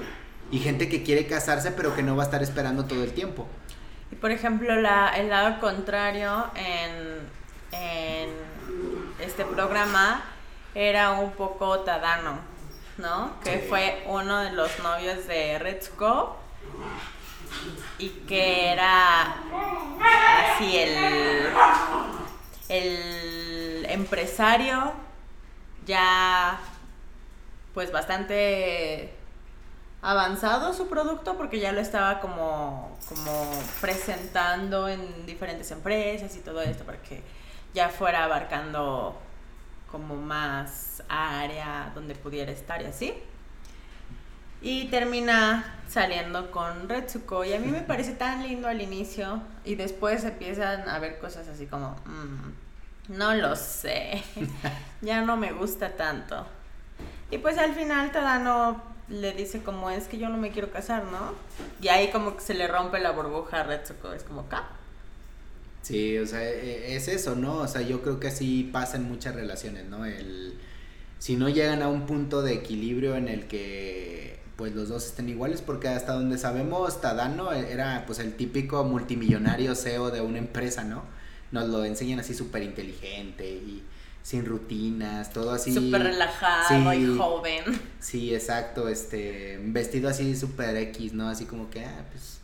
y 0.50 0.60
gente 0.60 0.88
que 0.88 1.02
quiere 1.02 1.26
casarse 1.26 1.72
pero 1.72 1.94
que 1.94 2.02
no 2.02 2.16
va 2.16 2.22
a 2.22 2.26
estar 2.26 2.42
esperando 2.42 2.84
todo 2.84 3.02
el 3.02 3.12
tiempo. 3.12 3.46
Y 4.10 4.16
por 4.16 4.30
ejemplo, 4.30 4.74
la, 4.80 5.10
el 5.16 5.28
lado 5.28 5.60
contrario 5.60 6.46
en, 6.54 7.28
en 7.72 8.30
este 9.20 9.44
programa 9.44 10.22
era 10.74 11.12
un 11.12 11.32
poco 11.32 11.80
Tadano, 11.80 12.38
¿no? 12.96 13.32
Que 13.42 13.58
fue 13.68 14.02
uno 14.06 14.38
de 14.38 14.52
los 14.52 14.78
novios 14.78 15.26
de 15.26 15.58
Retsuko 15.58 16.36
y 17.98 18.10
que 18.28 18.72
era 18.72 19.36
así 20.54 20.76
el, 20.76 21.48
el 22.68 23.86
empresario 23.88 24.92
ya 25.88 26.60
pues 27.74 27.90
bastante 27.90 29.12
avanzado 30.02 30.72
su 30.72 30.86
producto 30.88 31.36
porque 31.36 31.58
ya 31.58 31.72
lo 31.72 31.80
estaba 31.80 32.20
como, 32.20 32.96
como 33.08 33.50
presentando 33.80 34.88
en 34.88 35.26
diferentes 35.26 35.70
empresas 35.72 36.36
y 36.36 36.40
todo 36.40 36.62
esto 36.62 36.84
para 36.84 36.98
que 37.02 37.22
ya 37.74 37.88
fuera 37.88 38.24
abarcando 38.24 39.18
como 39.90 40.16
más 40.16 41.02
área 41.08 41.90
donde 41.94 42.14
pudiera 42.14 42.52
estar 42.52 42.82
y 42.82 42.84
así. 42.86 43.14
Y 44.60 44.86
termina 44.86 45.80
saliendo 45.88 46.50
con 46.50 46.88
Retsuko 46.88 47.44
y 47.44 47.54
a 47.54 47.60
mí 47.60 47.68
me 47.68 47.82
parece 47.82 48.12
tan 48.12 48.42
lindo 48.42 48.68
al 48.68 48.82
inicio 48.82 49.40
y 49.64 49.76
después 49.76 50.24
empiezan 50.24 50.88
a 50.88 50.98
ver 50.98 51.18
cosas 51.20 51.46
así 51.48 51.66
como, 51.66 51.92
mm, 52.04 52.67
no 53.08 53.34
lo 53.34 53.56
sé, 53.56 54.22
ya 55.02 55.22
no 55.22 55.36
me 55.36 55.52
gusta 55.52 55.96
tanto. 55.96 56.46
Y 57.30 57.38
pues 57.38 57.58
al 57.58 57.74
final 57.74 58.12
Tadano 58.12 58.82
le 59.08 59.32
dice 59.32 59.62
como 59.62 59.90
es 59.90 60.06
que 60.06 60.18
yo 60.18 60.28
no 60.28 60.36
me 60.36 60.50
quiero 60.50 60.70
casar, 60.70 61.04
¿no? 61.04 61.32
Y 61.80 61.88
ahí 61.88 62.10
como 62.10 62.36
que 62.36 62.42
se 62.42 62.54
le 62.54 62.68
rompe 62.68 63.00
la 63.00 63.10
burbuja 63.10 63.60
a 63.60 63.62
Retsuko, 63.64 64.12
es 64.12 64.22
como 64.22 64.42
acá. 64.42 64.68
Sí, 65.82 66.18
o 66.18 66.26
sea, 66.26 66.42
e, 66.42 66.92
e, 66.92 66.96
es 66.96 67.08
eso, 67.08 67.34
¿no? 67.34 67.56
O 67.56 67.68
sea, 67.68 67.80
yo 67.82 68.02
creo 68.02 68.20
que 68.20 68.28
así 68.28 68.68
pasa 68.72 68.96
en 68.96 69.04
muchas 69.04 69.34
relaciones, 69.34 69.86
¿no? 69.86 70.04
El, 70.04 70.58
si 71.18 71.36
no 71.36 71.48
llegan 71.48 71.82
a 71.82 71.88
un 71.88 72.06
punto 72.06 72.42
de 72.42 72.54
equilibrio 72.54 73.16
en 73.16 73.28
el 73.28 73.46
que 73.46 74.38
pues 74.56 74.74
los 74.74 74.88
dos 74.88 75.06
estén 75.06 75.28
iguales, 75.28 75.62
porque 75.62 75.88
hasta 75.88 76.14
donde 76.14 76.36
sabemos, 76.36 77.00
Tadano 77.00 77.52
era 77.52 78.04
pues 78.06 78.18
el 78.18 78.34
típico 78.34 78.82
multimillonario 78.84 79.76
CEO 79.76 80.10
de 80.10 80.20
una 80.20 80.38
empresa, 80.38 80.82
¿no? 80.82 81.04
Nos 81.50 81.68
lo 81.68 81.84
enseñan 81.84 82.20
así 82.20 82.34
súper 82.34 82.62
inteligente 82.62 83.48
y 83.48 83.82
sin 84.22 84.44
rutinas, 84.44 85.32
todo 85.32 85.52
así. 85.52 85.72
Súper 85.72 86.02
relajado 86.02 86.92
y 86.92 87.16
joven. 87.16 87.64
Sí, 88.00 88.34
exacto, 88.34 88.88
este, 88.88 89.58
vestido 89.62 90.08
así 90.08 90.36
súper 90.36 90.76
X, 90.76 91.14
¿no? 91.14 91.28
Así 91.28 91.46
como 91.46 91.70
que, 91.70 91.84
ah, 91.84 92.04
pues... 92.12 92.38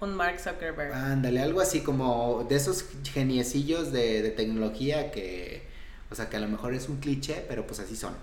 Un 0.00 0.14
Mark 0.14 0.38
Zuckerberg. 0.40 0.92
Ándale, 0.92 1.40
algo 1.40 1.60
así 1.60 1.80
como 1.80 2.46
de 2.48 2.56
esos 2.56 2.84
geniecillos 3.12 3.92
de, 3.92 4.22
de 4.22 4.30
tecnología 4.30 5.10
que, 5.10 5.68
o 6.10 6.14
sea, 6.14 6.28
que 6.28 6.36
a 6.36 6.40
lo 6.40 6.48
mejor 6.48 6.74
es 6.74 6.88
un 6.88 6.98
cliché, 6.98 7.44
pero 7.48 7.66
pues 7.66 7.80
así 7.80 7.96
son. 7.96 8.14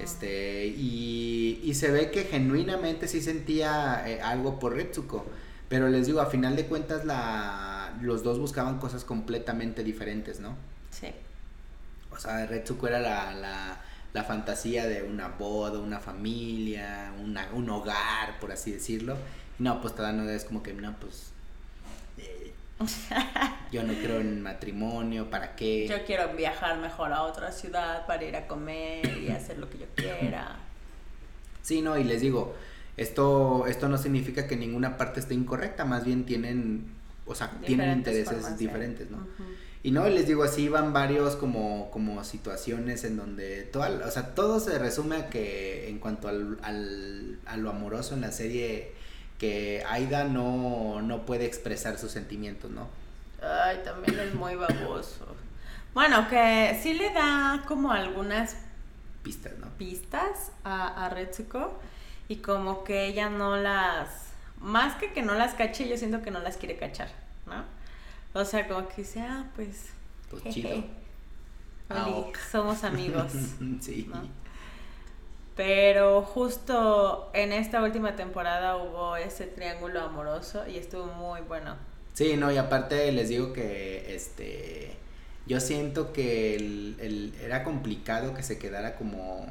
Este, 0.00 0.66
y, 0.66 1.60
y, 1.62 1.74
se 1.74 1.90
ve 1.90 2.10
que 2.10 2.24
genuinamente 2.24 3.06
sí 3.06 3.20
sentía 3.20 4.02
eh, 4.06 4.18
algo 4.22 4.58
por 4.58 4.74
Retsuko. 4.74 5.26
Pero 5.74 5.88
les 5.88 6.06
digo, 6.06 6.20
a 6.20 6.26
final 6.26 6.54
de 6.54 6.66
cuentas, 6.66 7.04
la, 7.04 7.92
los 8.00 8.22
dos 8.22 8.38
buscaban 8.38 8.78
cosas 8.78 9.02
completamente 9.02 9.82
diferentes, 9.82 10.38
¿no? 10.38 10.54
Sí. 10.92 11.08
O 12.12 12.16
sea, 12.16 12.46
Retsuko 12.46 12.86
era 12.86 13.00
la, 13.00 13.80
la, 14.12 14.22
fantasía 14.22 14.86
de 14.86 15.02
una 15.02 15.26
boda, 15.26 15.80
una 15.80 15.98
familia, 15.98 17.12
una, 17.20 17.48
un 17.52 17.68
hogar, 17.70 18.38
por 18.38 18.52
así 18.52 18.70
decirlo. 18.70 19.16
no, 19.58 19.80
pues 19.80 19.96
Tadano 19.96 20.30
es 20.30 20.44
como 20.44 20.62
que, 20.62 20.72
no, 20.74 20.94
pues. 21.00 21.32
Eh, 22.18 22.52
yo 23.72 23.82
no 23.82 23.94
creo 23.94 24.20
en 24.20 24.42
matrimonio, 24.42 25.28
¿para 25.28 25.56
qué? 25.56 25.88
Yo 25.88 26.04
quiero 26.04 26.36
viajar 26.36 26.78
mejor 26.78 27.12
a 27.12 27.22
otra 27.22 27.50
ciudad 27.50 28.06
para 28.06 28.22
ir 28.22 28.36
a 28.36 28.46
comer 28.46 29.18
y 29.18 29.28
hacer 29.30 29.58
lo 29.58 29.68
que 29.68 29.78
yo 29.78 29.86
quiera. 29.96 30.54
Sí, 31.62 31.82
no, 31.82 31.98
y 31.98 32.04
les 32.04 32.20
digo, 32.20 32.54
esto, 32.96 33.66
esto 33.66 33.88
no 33.88 33.98
significa 33.98 34.46
que 34.46 34.56
ninguna 34.56 34.96
parte 34.96 35.20
esté 35.20 35.34
incorrecta, 35.34 35.84
más 35.84 36.04
bien 36.04 36.24
tienen, 36.24 36.92
o 37.26 37.34
sea, 37.34 37.50
tienen 37.64 37.98
intereses 37.98 38.56
diferentes, 38.58 39.10
¿no? 39.10 39.26
Y 39.82 39.90
no, 39.90 40.08
les 40.08 40.26
digo, 40.26 40.44
así 40.44 40.68
van 40.70 40.94
varios 40.94 41.36
como, 41.36 41.90
como 41.90 42.24
situaciones 42.24 43.04
en 43.04 43.16
donde, 43.16 43.64
toda, 43.64 44.06
o 44.06 44.10
sea, 44.10 44.34
todo 44.34 44.58
se 44.58 44.78
resume 44.78 45.16
a 45.16 45.28
que 45.28 45.90
en 45.90 45.98
cuanto 45.98 46.28
al, 46.28 46.58
al, 46.62 47.38
a 47.44 47.58
lo 47.58 47.68
amoroso 47.68 48.14
en 48.14 48.22
la 48.22 48.32
serie, 48.32 48.92
que 49.38 49.84
Aida 49.86 50.24
no, 50.24 51.02
no 51.02 51.26
puede 51.26 51.44
expresar 51.44 51.98
sus 51.98 52.12
sentimientos, 52.12 52.70
¿no? 52.70 52.88
Ay, 53.42 53.80
también 53.84 54.18
es 54.20 54.34
muy 54.34 54.54
baboso. 54.54 55.26
Bueno, 55.92 56.28
que 56.30 56.78
sí 56.82 56.94
le 56.94 57.12
da 57.12 57.62
como 57.68 57.92
algunas 57.92 58.56
pistas, 59.22 59.52
¿no? 59.58 59.68
Pistas 59.76 60.50
a, 60.64 61.04
a 61.04 61.08
Retsuko 61.10 61.78
y 62.28 62.36
como 62.36 62.84
que 62.84 63.06
ella 63.06 63.28
no 63.28 63.56
las, 63.56 64.08
más 64.58 64.96
que 64.96 65.12
que 65.12 65.22
no 65.22 65.34
las 65.34 65.54
cache, 65.54 65.88
yo 65.88 65.96
siento 65.96 66.22
que 66.22 66.30
no 66.30 66.40
las 66.40 66.56
quiere 66.56 66.76
cachar, 66.76 67.08
¿no? 67.46 67.64
O 68.40 68.44
sea, 68.44 68.66
como 68.66 68.88
que 68.88 68.96
dice, 69.02 69.20
ah, 69.20 69.50
pues. 69.54 69.90
Pues 70.30 70.42
chido. 70.52 70.84
Ah, 71.88 72.08
somos 72.50 72.82
amigos. 72.82 73.32
sí. 73.80 74.10
Pero 75.54 76.22
justo 76.22 77.30
en 77.32 77.52
esta 77.52 77.82
última 77.82 78.16
temporada 78.16 78.76
hubo 78.76 79.16
ese 79.16 79.46
triángulo 79.46 80.00
amoroso 80.00 80.66
y 80.66 80.78
estuvo 80.78 81.06
muy 81.06 81.42
bueno. 81.42 81.76
Sí, 82.14 82.36
no, 82.36 82.50
y 82.50 82.56
aparte 82.56 83.10
les 83.12 83.28
digo 83.28 83.52
que 83.52 84.14
este 84.14 84.96
yo 85.46 85.60
siento 85.60 86.12
que 86.12 86.56
el, 86.56 87.34
era 87.42 87.64
complicado 87.64 88.34
que 88.34 88.42
se 88.42 88.58
quedara 88.58 88.96
como 88.96 89.46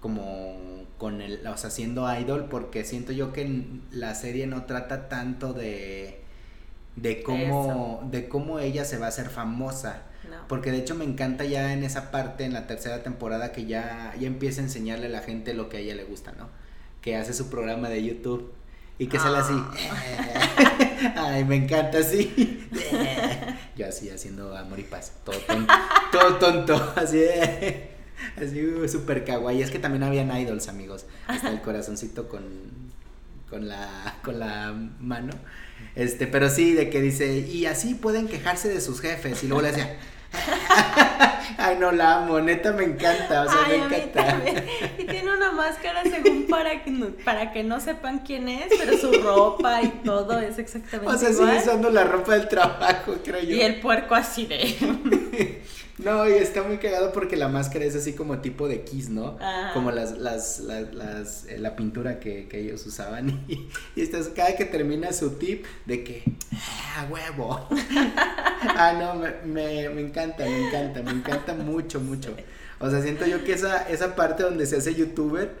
como 0.00 0.84
con 0.98 1.20
el, 1.20 1.46
o 1.46 1.56
sea, 1.56 1.70
siendo 1.70 2.12
idol 2.14 2.46
porque 2.50 2.84
siento 2.84 3.12
yo 3.12 3.32
que 3.32 3.64
la 3.90 4.14
serie 4.14 4.46
no 4.46 4.64
trata 4.64 5.08
tanto 5.08 5.52
de 5.52 6.20
de 7.02 7.22
cómo, 7.22 8.06
de 8.10 8.28
cómo 8.28 8.58
ella 8.58 8.84
se 8.84 8.98
va 8.98 9.06
a 9.06 9.08
hacer 9.08 9.28
famosa. 9.28 10.02
Porque 10.46 10.70
de 10.70 10.78
hecho 10.78 10.94
me 10.94 11.04
encanta 11.04 11.44
ya 11.44 11.72
en 11.72 11.84
esa 11.84 12.10
parte, 12.10 12.44
en 12.44 12.52
la 12.52 12.66
tercera 12.66 13.02
temporada, 13.02 13.52
que 13.52 13.66
ya, 13.66 14.14
ya 14.18 14.26
empieza 14.26 14.60
a 14.60 14.64
enseñarle 14.64 15.06
a 15.06 15.10
la 15.10 15.20
gente 15.20 15.54
lo 15.54 15.68
que 15.68 15.78
a 15.78 15.80
ella 15.80 15.94
le 15.94 16.04
gusta, 16.04 16.32
¿no? 16.32 16.48
Que 17.00 17.16
hace 17.16 17.32
su 17.32 17.48
programa 17.48 17.88
de 17.88 18.04
YouTube 18.04 18.52
y 18.98 19.06
que 19.06 19.18
sale 19.18 19.38
así. 19.38 19.54
Ah. 19.54 21.14
Ay, 21.32 21.44
me 21.44 21.56
encanta 21.56 21.98
así. 21.98 22.68
Yo 23.76 23.86
así 23.86 24.10
haciendo 24.10 24.56
amor 24.56 24.78
y 24.78 24.84
paz. 24.84 25.12
Todo 25.24 25.38
tonto. 25.38 25.72
todo 26.12 26.36
tonto. 26.36 26.92
Así. 26.96 27.24
Así 28.36 28.64
uh, 28.64 28.88
súper 28.88 29.24
kawaii. 29.24 29.62
Es 29.62 29.70
que 29.70 29.78
también 29.78 30.02
habían 30.02 30.34
idols, 30.36 30.68
amigos. 30.68 31.06
Hasta 31.26 31.50
el 31.50 31.60
corazoncito 31.60 32.28
con, 32.28 32.42
con, 33.48 33.68
la, 33.68 34.16
con 34.22 34.38
la 34.38 34.74
mano. 35.00 35.32
Este, 35.94 36.26
pero 36.26 36.50
sí, 36.50 36.72
de 36.74 36.90
que 36.90 37.00
dice, 37.00 37.38
y 37.38 37.66
así 37.66 37.94
pueden 37.94 38.28
quejarse 38.28 38.68
de 38.68 38.80
sus 38.80 39.00
jefes. 39.00 39.42
Y 39.42 39.48
luego 39.48 39.62
le 39.62 39.68
decía, 39.68 39.96
ay, 41.58 41.76
no 41.78 41.92
la 41.92 42.18
amo, 42.18 42.40
neta 42.40 42.72
me 42.72 42.84
encanta, 42.84 43.42
o 43.42 43.48
sea, 43.48 43.68
me 43.68 43.76
encanta. 43.76 44.42
Y 44.98 45.04
tiene 45.04 45.32
una 45.32 45.52
máscara 45.52 46.02
según 46.02 46.46
para 46.46 46.82
que, 46.82 46.90
no, 46.90 47.06
para 47.24 47.52
que 47.52 47.64
no 47.64 47.80
sepan 47.80 48.20
quién 48.20 48.48
es, 48.48 48.66
pero 48.78 48.96
su 48.98 49.12
ropa 49.22 49.82
y 49.82 49.88
todo 50.04 50.38
es 50.38 50.58
exactamente 50.58 51.12
O 51.12 51.18
sea, 51.18 51.32
sigue 51.32 51.58
usando 51.58 51.90
la 51.90 52.04
ropa 52.04 52.34
del 52.34 52.48
trabajo, 52.48 53.16
creo 53.24 53.42
yo. 53.42 53.56
Y 53.56 53.60
el 53.62 53.80
puerco 53.80 54.14
así 54.14 54.46
de... 54.46 55.62
No, 55.98 56.28
y 56.28 56.32
está 56.32 56.62
muy 56.62 56.78
cagado 56.78 57.12
porque 57.12 57.36
la 57.36 57.48
máscara 57.48 57.84
es 57.84 57.96
así 57.96 58.12
como 58.12 58.38
tipo 58.38 58.68
de 58.68 58.82
Kiss, 58.82 59.08
¿no? 59.08 59.36
Como 59.74 59.90
las, 59.90 60.16
las, 60.18 60.60
las, 60.60 61.44
eh, 61.46 61.58
la 61.58 61.74
pintura 61.74 62.20
que, 62.20 62.48
ellos 62.52 62.86
usaban. 62.86 63.44
Y, 63.48 63.68
y 63.96 64.02
estás, 64.02 64.28
cada 64.28 64.54
que 64.56 64.64
termina 64.64 65.12
su 65.12 65.30
tip 65.30 65.64
de 65.86 66.04
que, 66.04 66.22
¡ah, 66.52 67.06
huevo! 67.10 67.66
ah, 68.76 68.94
no, 68.98 69.14
me, 69.14 69.30
me, 69.44 69.88
me, 69.88 70.02
encanta, 70.02 70.44
me 70.44 70.68
encanta, 70.68 71.02
me 71.02 71.10
encanta 71.12 71.54
mucho, 71.54 72.00
mucho. 72.00 72.34
O 72.78 72.90
sea, 72.90 73.02
siento 73.02 73.26
yo 73.26 73.42
que 73.44 73.52
esa, 73.52 73.88
esa 73.88 74.14
parte 74.14 74.42
donde 74.42 74.66
se 74.66 74.76
hace 74.76 74.94
youtuber 74.94 75.56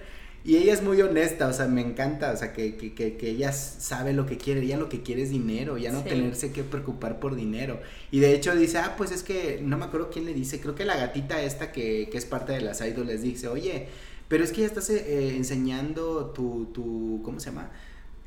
y 0.48 0.56
ella 0.56 0.72
es 0.72 0.82
muy 0.82 0.98
honesta, 1.02 1.46
o 1.46 1.52
sea, 1.52 1.66
me 1.66 1.82
encanta, 1.82 2.32
o 2.32 2.36
sea, 2.38 2.54
que, 2.54 2.76
que, 2.76 2.94
que, 2.94 3.18
que 3.18 3.28
ella 3.28 3.52
sabe 3.52 4.14
lo 4.14 4.24
que 4.24 4.38
quiere, 4.38 4.62
ella 4.62 4.78
lo 4.78 4.88
que 4.88 5.02
quiere 5.02 5.20
es 5.20 5.28
dinero, 5.28 5.76
ya 5.76 5.92
no 5.92 6.02
tenerse 6.04 6.52
que 6.52 6.64
preocupar 6.64 7.20
por 7.20 7.36
dinero. 7.36 7.80
Y 8.10 8.20
de 8.20 8.32
hecho 8.32 8.56
dice, 8.56 8.78
ah, 8.78 8.94
pues 8.96 9.10
es 9.10 9.22
que, 9.22 9.60
no 9.62 9.76
me 9.76 9.84
acuerdo 9.84 10.08
quién 10.08 10.24
le 10.24 10.32
dice, 10.32 10.58
creo 10.58 10.74
que 10.74 10.86
la 10.86 10.96
gatita 10.96 11.42
esta 11.42 11.70
que, 11.70 12.08
que 12.10 12.16
es 12.16 12.24
parte 12.24 12.54
de 12.54 12.62
las 12.62 12.80
idols 12.80 13.20
dice, 13.20 13.46
oye, 13.48 13.88
pero 14.28 14.42
es 14.42 14.52
que 14.52 14.62
ya 14.62 14.68
estás 14.68 14.88
eh, 14.88 15.36
enseñando 15.36 16.30
tu, 16.30 16.70
tu, 16.72 17.20
¿cómo 17.22 17.40
se 17.40 17.50
llama? 17.50 17.70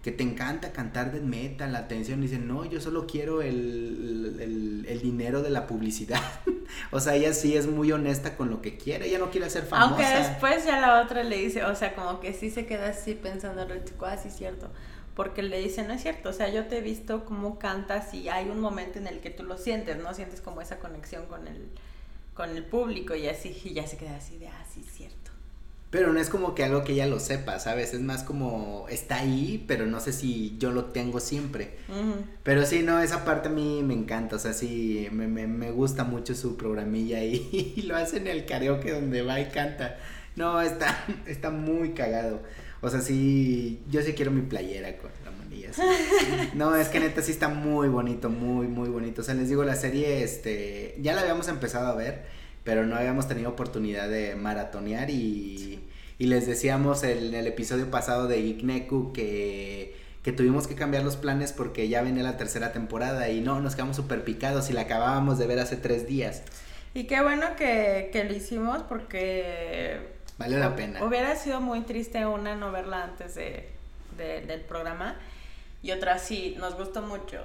Que 0.01 0.11
te 0.11 0.23
encanta 0.23 0.71
cantar 0.71 1.11
de 1.11 1.19
metal, 1.19 1.73
la 1.73 1.79
atención, 1.79 2.21
dicen, 2.21 2.47
no, 2.47 2.65
yo 2.65 2.81
solo 2.81 3.05
quiero 3.05 3.43
el, 3.43 4.37
el, 4.39 4.85
el, 4.87 5.01
dinero 5.01 5.43
de 5.43 5.51
la 5.51 5.67
publicidad. 5.67 6.21
o 6.91 6.99
sea, 6.99 7.15
ella 7.15 7.33
sí 7.33 7.55
es 7.55 7.67
muy 7.67 7.91
honesta 7.91 8.35
con 8.35 8.49
lo 8.49 8.63
que 8.63 8.77
quiere, 8.77 9.07
ella 9.07 9.19
no 9.19 9.29
quiere 9.29 9.47
ser 9.51 9.63
famosa. 9.63 9.89
Aunque 9.89 10.27
después 10.29 10.65
ya 10.65 10.79
la 10.79 11.01
otra 11.01 11.23
le 11.23 11.37
dice, 11.37 11.63
o 11.65 11.75
sea, 11.75 11.93
como 11.93 12.19
que 12.19 12.33
sí 12.33 12.49
se 12.49 12.65
queda 12.65 12.89
así 12.89 13.13
pensando, 13.13 13.67
ah, 14.01 14.17
sí 14.17 14.31
cierto. 14.31 14.71
Porque 15.15 15.43
le 15.43 15.59
dice, 15.59 15.83
no 15.83 15.93
es 15.93 16.01
cierto, 16.01 16.29
o 16.29 16.33
sea, 16.33 16.49
yo 16.49 16.65
te 16.65 16.79
he 16.79 16.81
visto 16.81 17.25
cómo 17.25 17.59
cantas 17.59 18.13
y 18.15 18.27
hay 18.29 18.49
un 18.49 18.59
momento 18.59 18.97
en 18.97 19.05
el 19.05 19.19
que 19.19 19.29
tú 19.29 19.43
lo 19.43 19.57
sientes, 19.57 19.97
¿no? 19.97 20.15
Sientes 20.15 20.41
como 20.41 20.61
esa 20.61 20.79
conexión 20.79 21.27
con 21.27 21.47
el, 21.47 21.67
con 22.33 22.49
el 22.57 22.63
público 22.63 23.13
y 23.13 23.27
así, 23.27 23.55
y 23.63 23.73
ya 23.73 23.85
se 23.85 23.97
queda 23.97 24.15
así 24.15 24.39
de, 24.39 24.47
ah, 24.47 24.65
sí 24.73 24.83
cierto. 24.83 25.30
Pero 25.91 26.13
no 26.13 26.21
es 26.21 26.29
como 26.29 26.55
que 26.55 26.63
algo 26.63 26.85
que 26.85 26.93
ella 26.93 27.05
lo 27.05 27.19
sepa, 27.19 27.59
¿sabes? 27.59 27.93
Es 27.93 27.99
más 27.99 28.23
como 28.23 28.85
está 28.89 29.17
ahí, 29.17 29.65
pero 29.67 29.85
no 29.85 29.99
sé 29.99 30.13
si 30.13 30.55
yo 30.57 30.71
lo 30.71 30.85
tengo 30.85 31.19
siempre. 31.19 31.75
Pero 32.43 32.65
sí, 32.65 32.81
no, 32.81 33.01
esa 33.01 33.25
parte 33.25 33.49
a 33.49 33.51
mí 33.51 33.83
me 33.83 33.93
encanta, 33.93 34.37
o 34.37 34.39
sea, 34.39 34.53
sí, 34.53 35.09
me, 35.11 35.27
me, 35.27 35.47
me 35.47 35.69
gusta 35.71 36.05
mucho 36.05 36.33
su 36.33 36.55
programilla 36.55 37.21
y, 37.25 37.73
y, 37.75 37.81
lo 37.81 37.97
hace 37.97 38.17
en 38.17 38.27
el 38.27 38.45
karaoke 38.45 38.93
donde 38.93 39.21
va 39.21 39.41
y 39.41 39.49
canta. 39.49 39.97
No, 40.37 40.61
está, 40.61 41.05
está 41.27 41.49
muy 41.49 41.91
cagado. 41.91 42.41
O 42.79 42.89
sea, 42.89 43.01
sí, 43.01 43.83
yo 43.89 44.01
sí 44.01 44.13
quiero 44.13 44.31
mi 44.31 44.43
playera 44.43 44.97
con 44.97 45.11
la 45.25 45.31
manilla. 45.31 45.71
No, 46.55 46.73
es 46.73 46.87
que 46.87 47.01
neta 47.01 47.21
sí 47.21 47.33
está 47.33 47.49
muy 47.49 47.89
bonito, 47.89 48.29
muy, 48.29 48.67
muy 48.67 48.87
bonito. 48.87 49.21
O 49.21 49.25
sea, 49.25 49.35
les 49.35 49.49
digo, 49.49 49.65
la 49.65 49.75
serie, 49.75 50.23
este, 50.23 50.95
ya 51.01 51.13
la 51.13 51.21
habíamos 51.21 51.49
empezado 51.49 51.87
a 51.87 51.95
ver 51.95 52.39
pero 52.63 52.85
no 52.85 52.95
habíamos 52.95 53.27
tenido 53.27 53.49
oportunidad 53.49 54.09
de 54.09 54.35
maratonear 54.35 55.09
y, 55.09 55.79
y 56.17 56.27
les 56.27 56.45
decíamos 56.45 57.03
en 57.03 57.33
el 57.33 57.47
episodio 57.47 57.89
pasado 57.89 58.27
de 58.27 58.39
Igneku 58.39 59.11
que, 59.13 59.95
que 60.23 60.31
tuvimos 60.31 60.67
que 60.67 60.75
cambiar 60.75 61.03
los 61.03 61.17
planes 61.17 61.51
porque 61.53 61.89
ya 61.89 62.01
venía 62.01 62.23
la 62.23 62.37
tercera 62.37 62.71
temporada 62.71 63.29
y 63.29 63.41
no, 63.41 63.59
nos 63.59 63.75
quedamos 63.75 63.95
súper 63.95 64.23
picados 64.23 64.69
y 64.69 64.73
la 64.73 64.81
acabábamos 64.81 65.39
de 65.39 65.47
ver 65.47 65.59
hace 65.59 65.77
tres 65.77 66.07
días. 66.07 66.43
Y 66.93 67.05
qué 67.05 67.21
bueno 67.21 67.55
que, 67.57 68.09
que 68.11 68.23
lo 68.25 68.33
hicimos 68.33 68.83
porque... 68.83 70.19
Vale 70.37 70.59
la 70.59 70.75
pena. 70.75 71.03
Hubiera 71.03 71.35
sido 71.35 71.61
muy 71.61 71.81
triste 71.81 72.25
una 72.25 72.55
no 72.55 72.71
verla 72.71 73.03
antes 73.03 73.35
de, 73.35 73.69
de, 74.17 74.41
del 74.41 74.61
programa 74.61 75.15
y 75.83 75.91
otra 75.91 76.19
sí, 76.19 76.55
nos 76.59 76.75
gustó 76.77 77.01
mucho. 77.01 77.39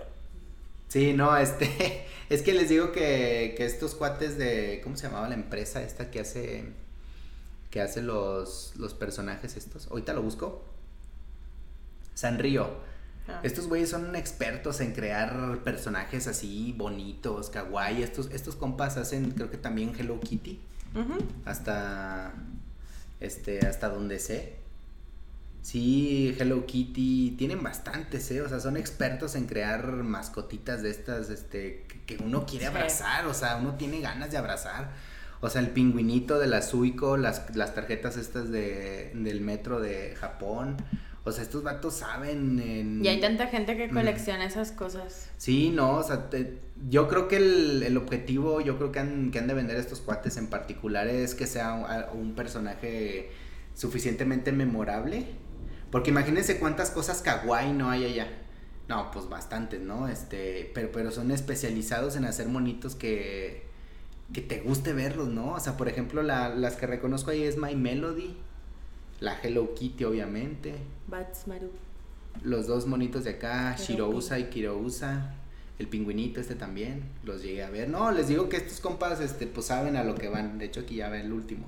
Sí, 0.89 1.13
no, 1.13 1.37
este, 1.37 2.07
es 2.31 2.43
que 2.43 2.53
les 2.53 2.69
digo 2.69 2.93
que, 2.93 3.55
que 3.57 3.65
estos 3.65 3.95
cuates 3.95 4.39
de, 4.39 4.81
¿cómo 4.83 4.97
se 4.97 5.07
llamaba 5.07 5.29
la 5.29 5.35
empresa 5.35 5.83
esta 5.83 6.11
que 6.11 6.21
hace, 6.21 6.65
que 7.71 7.81
hace 7.81 8.03
los, 8.03 8.75
los 8.77 8.95
personajes 8.95 9.57
estos? 9.57 9.89
Ahorita 9.89 10.13
lo 10.15 10.23
busco. 10.23 10.65
Sanrio. 12.15 12.71
Ah. 13.29 13.41
Estos 13.43 13.67
güeyes 13.69 13.91
son 13.91 14.15
expertos 14.17 14.81
en 14.81 14.93
crear 14.93 15.63
personajes 15.65 16.27
así 16.29 16.75
bonitos, 16.77 17.51
kawaii. 17.51 18.03
Estos, 18.03 18.31
estos 18.33 18.57
compas 18.57 18.97
hacen, 18.97 19.33
creo 19.33 19.51
que 19.51 19.59
también 19.59 19.93
Hello 19.97 20.21
Kitty. 20.21 20.61
Hasta, 21.45 22.33
este, 23.21 23.67
hasta 23.67 23.91
donde 23.91 24.19
sé. 24.19 24.57
Sí, 25.67 26.33
Hello 26.39 26.65
Kitty, 26.65 27.35
tienen 27.37 27.61
bastantes, 27.61 28.31
¿eh? 28.31 28.41
O 28.41 28.49
sea, 28.49 28.61
son 28.61 28.77
expertos 28.77 29.35
en 29.35 29.47
crear 29.47 29.85
mascotitas 30.05 30.81
de 30.81 30.91
estas, 30.91 31.29
este, 31.29 31.85
que, 32.07 32.19
uno 32.23 32.47
quiere 32.47 32.67
abrazar, 32.67 33.27
o 33.27 33.35
sea, 33.35 33.57
uno 33.57 33.75
tiene 33.75 34.01
ganas 34.01 34.31
de 34.31 34.37
abrazar. 34.37 34.93
O 35.41 35.51
sea, 35.51 35.61
el 35.61 35.71
pingüinito 35.71 36.39
de 36.39 36.47
la 36.47 36.63
Suico, 36.63 37.17
las, 37.17 37.57
las 37.57 37.75
tarjetas 37.75 38.17
estas 38.17 38.53
de, 38.53 39.11
del 39.13 39.41
metro 39.41 39.81
de 39.81 40.15
Japón. 40.15 40.77
O 41.25 41.33
sea, 41.33 41.43
estos 41.43 41.65
vatos 41.65 41.95
saben 41.95 42.61
en... 42.61 43.05
Y 43.05 43.09
hay 43.09 43.21
tanta 43.21 43.49
gente 43.49 43.77
que 43.77 43.89
colecciona 43.89 44.45
esas 44.45 44.71
cosas. 44.71 45.31
Sí, 45.37 45.71
no, 45.71 45.97
o 45.97 46.03
sea, 46.05 46.31
yo 46.89 47.09
creo 47.09 47.27
que 47.27 47.39
el, 47.39 47.83
el, 47.83 47.97
objetivo, 47.97 48.61
yo 48.61 48.77
creo 48.79 48.93
que 48.93 49.01
han, 49.01 49.33
que 49.33 49.41
han 49.41 49.49
de 49.49 49.55
vender 49.55 49.79
estos 49.79 50.01
cuates 50.01 50.37
en 50.37 50.47
particular 50.47 51.09
es 51.09 51.35
que 51.35 51.49
sea 51.49 52.09
un, 52.15 52.21
un 52.21 52.35
personaje 52.37 53.33
suficientemente 53.75 54.53
memorable 54.53 55.45
porque 55.97 56.11
imagínense 56.11 56.59
cuántas 56.59 56.91
cosas 56.91 57.23
kawaii 57.23 57.73
no 57.73 57.89
hay 57.89 58.05
allá. 58.05 58.29
No, 58.87 59.11
pues 59.13 59.31
bastantes, 59.31 59.81
¿no? 59.81 60.09
Este, 60.09 60.71
pero, 60.75 60.93
pero 60.93 61.11
son 61.11 61.31
especializados 61.31 62.17
en 62.17 62.27
hacer 62.27 62.49
monitos 62.49 62.95
que, 62.95 63.63
que 64.35 64.43
te 64.43 64.61
guste 64.61 64.93
verlos, 64.93 65.29
¿no? 65.29 65.55
O 65.55 65.59
sea, 65.59 65.79
por 65.79 65.89
ejemplo, 65.89 66.23
la, 66.23 66.51
las 66.51 66.77
que 66.77 66.87
reconozco 66.87 67.31
ahí 67.31 67.45
es 67.45 67.57
My 67.57 67.75
Melody, 67.75 68.37
la 69.21 69.41
Hello 69.43 69.75
Kitty, 69.75 70.05
obviamente. 70.05 70.75
Bats 71.07 71.49
Maru. 71.49 71.71
Los 72.43 72.67
dos 72.67 72.87
monitos 72.87 73.25
de 73.25 73.31
acá, 73.31 73.75
Shirousa 73.77 74.39
y 74.39 74.51
Kirousa. 74.51 75.33
El 75.79 75.89
pingüinito 75.89 76.43
este 76.43 76.57
también, 76.57 77.05
los 77.25 77.43
llegué 77.43 77.65
a 77.65 77.71
ver. 77.71 77.89
No, 77.89 78.11
les 78.11 78.29
digo 78.29 78.51
que 78.51 78.59
estos 78.59 78.81
compas, 78.81 79.21
este, 79.21 79.47
pues 79.47 79.69
saben 79.69 79.97
a 79.97 80.05
lo 80.05 80.15
que 80.15 80.29
van. 80.29 80.59
De 80.59 80.67
hecho, 80.67 80.81
aquí 80.81 80.97
ya 80.97 81.09
ven 81.09 81.25
el 81.25 81.33
último. 81.33 81.65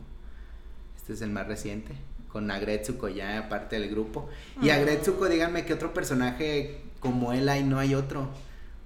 Este 0.98 1.14
es 1.14 1.22
el 1.22 1.30
más 1.30 1.46
reciente 1.46 1.94
con 2.38 2.52
Agretsuko 2.52 3.08
ya 3.08 3.36
aparte 3.36 3.80
del 3.80 3.90
grupo. 3.90 4.28
Y 4.62 4.70
Agretsuko, 4.70 5.28
díganme 5.28 5.64
qué 5.64 5.74
otro 5.74 5.92
personaje 5.92 6.82
como 7.00 7.32
él 7.32 7.48
hay, 7.48 7.64
no 7.64 7.80
hay 7.80 7.96
otro. 7.96 8.28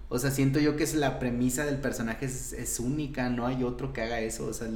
O 0.09 0.19
sea, 0.19 0.31
siento 0.31 0.59
yo 0.59 0.75
que 0.75 0.85
es 0.85 0.95
la 0.95 1.19
premisa 1.19 1.67
del 1.67 1.77
personaje 1.77 2.25
es, 2.25 2.81
única, 2.81 3.29
no 3.29 3.47
hay 3.47 3.63
otro 3.63 3.93
que 3.93 4.01
haga 4.01 4.21
eso. 4.21 4.47
O 4.47 4.55
sea, 4.55 4.69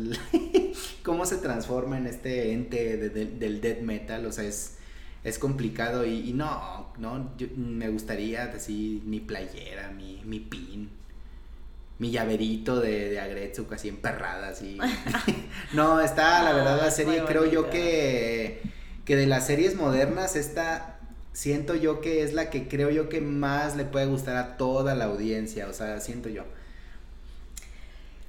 cómo 1.03 1.25
se 1.25 1.39
transforma 1.39 1.97
en 1.97 2.07
este 2.07 2.53
ente 2.53 2.99
del 2.99 3.61
death 3.63 3.81
metal, 3.81 4.27
o 4.27 4.33
sea, 4.33 4.45
es, 4.45 4.77
es 5.25 5.39
complicado 5.39 6.05
y, 6.05 6.35
no, 6.35 6.93
no, 6.99 7.31
me 7.57 7.89
gustaría 7.89 8.45
así 8.45 9.03
mi 9.07 9.21
playera, 9.21 9.91
mi, 9.91 10.21
mi 10.27 10.41
pin 10.41 10.91
mi 11.99 12.11
llaverito 12.11 12.81
de, 12.81 13.11
de 13.11 13.21
Agretsuko 13.21 13.75
así 13.75 13.89
emperrada, 13.89 14.49
así. 14.49 14.79
no, 15.73 16.01
está, 16.01 16.43
la 16.43 16.53
verdad, 16.53 16.79
la 16.83 16.91
serie 16.91 17.25
creo 17.25 17.45
yo 17.51 17.71
que, 17.71 18.61
que 19.05 19.17
de 19.17 19.27
las 19.27 19.47
series 19.47 19.77
modernas, 19.77 20.37
esta 20.37 20.97
siento 21.37 21.75
yo 21.75 22.01
que 22.01 22.23
es 22.23 22.33
la 22.33 22.49
que 22.49 22.67
creo 22.67 22.89
yo 22.89 23.11
que 23.11 23.21
más 23.21 23.77
le 23.77 23.85
puede 23.85 24.07
gustar 24.07 24.37
a 24.37 24.57
toda 24.57 24.95
la 24.95 25.05
audiencia, 25.05 25.69
o 25.69 25.73
sea, 25.75 26.01
siento 26.01 26.31
yo. 26.31 26.45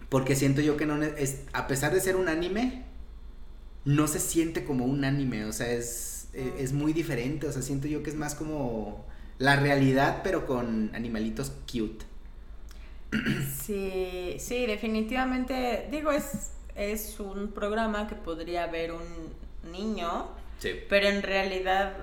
Porque 0.10 0.36
siento 0.36 0.60
yo 0.62 0.76
que 0.76 0.86
no 0.86 1.02
es, 1.02 1.44
a 1.54 1.68
pesar 1.68 1.94
de 1.94 2.02
ser 2.02 2.18
un 2.18 2.28
anime, 2.28 2.84
no 3.86 4.08
se 4.08 4.20
siente 4.20 4.66
como 4.66 4.86
un 4.86 5.06
anime, 5.06 5.46
o 5.46 5.54
sea, 5.54 5.72
es, 5.72 6.28
e, 6.34 6.56
es 6.60 6.74
muy 6.74 6.92
diferente, 6.92 7.48
o 7.48 7.52
sea, 7.54 7.62
siento 7.62 7.88
yo 7.88 8.04
que 8.04 8.10
es 8.10 8.18
más 8.18 8.36
como 8.36 9.06
la 9.38 9.56
realidad, 9.56 10.20
pero 10.22 10.46
con 10.46 10.92
animalitos 10.94 11.52
cute. 11.72 12.06
Sí, 13.62 14.36
sí, 14.40 14.66
definitivamente, 14.66 15.88
digo, 15.92 16.12
es, 16.12 16.52
es 16.76 17.20
un 17.20 17.52
programa 17.52 18.08
que 18.08 18.16
podría 18.16 18.68
ver 18.68 18.92
un 18.92 19.72
niño, 19.72 20.28
pero 20.90 21.08
en 21.08 21.22
realidad 21.22 21.94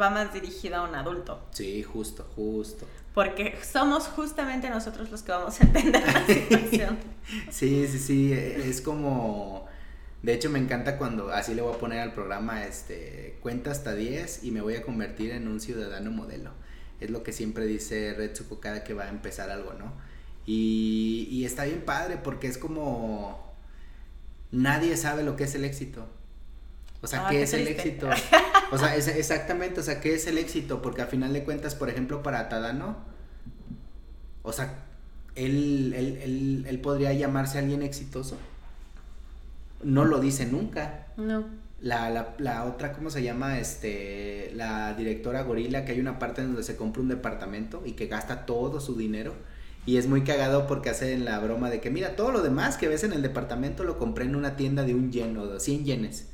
va 0.00 0.10
más 0.10 0.32
dirigido 0.32 0.76
a 0.76 0.88
un 0.88 0.94
adulto. 0.94 1.46
Sí, 1.50 1.82
justo, 1.82 2.26
justo. 2.34 2.86
Porque 3.14 3.56
somos 3.62 4.08
justamente 4.08 4.68
nosotros 4.70 5.10
los 5.10 5.22
que 5.22 5.32
vamos 5.32 5.60
a 5.60 5.64
entender 5.64 6.02
la 6.04 6.26
situación. 6.34 6.98
sí, 7.50 7.86
sí, 7.86 7.98
sí, 7.98 8.32
es 8.32 8.80
como... 8.80 9.66
De 10.22 10.32
hecho, 10.32 10.48
me 10.48 10.58
encanta 10.58 10.96
cuando 10.96 11.30
así 11.30 11.54
le 11.54 11.60
voy 11.60 11.74
a 11.74 11.78
poner 11.78 12.00
al 12.00 12.14
programa, 12.14 12.64
este, 12.64 13.36
cuenta 13.42 13.70
hasta 13.70 13.94
10 13.94 14.42
y 14.42 14.52
me 14.52 14.62
voy 14.62 14.74
a 14.74 14.82
convertir 14.82 15.32
en 15.32 15.46
un 15.46 15.60
ciudadano 15.60 16.10
modelo. 16.10 16.52
Es 16.98 17.10
lo 17.10 17.22
que 17.22 17.32
siempre 17.32 17.66
dice 17.66 18.14
Retsuko 18.14 18.58
cada 18.58 18.84
que 18.84 18.94
va 18.94 19.04
a 19.04 19.10
empezar 19.10 19.50
algo, 19.50 19.74
¿no? 19.74 19.92
Y, 20.46 21.28
y 21.30 21.44
está 21.44 21.64
bien 21.64 21.82
padre 21.84 22.18
porque 22.22 22.48
es 22.48 22.58
como 22.58 23.54
nadie 24.54 24.96
sabe 24.96 25.22
lo 25.22 25.36
que 25.36 25.44
es 25.44 25.54
el 25.54 25.64
éxito. 25.64 26.06
O 27.02 27.06
sea, 27.06 27.26
ah, 27.26 27.30
¿qué, 27.30 27.42
es 27.42 27.52
el 27.52 27.68
éxito? 27.68 28.08
O 28.72 28.78
sea, 28.78 28.96
es, 28.96 29.06
exactamente, 29.06 29.78
o 29.78 29.82
sea, 29.82 30.00
¿qué 30.00 30.14
es 30.14 30.26
el 30.26 30.38
éxito? 30.38 30.82
Porque 30.82 31.02
a 31.02 31.06
final 31.06 31.32
de 31.32 31.44
cuentas, 31.44 31.74
por 31.74 31.90
ejemplo, 31.90 32.22
para 32.22 32.48
Tadano, 32.48 32.96
o 34.42 34.52
sea, 34.52 34.84
él, 35.36 35.92
él, 35.94 36.18
él, 36.22 36.64
él 36.66 36.80
podría 36.80 37.12
llamarse 37.12 37.58
alguien 37.58 37.82
exitoso. 37.82 38.36
No 39.82 40.06
lo 40.06 40.18
dice 40.18 40.46
nunca. 40.46 41.08
No. 41.16 41.44
La, 41.80 42.08
la, 42.10 42.34
la, 42.38 42.64
otra, 42.64 42.92
¿cómo 42.94 43.10
se 43.10 43.22
llama? 43.22 43.58
Este, 43.58 44.50
la 44.54 44.94
directora 44.94 45.42
Gorila, 45.42 45.84
que 45.84 45.92
hay 45.92 46.00
una 46.00 46.18
parte 46.18 46.42
donde 46.42 46.62
se 46.62 46.74
compra 46.74 47.02
un 47.02 47.08
departamento 47.08 47.82
y 47.84 47.92
que 47.92 48.06
gasta 48.06 48.46
todo 48.46 48.80
su 48.80 48.96
dinero 48.96 49.34
Y 49.86 49.98
es 49.98 50.06
muy 50.06 50.24
cagado 50.24 50.66
porque 50.66 50.90
hacen 50.90 51.24
la 51.24 51.38
broma 51.40 51.70
de 51.70 51.80
que, 51.80 51.90
mira, 51.90 52.16
todo 52.16 52.32
lo 52.32 52.42
demás 52.42 52.76
que 52.76 52.88
ves 52.88 53.04
en 53.04 53.12
el 53.12 53.22
departamento 53.22 53.84
lo 53.84 53.98
compré 53.98 54.24
en 54.24 54.34
una 54.34 54.56
tienda 54.56 54.84
de 54.84 54.94
un 54.94 55.12
yen 55.12 55.36
o 55.36 55.46
de 55.46 55.60
100 55.60 55.84
yenes. 55.84 56.28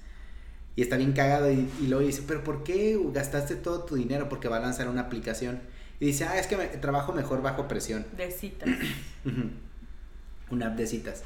Y 0.76 0.82
está 0.82 0.96
bien 0.96 1.12
cagado 1.12 1.51
y, 1.51 1.68
y 1.80 1.88
luego 1.88 2.07
dice, 2.07 2.22
pero 2.26 2.44
¿por 2.44 2.62
qué 2.62 2.98
gastaste 3.12 3.57
todo 3.57 3.84
tu 3.84 3.96
dinero? 3.96 4.28
Porque 4.28 4.48
va 4.48 4.59
a 4.59 4.61
lanzar 4.61 4.88
una 4.88 5.03
aplicación. 5.03 5.61
Y 5.98 6.07
dice, 6.07 6.24
ah, 6.24 6.38
es 6.38 6.46
que 6.46 6.57
me, 6.57 6.66
trabajo 6.66 7.12
mejor 7.12 7.42
bajo 7.42 7.68
presión. 7.68 8.07
De 8.16 8.30
citas. 8.30 8.68
una 10.51 10.68
app 10.68 10.76
de 10.76 10.86
citas. 10.86 11.22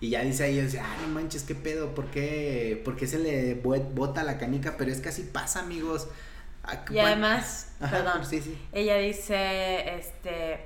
Y 0.00 0.10
ya 0.10 0.22
dice 0.22 0.44
ahí, 0.44 0.60
dice, 0.60 0.80
ah, 0.80 0.96
no 1.02 1.08
manches, 1.08 1.42
qué 1.44 1.54
pedo, 1.54 1.94
¿por 1.94 2.06
qué, 2.06 2.80
¿por 2.84 2.96
qué 2.96 3.06
se 3.06 3.18
le 3.18 3.54
bota 3.54 4.22
la 4.22 4.38
canica? 4.38 4.76
Pero 4.76 4.90
es 4.90 5.00
que 5.00 5.08
así 5.08 5.22
pasa, 5.22 5.60
amigos. 5.60 6.08
Ah, 6.62 6.84
y 6.90 6.98
además, 6.98 7.72
perdón, 7.78 8.22
ella 8.72 8.96
dice, 8.96 9.96
este, 9.98 10.60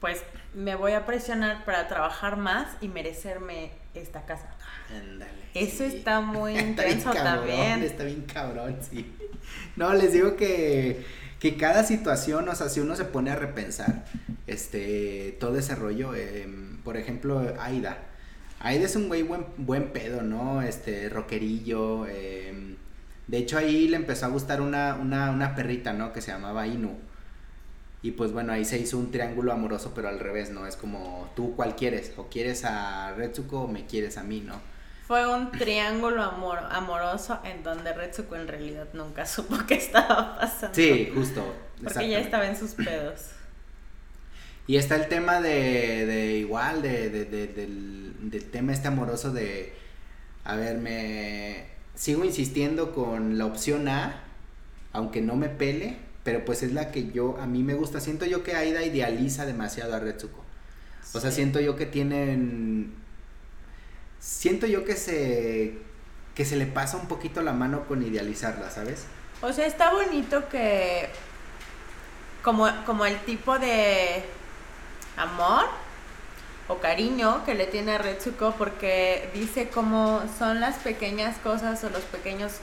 pues 0.00 0.22
me 0.54 0.74
voy 0.74 0.92
a 0.92 1.06
presionar 1.06 1.64
para 1.64 1.88
trabajar 1.88 2.36
más 2.36 2.68
y 2.80 2.88
merecerme 2.88 3.70
esta 3.94 4.24
casa. 4.24 4.48
Ándale. 4.90 5.30
Eso 5.54 5.84
está 5.84 6.20
muy 6.20 6.58
intenso 6.58 7.12
también. 7.12 7.82
Está 7.82 8.04
bien 8.04 8.22
cabrón, 8.22 8.76
sí. 8.80 9.14
No, 9.76 9.92
les 9.94 10.12
digo 10.12 10.36
que, 10.36 11.04
que 11.40 11.56
cada 11.56 11.84
situación, 11.84 12.48
o 12.48 12.54
sea, 12.54 12.68
si 12.68 12.80
uno 12.80 12.96
se 12.96 13.04
pone 13.04 13.30
a 13.30 13.36
repensar, 13.36 14.04
este, 14.46 15.36
todo 15.40 15.58
ese 15.58 15.74
rollo, 15.74 16.14
em, 16.14 16.78
por 16.82 16.96
ejemplo, 16.96 17.54
Aida. 17.58 17.98
Aida 18.60 18.84
es 18.84 18.96
un 18.96 19.08
güey 19.08 19.22
buen, 19.22 19.46
buen 19.56 19.92
pedo, 19.92 20.22
¿no? 20.22 20.62
Este, 20.62 21.08
rockerillo, 21.08 22.06
em, 22.06 22.76
de 23.26 23.38
hecho 23.38 23.58
ahí 23.58 23.88
le 23.88 23.96
empezó 23.96 24.26
a 24.26 24.28
gustar 24.28 24.60
una, 24.60 24.94
una, 24.94 25.30
una 25.30 25.54
perrita, 25.54 25.92
¿no? 25.92 26.12
Que 26.12 26.20
se 26.20 26.30
llamaba 26.30 26.66
Inu. 26.66 26.98
Y 28.02 28.12
pues 28.12 28.32
bueno, 28.32 28.52
ahí 28.52 28.64
se 28.64 28.78
hizo 28.78 28.98
un 28.98 29.12
triángulo 29.12 29.52
amoroso, 29.52 29.92
pero 29.94 30.08
al 30.08 30.18
revés, 30.18 30.50
¿no? 30.50 30.66
Es 30.66 30.76
como 30.76 31.30
tú 31.36 31.54
cuál 31.54 31.76
quieres, 31.76 32.12
o 32.16 32.28
quieres 32.28 32.64
a 32.64 33.14
Retsuko 33.14 33.62
o 33.62 33.68
me 33.68 33.86
quieres 33.86 34.18
a 34.18 34.24
mí, 34.24 34.40
¿no? 34.40 34.60
Fue 35.06 35.26
un 35.32 35.52
triángulo 35.52 36.22
amor 36.22 36.58
amoroso 36.70 37.38
en 37.44 37.62
donde 37.62 37.92
Retsuko 37.92 38.34
en 38.34 38.48
realidad 38.48 38.88
nunca 38.92 39.24
supo 39.26 39.56
qué 39.68 39.74
estaba 39.74 40.36
pasando. 40.38 40.74
Sí, 40.74 41.12
justo. 41.14 41.44
Porque 41.82 42.08
ya 42.08 42.18
estaba 42.18 42.46
en 42.46 42.56
sus 42.56 42.72
pedos. 42.72 43.30
Y 44.66 44.76
está 44.76 44.96
el 44.96 45.08
tema 45.08 45.40
de, 45.40 46.06
de 46.06 46.36
igual, 46.38 46.82
de, 46.82 47.10
de, 47.10 47.24
del, 47.24 48.14
del 48.30 48.44
tema 48.50 48.72
este 48.72 48.88
amoroso 48.88 49.32
de, 49.32 49.74
a 50.44 50.56
ver, 50.56 50.78
me 50.78 51.66
sigo 51.94 52.24
insistiendo 52.24 52.92
con 52.92 53.38
la 53.38 53.46
opción 53.46 53.88
A, 53.88 54.22
aunque 54.92 55.20
no 55.20 55.36
me 55.36 55.48
pele, 55.48 55.96
pero 56.24 56.44
pues 56.44 56.62
es 56.62 56.72
la 56.72 56.90
que 56.92 57.10
yo, 57.10 57.36
a 57.40 57.46
mí 57.46 57.62
me 57.62 57.74
gusta. 57.74 58.00
Siento 58.00 58.24
yo 58.26 58.42
que 58.42 58.54
Aida 58.54 58.82
idealiza 58.82 59.44
demasiado 59.44 59.94
a 59.94 59.98
Retsuko. 59.98 60.42
O 61.14 61.20
sea, 61.20 61.30
siento 61.30 61.60
yo 61.60 61.76
que 61.76 61.86
tienen... 61.86 62.94
Siento 64.20 64.66
yo 64.66 64.84
que 64.84 64.96
se... 64.96 65.78
que 66.34 66.44
se 66.44 66.56
le 66.56 66.66
pasa 66.66 66.96
un 66.96 67.08
poquito 67.08 67.42
la 67.42 67.52
mano 67.52 67.86
con 67.86 68.02
idealizarla, 68.02 68.70
¿sabes? 68.70 69.04
O 69.40 69.52
sea, 69.52 69.66
está 69.66 69.92
bonito 69.92 70.48
que... 70.48 71.08
Como, 72.42 72.68
como 72.86 73.04
el 73.04 73.18
tipo 73.20 73.58
de 73.58 74.24
amor 75.16 75.66
o 76.68 76.78
cariño 76.78 77.44
que 77.44 77.54
le 77.54 77.66
tiene 77.66 77.92
a 77.92 77.98
Retsuko 77.98 78.54
porque 78.56 79.30
dice 79.34 79.68
cómo 79.68 80.22
son 80.38 80.60
las 80.60 80.76
pequeñas 80.76 81.36
cosas 81.38 81.82
o 81.84 81.90
los 81.90 82.02
pequeños 82.02 82.54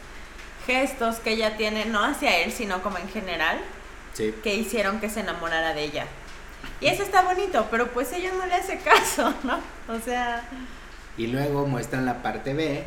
gestos 0.70 1.16
que 1.16 1.32
ella 1.32 1.58
tiene, 1.58 1.86
no 1.86 2.04
hacia 2.06 2.38
él, 2.38 2.52
sino 2.52 2.84
como 2.84 3.00
en 3.00 3.10
general, 3.10 3.60
que 4.44 4.56
hicieron 4.56 5.00
que 5.00 5.10
se 5.10 5.22
enamorara 5.22 5.74
de 5.74 5.84
ella. 5.84 6.06
Y 6.80 6.86
eso 6.86 7.02
está 7.02 7.24
bonito, 7.24 7.68
pero 7.72 7.88
pues 7.92 8.14
ella 8.14 8.32
no 8.38 8.46
le 8.46 8.54
hace 8.54 8.78
caso, 8.78 9.34
¿no? 9.44 9.60
O 9.92 10.00
sea... 10.00 10.48
Y 11.18 11.26
luego 11.26 11.66
muestran 11.66 12.06
la 12.06 12.22
parte 12.22 12.54
B, 12.54 12.84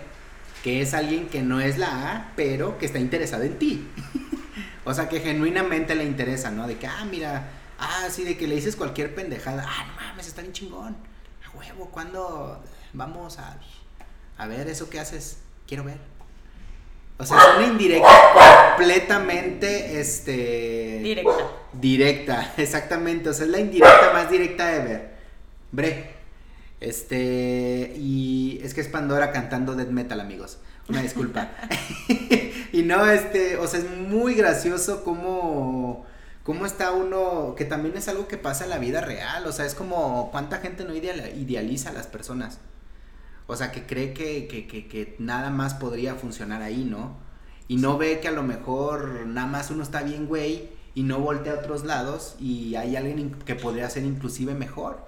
que 0.62 0.80
es 0.80 0.94
alguien 0.94 1.28
que 1.28 1.42
no 1.42 1.60
es 1.60 1.76
la 1.76 2.12
A, 2.12 2.32
pero 2.36 2.78
que 2.78 2.86
está 2.86 3.00
interesado 3.00 3.42
en 3.42 3.58
ti. 3.58 3.88
o 4.84 4.94
sea, 4.94 5.08
que 5.08 5.18
genuinamente 5.18 5.96
le 5.96 6.04
interesa, 6.04 6.52
¿no? 6.52 6.68
De 6.68 6.78
que, 6.78 6.86
ah, 6.86 7.04
mira, 7.10 7.48
ah, 7.80 8.06
sí, 8.10 8.22
de 8.22 8.38
que 8.38 8.46
le 8.46 8.54
dices 8.54 8.76
cualquier 8.76 9.12
pendejada, 9.12 9.66
ah, 9.68 9.86
no 9.86 9.94
mames, 9.96 10.28
está 10.28 10.40
bien 10.40 10.52
chingón. 10.52 10.96
A 11.44 11.56
huevo, 11.56 11.90
¿cuándo 11.90 12.62
vamos 12.92 13.40
a, 13.40 13.58
a 14.38 14.46
ver 14.46 14.68
eso 14.68 14.88
que 14.88 15.00
haces? 15.00 15.38
Quiero 15.66 15.82
ver. 15.82 15.98
O 17.18 17.24
sea, 17.24 17.38
es 17.38 17.58
una 17.58 17.66
indirecta 17.66 18.74
completamente, 18.76 20.00
este... 20.00 21.00
Directa. 21.02 21.50
Directa, 21.72 22.54
exactamente. 22.56 23.28
O 23.28 23.34
sea, 23.34 23.46
es 23.46 23.52
la 23.52 23.60
indirecta 23.60 24.12
más 24.12 24.30
directa 24.30 24.66
de 24.68 24.84
ver. 24.84 25.12
Bre. 25.70 26.10
Este, 26.80 27.94
y 27.96 28.60
es 28.62 28.74
que 28.74 28.80
es 28.80 28.88
Pandora 28.88 29.30
cantando 29.30 29.76
death 29.76 29.90
metal, 29.90 30.20
amigos. 30.20 30.58
Una 30.88 31.00
disculpa. 31.00 31.50
y 32.72 32.82
no, 32.82 33.06
este, 33.06 33.56
o 33.56 33.66
sea, 33.66 33.80
es 33.80 33.88
muy 33.88 34.34
gracioso 34.34 35.04
cómo, 35.04 36.04
cómo 36.42 36.66
está 36.66 36.90
uno, 36.90 37.54
que 37.56 37.64
también 37.64 37.96
es 37.96 38.08
algo 38.08 38.26
que 38.26 38.36
pasa 38.36 38.64
en 38.64 38.70
la 38.70 38.78
vida 38.78 39.00
real. 39.00 39.46
O 39.46 39.52
sea, 39.52 39.64
es 39.64 39.74
como 39.74 40.30
cuánta 40.32 40.58
gente 40.58 40.84
no 40.84 40.94
idealiza 40.94 41.90
a 41.90 41.92
las 41.92 42.08
personas. 42.08 42.58
O 43.46 43.56
sea, 43.56 43.72
que 43.72 43.86
cree 43.86 44.12
que, 44.12 44.46
que, 44.46 44.66
que, 44.66 44.86
que, 44.86 45.16
nada 45.18 45.50
más 45.50 45.74
podría 45.74 46.14
funcionar 46.14 46.62
ahí, 46.62 46.84
¿no? 46.84 47.16
Y 47.68 47.76
no 47.76 47.98
ve 47.98 48.20
que 48.20 48.28
a 48.28 48.32
lo 48.32 48.42
mejor 48.42 49.26
nada 49.26 49.46
más 49.46 49.70
uno 49.70 49.82
está 49.82 50.02
bien, 50.02 50.26
güey, 50.26 50.68
y 50.94 51.02
no 51.02 51.18
voltea 51.20 51.54
a 51.54 51.58
otros 51.58 51.84
lados 51.84 52.36
y 52.38 52.74
hay 52.76 52.96
alguien 52.96 53.32
que 53.46 53.54
podría 53.54 53.88
ser 53.90 54.04
inclusive 54.04 54.54
mejor. 54.54 55.06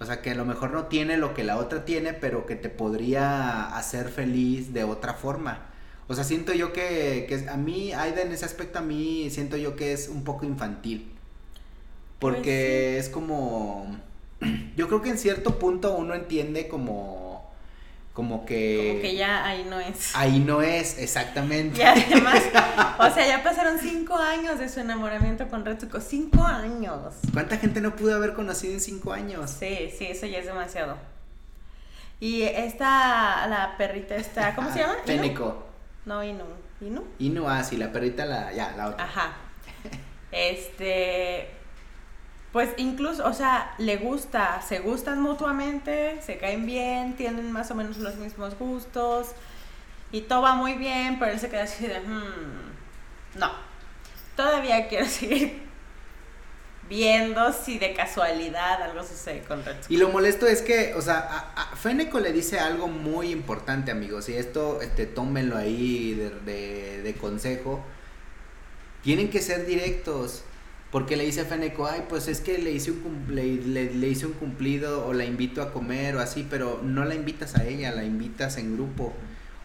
O 0.00 0.04
sea, 0.04 0.22
que 0.22 0.30
a 0.30 0.34
lo 0.34 0.44
mejor 0.44 0.72
no 0.72 0.86
tiene 0.86 1.16
lo 1.16 1.34
que 1.34 1.44
la 1.44 1.56
otra 1.56 1.84
tiene, 1.84 2.12
pero 2.12 2.46
que 2.46 2.56
te 2.56 2.68
podría 2.68 3.76
hacer 3.76 4.08
feliz 4.08 4.72
de 4.72 4.84
otra 4.84 5.14
forma. 5.14 5.66
O 6.08 6.14
sea, 6.14 6.24
siento 6.24 6.52
yo 6.52 6.72
que, 6.72 7.26
que 7.28 7.48
a 7.48 7.56
mí, 7.56 7.92
Aida 7.92 8.22
en 8.22 8.32
ese 8.32 8.44
aspecto 8.44 8.80
a 8.80 8.82
mí 8.82 9.30
siento 9.30 9.56
yo 9.56 9.76
que 9.76 9.92
es 9.92 10.08
un 10.08 10.24
poco 10.24 10.44
infantil. 10.44 11.12
Porque 12.18 12.94
pues 12.96 13.06
es 13.06 13.12
como... 13.12 13.98
Yo 14.76 14.88
creo 14.88 15.02
que 15.02 15.10
en 15.10 15.18
cierto 15.18 15.58
punto 15.58 15.94
uno 15.94 16.14
entiende 16.14 16.68
como 16.68 17.23
como 18.14 18.46
que... 18.46 18.90
Como 18.90 19.00
que 19.02 19.16
ya 19.16 19.44
ahí 19.44 19.66
no 19.68 19.80
es. 19.80 20.14
Ahí 20.14 20.38
no 20.38 20.62
es, 20.62 20.98
exactamente. 20.98 21.80
Y 21.80 21.82
además, 21.82 22.40
o 22.98 23.10
sea, 23.10 23.26
ya 23.26 23.42
pasaron 23.42 23.80
cinco 23.80 24.14
años 24.14 24.60
de 24.60 24.68
su 24.68 24.78
enamoramiento 24.78 25.48
con 25.48 25.64
Retsuko, 25.64 26.00
cinco 26.00 26.44
años. 26.44 27.12
¿Cuánta 27.32 27.56
gente 27.56 27.80
no 27.80 27.96
pudo 27.96 28.14
haber 28.14 28.34
conocido 28.34 28.72
en 28.72 28.80
cinco 28.80 29.12
años? 29.12 29.50
Sí, 29.50 29.90
sí, 29.98 30.06
eso 30.06 30.26
ya 30.26 30.38
es 30.38 30.46
demasiado. 30.46 30.96
Y 32.20 32.42
esta, 32.42 33.48
la 33.48 33.74
perrita 33.76 34.14
esta, 34.14 34.54
¿cómo 34.54 34.72
se 34.72 34.78
llama? 34.78 34.94
Feneko. 35.04 35.66
No, 36.06 36.22
Inu. 36.22 36.44
¿Inu? 36.80 37.02
Inu, 37.18 37.48
ah, 37.48 37.64
sí, 37.64 37.76
la 37.76 37.90
perrita, 37.90 38.24
la, 38.26 38.52
ya, 38.52 38.74
la 38.76 38.88
otra. 38.88 39.04
Ajá. 39.04 39.36
Este, 40.30 41.48
pues 42.54 42.70
incluso, 42.76 43.26
o 43.26 43.32
sea, 43.32 43.74
le 43.78 43.96
gusta, 43.96 44.62
se 44.62 44.78
gustan 44.78 45.20
mutuamente, 45.20 46.22
se 46.22 46.38
caen 46.38 46.66
bien, 46.66 47.16
tienen 47.16 47.50
más 47.50 47.68
o 47.72 47.74
menos 47.74 47.96
los 47.96 48.14
mismos 48.14 48.56
gustos 48.56 49.32
y 50.12 50.20
todo 50.20 50.42
va 50.42 50.54
muy 50.54 50.74
bien, 50.74 51.18
pero 51.18 51.32
él 51.32 51.40
se 51.40 51.50
queda 51.50 51.64
así 51.64 51.84
de, 51.88 51.98
hmm, 51.98 53.40
no, 53.40 53.50
todavía 54.36 54.86
quiero 54.86 55.04
seguir 55.08 55.64
viendo 56.88 57.52
si 57.52 57.80
de 57.80 57.92
casualidad 57.92 58.82
algo 58.82 59.02
sucede 59.02 59.40
con 59.40 59.64
Red 59.64 59.74
Y 59.88 59.96
lo 59.96 60.10
molesto 60.10 60.46
es 60.46 60.62
que, 60.62 60.94
o 60.94 61.02
sea, 61.02 61.52
a, 61.56 61.74
Feneco 61.74 62.20
le 62.20 62.30
dice 62.30 62.60
algo 62.60 62.86
muy 62.86 63.32
importante, 63.32 63.90
amigos, 63.90 64.28
y 64.28 64.36
esto, 64.36 64.80
este, 64.80 65.06
tómenlo 65.06 65.56
ahí 65.56 66.14
de, 66.14 67.02
de 67.02 67.14
consejo. 67.14 67.84
Tienen 69.02 69.28
que 69.28 69.42
ser 69.42 69.66
directos. 69.66 70.44
Porque 70.94 71.16
le 71.16 71.24
dice 71.24 71.40
a 71.40 71.44
Feneco, 71.44 71.88
ay, 71.88 72.04
pues 72.08 72.28
es 72.28 72.38
que 72.38 72.56
le 72.56 72.70
hice, 72.70 72.92
un, 72.92 73.26
le, 73.34 73.56
le, 73.56 74.08
hice 74.08 74.26
un 74.26 74.32
cumplido 74.34 75.04
o 75.04 75.12
la 75.12 75.24
invito 75.24 75.60
a 75.60 75.72
comer 75.72 76.14
o 76.14 76.20
así, 76.20 76.46
pero 76.48 76.82
no 76.84 77.04
la 77.04 77.16
invitas 77.16 77.56
a 77.56 77.64
ella, 77.64 77.90
la 77.90 78.04
invitas 78.04 78.58
en 78.58 78.76
grupo. 78.76 79.12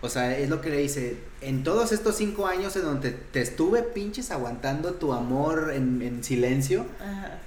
O 0.02 0.10
sea, 0.10 0.36
es 0.36 0.50
lo 0.50 0.60
que 0.60 0.72
le 0.72 0.78
dice, 0.78 1.20
en 1.42 1.64
todos 1.64 1.92
estos 1.92 2.16
cinco 2.16 2.48
años 2.48 2.76
en 2.78 2.82
donde 2.82 3.12
te 3.12 3.42
estuve 3.42 3.84
pinches 3.84 4.32
aguantando 4.32 4.96
tu 4.96 5.14
amor 5.14 5.72
en, 5.72 6.24
silencio, 6.24 6.88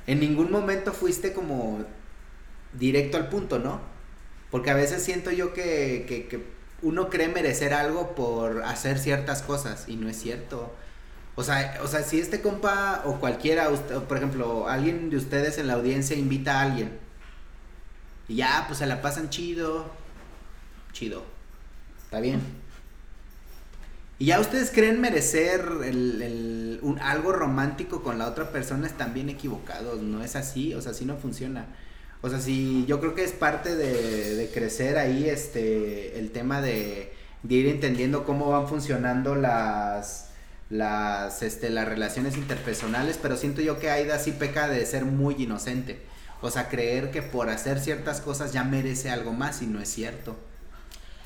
en 0.07 0.20
ningún 0.20 0.53
momento 0.53 0.93
fuiste 0.93 1.33
como 1.33 1.85
directo 2.78 3.16
al 3.16 3.28
punto, 3.30 3.59
¿no? 3.59 3.80
Porque 4.53 4.70
a 4.70 4.74
veces 4.74 5.03
siento 5.03 5.33
yo 5.33 5.53
que, 5.53 6.05
que, 6.07 6.28
que 6.28 6.45
uno 6.83 7.11
cree 7.11 7.26
merecer 7.26 7.74
algo 7.74 8.14
por 8.14 8.62
hacer 8.62 9.01
ciertas 9.01 9.43
cosas 9.43 9.89
y 9.89 9.97
no 9.97 10.09
es 10.09 10.20
cierto. 10.20 10.72
O 11.35 11.43
sea, 11.43 11.80
o 11.83 11.87
sea, 11.87 12.03
si 12.03 12.20
este 12.20 12.43
compa 12.43 13.03
o 13.07 13.18
cualquiera, 13.18 13.70
por 13.70 14.16
ejemplo, 14.16 14.68
alguien 14.68 15.09
de 15.09 15.16
ustedes 15.16 15.59
en 15.59 15.66
la 15.66 15.74
audiencia 15.74 16.16
invita 16.16 16.61
a 16.61 16.62
alguien 16.62 16.99
y 18.28 18.37
ya, 18.37 18.64
pues 18.66 18.78
se 18.78 18.87
la 18.87 19.01
pasan 19.01 19.30
chido, 19.30 19.87
chido, 20.93 21.24
está 22.05 22.20
bien. 22.20 22.41
Y 24.18 24.26
ya 24.26 24.41
ustedes 24.41 24.70
creen 24.70 25.01
merecer 25.01 25.66
el, 25.85 26.80
algo 27.01 27.33
romántico 27.33 28.03
con 28.03 28.18
la 28.18 28.28
otra 28.28 28.53
persona, 28.53 28.87
están 28.87 29.14
bien 29.14 29.28
equivocados, 29.28 30.01
no 30.03 30.22
es 30.22 30.37
así, 30.37 30.74
o 30.74 30.80
sea, 30.83 30.93
así 30.93 31.05
no 31.05 31.16
funciona. 31.16 31.66
O 32.20 32.28
sea, 32.28 32.41
sí, 32.41 32.85
yo 32.87 33.01
creo 33.01 33.14
que 33.14 33.24
es 33.24 33.33
parte 33.33 33.74
de, 33.74 34.37
de 34.37 34.49
crecer 34.51 34.97
ahí, 34.97 35.28
este, 35.28 36.18
el 36.20 36.30
tema 36.30 36.61
de, 36.61 37.12
de 37.43 37.55
ir 37.55 37.66
entendiendo 37.66 38.24
cómo 38.24 38.51
van 38.51 38.68
funcionando 38.68 39.35
las, 39.35 40.32
las, 40.73 41.43
este, 41.43 41.68
las 41.68 41.87
relaciones 41.87 42.39
interpersonales, 42.39 43.18
pero 43.20 43.37
siento 43.37 43.61
yo 43.61 43.79
que 43.79 43.91
Aida 43.91 44.18
sí 44.18 44.33
peca 44.33 44.68
de 44.68 44.85
ser 44.87 45.05
muy 45.05 45.35
inocente. 45.39 46.01
O 46.41 46.51
sea, 46.51 46.68
creer 46.68 47.11
que 47.11 47.20
por 47.20 47.51
hacer 47.51 47.79
ciertas 47.79 48.23
cosas 48.23 48.55
ya 48.55 48.64
merece 48.64 49.11
algo 49.11 49.35
más 49.35 49.61
y 49.61 49.66
no 49.66 49.81
es 49.81 49.91
cierto. 49.91 50.35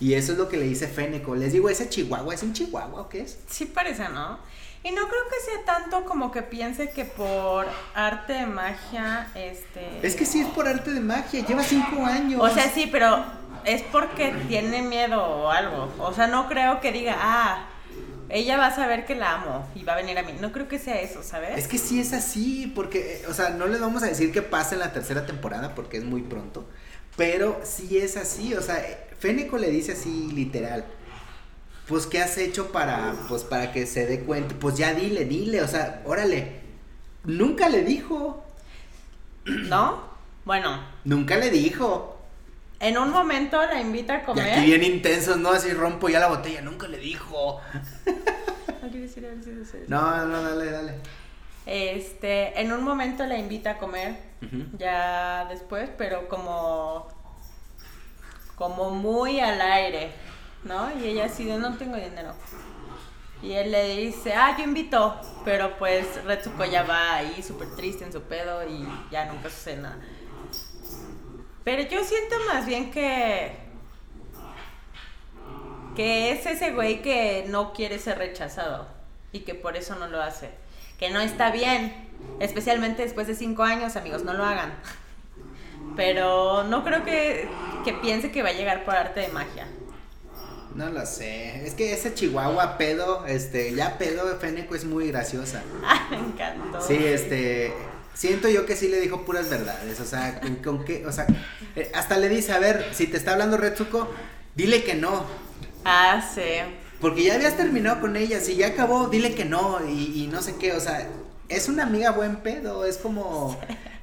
Y 0.01 0.15
eso 0.15 0.33
es 0.33 0.39
lo 0.39 0.49
que 0.49 0.57
le 0.57 0.65
dice 0.65 0.89
Féneco. 0.89 1.37
Les 1.37 1.53
digo, 1.53 1.71
¿ese 1.71 1.89
chihuahua 1.89 2.35
es 2.35 2.43
un 2.43 2.55
chihuahua 2.55 3.03
o 3.03 3.09
qué 3.09 3.21
es? 3.21 3.39
Sí 3.49 3.67
parece, 3.67 4.09
¿no? 4.09 4.41
Y 4.83 4.91
no 4.91 5.07
creo 5.07 5.23
que 5.31 5.45
sea 5.45 5.65
tanto 5.65 6.05
como 6.05 6.33
que 6.33 6.43
piense 6.43 6.91
que 6.91 7.05
por 7.05 7.67
arte 7.95 8.33
de 8.33 8.47
magia, 8.47 9.29
este... 9.37 10.01
Es 10.03 10.17
que 10.17 10.27
sí 10.27 10.41
es 10.41 10.49
por 10.49 10.67
arte 10.67 10.91
de 10.91 11.01
magia, 11.01 11.47
lleva 11.47 11.63
cinco 11.63 12.05
años. 12.05 12.41
O 12.43 12.53
sea, 12.53 12.69
sí, 12.69 12.89
pero 12.91 13.25
es 13.65 13.83
porque 13.93 14.35
tiene 14.49 14.83
miedo 14.83 15.23
o 15.23 15.51
algo. 15.51 15.95
O 16.01 16.13
sea, 16.13 16.27
no 16.27 16.49
creo 16.49 16.81
que 16.81 16.91
diga, 16.91 17.17
ah, 17.19 17.69
ella 18.29 18.57
va 18.57 18.67
a 18.67 18.75
saber 18.75 19.07
que 19.07 19.15
la 19.15 19.35
amo 19.35 19.67
y 19.75 19.85
va 19.85 19.95
a 19.95 19.97
venir 19.97 20.19
a 20.19 20.23
mí. 20.23 20.33
No 20.41 20.53
creo 20.53 20.69
que 20.69 20.79
sea 20.79 21.01
eso, 21.01 21.23
¿sabes? 21.23 21.59
Es 21.59 21.69
que 21.69 21.79
sí 21.79 22.01
es 22.01 22.13
así, 22.13 22.73
porque, 22.75 23.25
o 23.29 23.35
sea, 23.35 23.51
no 23.51 23.67
les 23.67 23.81
vamos 23.81 24.03
a 24.03 24.07
decir 24.07 24.33
que 24.33 24.43
pasa 24.43 24.75
en 24.75 24.81
la 24.81 24.93
tercera 24.93 25.27
temporada 25.27 25.75
porque 25.75 25.97
es 25.99 26.05
muy 26.05 26.23
pronto, 26.23 26.69
pero 27.17 27.61
sí 27.65 27.99
es 27.99 28.17
así, 28.17 28.55
o 28.55 28.63
sea, 28.63 28.85
Fénico 29.19 29.59
le 29.59 29.71
dice 29.71 29.93
así 29.93 30.31
literal. 30.33 30.85
Pues, 31.89 32.07
¿qué 32.07 32.21
has 32.21 32.37
hecho 32.37 32.73
para, 32.73 33.15
pues, 33.29 33.45
para 33.45 33.73
que 33.73 33.87
se 33.87 34.07
dé 34.07 34.21
cuenta? 34.21 34.57
Pues 34.59 34.77
ya 34.77 34.93
dile, 34.93 35.25
dile, 35.25 35.63
o 35.63 35.69
sea, 35.69 36.03
órale. 36.05 36.61
Nunca 37.25 37.69
le 37.69 37.83
dijo. 37.83 38.45
¿No? 39.45 40.03
Bueno. 40.45 40.81
Nunca 41.05 41.37
le 41.37 41.51
dijo. 41.51 42.16
En 42.79 42.99
un 42.99 43.11
momento 43.11 43.61
la 43.65 43.81
invita 43.81 44.17
a 44.17 44.23
comer. 44.23 44.47
Y 44.47 44.51
aquí 44.51 44.65
bien 44.67 44.85
intensos, 44.85 45.39
¿no? 45.39 45.51
Así 45.51 45.73
rompo 45.73 46.09
ya 46.09 46.21
la 46.21 46.29
botella. 46.29 46.61
Nunca 46.61 46.89
le 46.89 46.99
dijo. 46.99 47.61
No, 49.89 50.27
no, 50.27 50.43
dale, 50.43 50.71
dale. 50.71 50.95
Este, 51.65 52.61
en 52.61 52.73
un 52.73 52.85
momento 52.85 53.27
la 53.27 53.37
invita 53.37 53.73
a 53.73 53.79
comer. 53.79 54.17
Ya 54.79 55.47
después, 55.49 55.91
pero 55.97 56.29
como. 56.29 57.09
Como 58.55 58.91
muy 58.91 59.41
al 59.41 59.61
aire. 59.61 60.13
¿No? 60.65 60.89
Y 61.01 61.07
ella 61.07 61.27
así 61.27 61.45
de 61.45 61.59
no 61.59 61.77
tengo 61.77 61.97
dinero. 61.97 62.35
Y 63.43 63.53
él 63.53 63.71
le 63.71 63.97
dice, 63.97 64.35
ah, 64.35 64.57
yo 64.57 64.65
invito. 64.65 65.21
Pero 65.45 65.77
pues 65.79 66.25
Retsuko 66.25 66.65
ya 66.65 66.83
va 66.83 67.17
ahí 67.17 67.43
súper 67.43 67.75
triste 67.75 68.05
en 68.05 68.13
su 68.13 68.23
pedo 68.23 68.67
y 68.69 68.87
ya 69.11 69.27
nunca 69.27 69.51
sucede 69.51 69.77
nada. 69.79 69.99
Pero 71.67 71.83
yo 71.83 72.05
siento 72.05 72.37
más 72.47 72.65
bien 72.65 72.93
que. 72.93 73.51
que 75.97 76.31
es 76.31 76.47
ese 76.47 76.71
güey 76.71 77.03
que 77.03 77.45
no 77.49 77.73
quiere 77.73 77.99
ser 77.99 78.19
rechazado 78.19 78.87
y 79.33 79.41
que 79.41 79.57
por 79.57 79.77
eso 79.77 79.97
no 79.97 80.07
lo 80.07 80.23
hace. 80.23 80.51
Que 80.97 81.11
no 81.11 81.21
está 81.21 81.51
bien, 81.51 81.93
especialmente 82.39 83.03
después 83.03 83.27
de 83.27 83.35
cinco 83.35 83.65
años, 83.65 83.97
amigos, 83.97 84.23
no 84.23 84.33
lo 84.35 84.45
hagan. 84.45 84.75
Pero 85.97 86.63
no 86.63 86.85
creo 86.85 87.03
que, 87.03 87.49
que 87.85 87.95
piense 87.95 88.31
que 88.31 88.45
va 88.45 88.51
a 88.51 88.53
llegar 88.53 88.85
por 88.85 88.95
arte 88.95 89.19
de 89.19 89.29
magia. 89.29 89.67
No 90.77 90.89
lo 90.91 91.05
sé. 91.05 91.67
Es 91.67 91.75
que 91.75 91.93
ese 91.93 92.15
chihuahua 92.15 92.79
pedo, 92.79 93.27
este, 93.27 93.75
ya 93.75 93.99
pedo 93.99 94.29
de 94.29 94.37
Fénico 94.37 94.77
es 94.77 94.85
muy 94.85 95.09
graciosa. 95.09 95.65
Ah, 95.85 96.07
me 96.13 96.19
encantó. 96.19 96.81
Sí, 96.81 96.95
este, 96.95 97.75
siento 98.17 98.49
yo 98.49 98.67
que 98.67 98.75
sí 98.75 98.89
le 98.89 99.01
dijo 99.01 99.25
puras 99.25 99.51
verdades, 99.51 100.01
o 100.01 100.05
sea, 100.05 100.41
con, 100.65 100.85
qué, 100.85 101.07
o 101.07 101.13
sea, 101.13 101.27
eh, 101.77 101.91
hasta 101.95 102.17
le 102.17 102.29
dice, 102.29 102.53
a 102.53 102.59
ver, 102.59 102.89
si 102.93 103.07
te 103.07 103.17
está 103.17 103.33
hablando 103.33 103.57
Retsuko, 103.57 104.11
dile 104.55 104.83
que 104.83 104.95
no. 104.95 105.25
Ah, 105.85 106.27
sí. 106.35 106.43
Porque 107.01 107.23
ya 107.23 107.35
habías 107.35 107.57
terminado 107.57 108.01
con 108.01 108.17
ella, 108.17 108.41
si 108.41 108.57
ya 108.57 108.69
acabó, 108.69 109.09
dile 109.09 109.35
que 109.35 109.45
no 109.45 109.87
y, 109.87 110.23
y 110.23 110.27
no 110.29 110.41
sé 110.41 110.57
qué, 110.57 110.73
o 110.73 110.81
sea, 110.81 111.09
es 111.49 111.69
una 111.69 111.85
amiga 111.85 112.11
buen 112.11 112.37
pedo, 112.37 112.85
es 112.85 112.97
como, 112.97 113.61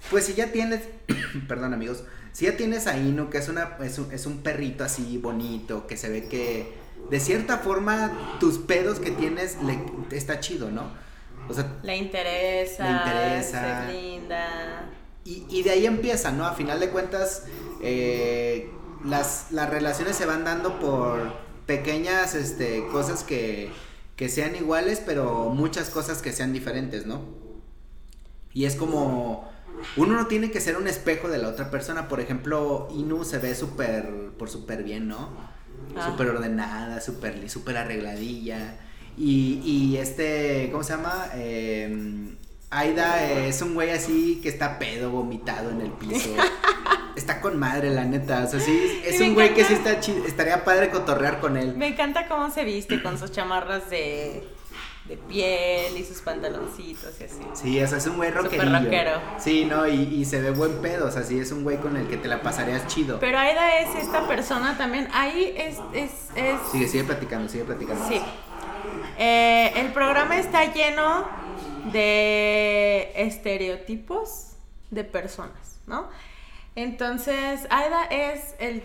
pues 0.10 0.26
si 0.26 0.36
ya 0.36 0.52
tienes, 0.52 0.82
perdón 1.48 1.74
amigos, 1.74 2.04
si 2.32 2.46
ya 2.46 2.56
tienes 2.56 2.88
a 2.88 2.98
Inu, 2.98 3.30
que 3.30 3.40
es, 3.40 3.50
una, 3.50 3.78
es, 3.82 3.98
un, 4.00 4.12
es 4.12 4.26
un 4.26 4.42
perrito 4.42 4.84
así 4.84 5.18
bonito, 5.18 5.88
que 5.88 5.98
se 5.98 6.10
ve 6.10 6.28
que 6.28 6.74
de 7.10 7.20
cierta 7.20 7.58
forma 7.58 8.38
tus 8.40 8.58
pedos 8.60 9.00
que 9.00 9.12
tienes 9.12 9.58
le, 9.64 9.80
está 10.16 10.40
chido, 10.40 10.72
¿no? 10.72 10.92
O 11.50 11.54
sea, 11.54 11.80
le 11.84 11.98
interesa, 11.98 12.84
le 12.84 12.92
interesa. 12.92 13.90
Es 13.90 13.94
linda. 13.94 14.90
Y, 15.26 15.46
y, 15.50 15.64
de 15.64 15.72
ahí 15.72 15.86
empieza, 15.86 16.32
¿no? 16.32 16.46
A 16.46 16.54
final 16.54 16.80
de 16.80 16.90
cuentas, 16.90 17.44
eh, 17.82 18.70
las, 19.06 19.52
las 19.52 19.70
relaciones 19.70 20.16
se 20.16 20.26
van 20.26 20.44
dando 20.44 20.80
por 20.80 21.34
pequeñas 21.66 22.36
este, 22.36 22.86
cosas 22.88 23.24
que, 23.24 23.72
que 24.16 24.30
sean 24.30 24.56
iguales, 24.56 25.02
pero 25.06 25.50
muchas 25.50 25.90
cosas 25.90 26.22
que 26.22 26.34
sean 26.34 26.52
diferentes, 26.52 27.06
¿no? 27.06 27.22
Y 28.54 28.66
es 28.66 28.76
como, 28.76 29.50
uno 29.98 30.14
no 30.14 30.28
tiene 30.28 30.52
que 30.52 30.62
ser 30.62 30.78
un 30.78 30.88
espejo 30.88 31.28
de 31.28 31.38
la 31.40 31.50
otra 31.50 31.72
persona. 31.72 32.08
Por 32.08 32.20
ejemplo, 32.20 32.88
Inu 32.92 33.24
se 33.26 33.40
ve 33.40 33.56
súper, 33.56 34.32
por 34.38 34.50
súper 34.50 34.84
bien, 34.84 35.08
¿no? 35.08 35.30
Ah. 35.96 36.10
Súper 36.10 36.30
ordenada, 36.30 37.02
súper 37.02 37.50
super 37.50 37.78
arregladilla. 37.78 38.78
Y, 39.18 39.62
y 39.64 39.98
este, 39.98 40.70
¿cómo 40.72 40.84
se 40.84 40.94
llama? 40.94 41.28
Eh, 41.36 42.36
Aida 42.74 43.24
es 43.24 43.62
un 43.62 43.76
güey 43.76 43.92
así 43.92 44.40
que 44.42 44.50
está 44.50 44.80
pedo, 44.80 45.12
vomitado 45.12 45.70
en 45.70 45.82
el 45.82 45.92
piso. 45.92 46.30
está 47.16 47.40
con 47.40 47.60
madre, 47.60 47.92
la 47.92 48.04
neta. 48.04 48.44
O 48.44 48.48
sea, 48.48 48.60
sí, 48.60 49.02
es 49.06 49.20
un 49.22 49.34
güey 49.34 49.54
que 49.54 49.64
sí 49.64 49.74
está 49.74 50.00
chido. 50.00 50.26
Estaría 50.26 50.64
padre 50.64 50.90
cotorrear 50.90 51.40
con 51.40 51.58
él. 51.58 51.76
Me 51.76 51.88
encanta 51.88 52.28
cómo 52.28 52.50
se 52.50 52.64
viste 52.64 53.02
con 53.04 53.20
sus 53.20 53.32
chamarras 53.32 53.90
de, 53.92 54.44
de 55.06 55.18
piel 55.18 55.96
y 55.96 56.04
sus 56.04 56.22
pantaloncitos 56.22 57.14
y 57.20 57.24
así. 57.24 57.42
Sí, 57.54 57.84
o 57.84 57.88
sea, 57.88 58.00
es 58.00 58.08
un 58.08 58.18
güey 58.18 58.32
rockerillo. 58.32 58.80
rockero. 58.80 59.22
Sí, 59.38 59.66
no, 59.66 59.88
y, 59.88 60.02
y, 60.02 60.26
se 60.26 60.42
ve 60.42 60.50
buen 60.50 60.82
pedo. 60.82 61.08
O 61.08 61.12
sea, 61.12 61.22
sí, 61.22 61.40
es 61.40 61.52
un 61.52 61.64
güey 61.64 61.78
con 61.78 61.96
el 61.96 62.08
que 62.08 62.18
te 62.18 62.28
la 62.28 62.42
pasarías 62.42 62.88
chido. 62.88 63.20
Pero 63.20 63.38
Aida 63.38 63.80
es 63.82 63.96
esta 64.04 64.28
persona 64.28 64.78
también. 64.78 65.08
Ahí 65.14 65.54
es. 65.56 65.78
es, 65.94 66.12
es... 66.36 66.60
Sigue, 66.72 66.88
sigue 66.88 67.04
platicando, 67.04 67.48
sigue 67.50 67.66
platicando. 67.66 68.08
Sí. 68.08 68.20
Eh, 69.18 69.74
el 69.76 69.92
programa 69.94 70.38
está 70.38 70.74
lleno 70.74 71.26
de 71.92 73.12
estereotipos 73.16 74.54
de 74.90 75.04
personas, 75.04 75.80
¿no? 75.88 76.08
Entonces, 76.76 77.68
Aida 77.70 78.06
es 78.06 78.56
el, 78.60 78.84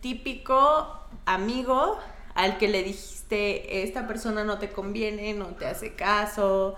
típico 0.00 0.96
amigo 1.24 1.98
al 2.34 2.58
que 2.58 2.68
le 2.68 2.84
dijiste, 2.84 3.82
esta 3.82 4.06
persona 4.06 4.44
no 4.44 4.58
te 4.58 4.70
conviene, 4.70 5.34
no 5.34 5.46
te 5.46 5.66
hace 5.66 5.94
caso, 5.94 6.76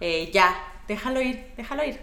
eh, 0.00 0.30
ya, 0.32 0.56
déjalo 0.88 1.20
ir, 1.20 1.52
déjalo 1.56 1.84
ir. 1.84 2.00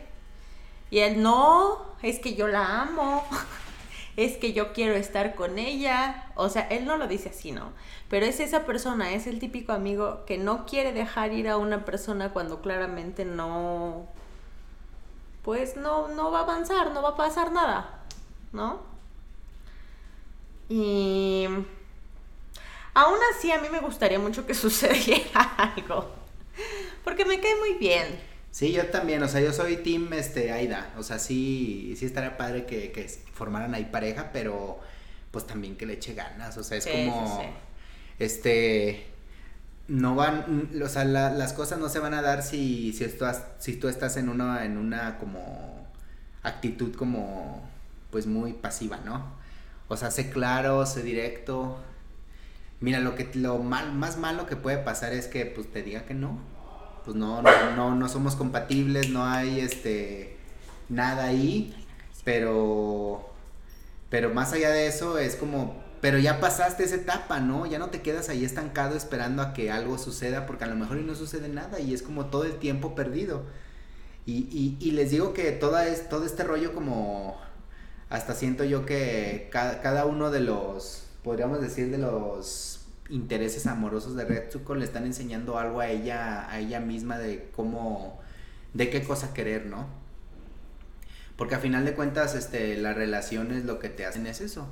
Y 0.89 0.99
él, 0.99 1.21
no, 1.21 1.95
es 2.01 2.19
que 2.19 2.35
yo 2.35 2.47
la 2.47 2.81
amo, 2.81 3.25
es 4.15 4.37
que 4.37 4.53
yo 4.53 4.73
quiero 4.73 4.95
estar 4.95 5.35
con 5.35 5.59
ella. 5.59 6.31
O 6.35 6.49
sea, 6.49 6.67
él 6.69 6.85
no 6.85 6.97
lo 6.97 7.07
dice 7.07 7.29
así, 7.29 7.51
¿no? 7.51 7.73
Pero 8.09 8.25
es 8.25 8.39
esa 8.39 8.65
persona, 8.65 9.13
es 9.13 9.27
el 9.27 9.39
típico 9.39 9.71
amigo 9.71 10.25
que 10.25 10.37
no 10.37 10.65
quiere 10.65 10.93
dejar 10.93 11.31
ir 11.31 11.47
a 11.47 11.57
una 11.57 11.85
persona 11.85 12.33
cuando 12.33 12.61
claramente 12.61 13.23
no, 13.23 14.07
pues 15.43 15.75
no, 15.75 16.07
no 16.07 16.31
va 16.31 16.39
a 16.39 16.43
avanzar, 16.43 16.91
no 16.91 17.03
va 17.03 17.09
a 17.09 17.15
pasar 17.15 17.51
nada, 17.51 18.01
¿no? 18.51 18.81
Y 20.69 21.45
aún 22.95 23.17
así 23.35 23.51
a 23.51 23.59
mí 23.59 23.69
me 23.69 23.79
gustaría 23.79 24.17
mucho 24.17 24.47
que 24.47 24.53
sucediera 24.55 25.41
algo, 25.57 26.11
porque 27.03 27.25
me 27.25 27.39
cae 27.39 27.55
muy 27.57 27.75
bien. 27.75 28.27
Sí, 28.49 28.71
yo 28.71 28.87
también, 28.87 29.21
o 29.21 29.27
sea, 29.27 29.41
yo 29.41 29.53
soy 29.53 29.77
team 29.77 30.11
este, 30.13 30.51
Aida, 30.51 30.91
o 30.97 31.03
sea, 31.03 31.19
sí, 31.19 31.93
sí 31.95 32.07
estaría 32.07 32.37
padre 32.37 32.65
que, 32.65 32.91
que 32.91 33.07
formaran 33.33 33.75
ahí 33.75 33.85
pareja, 33.85 34.31
pero 34.33 34.79
pues 35.29 35.45
también 35.45 35.75
que 35.77 35.85
le 35.85 35.93
eche 35.93 36.15
ganas, 36.15 36.57
o 36.57 36.63
sea, 36.63 36.79
es 36.79 36.87
como, 36.87 37.43
este, 38.19 39.07
no 39.87 40.15
van, 40.15 40.69
o 40.83 40.87
sea, 40.87 41.05
las 41.05 41.53
cosas 41.53 41.79
no 41.79 41.89
se 41.89 41.99
van 41.99 42.13
a 42.13 42.21
dar 42.21 42.43
si, 42.43 42.93
si, 42.93 43.03
estás, 43.03 43.43
si 43.59 43.75
tú 43.75 43.87
estás 43.87 44.17
en 44.17 44.29
una, 44.29 44.65
en 44.65 44.77
una 44.77 45.17
como 45.17 45.87
actitud 46.43 46.95
como, 46.95 47.67
pues 48.11 48.27
muy 48.27 48.53
pasiva, 48.53 48.97
¿no? 49.05 49.39
O 49.87 49.97
sea, 49.97 50.11
sé 50.11 50.29
claro, 50.29 50.85
sé 50.85 51.01
directo. 51.03 51.79
Mira, 52.79 52.99
lo 52.99 53.15
que, 53.15 53.29
lo 53.33 53.57
mal, 53.59 53.93
más 53.93 54.17
malo 54.17 54.45
que 54.45 54.55
puede 54.55 54.77
pasar 54.77 55.13
es 55.13 55.27
que, 55.27 55.45
pues, 55.45 55.71
te 55.71 55.83
diga 55.83 56.05
que 56.05 56.13
no 56.13 56.39
pues 57.09 57.17
no, 57.17 57.41
no, 57.41 57.95
no, 57.95 58.09
somos 58.09 58.35
compatibles, 58.35 59.09
no 59.09 59.25
hay 59.25 59.61
este 59.61 60.37
nada 60.89 61.25
ahí, 61.25 61.73
pero, 62.23 63.27
pero 64.11 64.31
más 64.31 64.53
allá 64.53 64.69
de 64.69 64.85
eso 64.85 65.17
es 65.17 65.35
como, 65.35 65.81
pero 66.01 66.17
ya 66.17 66.39
pasaste 66.39 66.83
esa 66.83 66.95
etapa, 66.95 67.39
¿no? 67.39 67.65
Ya 67.65 67.79
no 67.79 67.89
te 67.89 68.01
quedas 68.01 68.29
ahí 68.29 68.45
estancado 68.45 68.95
esperando 68.95 69.41
a 69.41 69.53
que 69.53 69.71
algo 69.71 69.97
suceda, 69.97 70.45
porque 70.45 70.63
a 70.63 70.67
lo 70.67 70.75
mejor 70.75 70.97
no 70.97 71.15
sucede 71.15 71.49
nada 71.49 71.79
y 71.79 71.93
es 71.93 72.01
como 72.01 72.27
todo 72.27 72.45
el 72.45 72.57
tiempo 72.57 72.95
perdido. 72.95 73.43
Y, 74.25 74.77
y, 74.79 74.91
les 74.91 75.09
digo 75.09 75.33
que 75.33 75.51
toda 75.51 75.87
es, 75.87 76.07
todo 76.07 76.23
este 76.23 76.43
rollo 76.43 76.75
como 76.75 77.35
hasta 78.09 78.35
siento 78.35 78.63
yo 78.63 78.85
que 78.85 79.49
cada, 79.51 80.05
uno 80.05 80.29
de 80.29 80.39
los, 80.41 81.05
podríamos 81.23 81.61
decir, 81.61 81.89
de 81.89 81.97
los 81.97 82.81
intereses 83.09 83.65
amorosos 83.65 84.15
de 84.15 84.25
Retsuko 84.25 84.75
le 84.75 84.85
están 84.85 85.05
enseñando 85.05 85.57
algo 85.57 85.79
a 85.79 85.87
ella, 85.87 86.49
a 86.49 86.59
ella 86.59 86.79
misma 86.79 87.17
de 87.17 87.49
cómo, 87.55 88.19
de 88.73 88.89
qué 88.89 89.03
cosa 89.03 89.33
querer, 89.33 89.65
¿no? 89.65 89.87
Porque 91.35 91.55
a 91.55 91.59
final 91.59 91.85
de 91.85 91.93
cuentas, 91.93 92.35
este, 92.35 92.77
las 92.77 92.95
relaciones 92.95 93.65
lo 93.65 93.79
que 93.79 93.89
te 93.89 94.05
hacen 94.05 94.27
es 94.27 94.41
eso, 94.41 94.67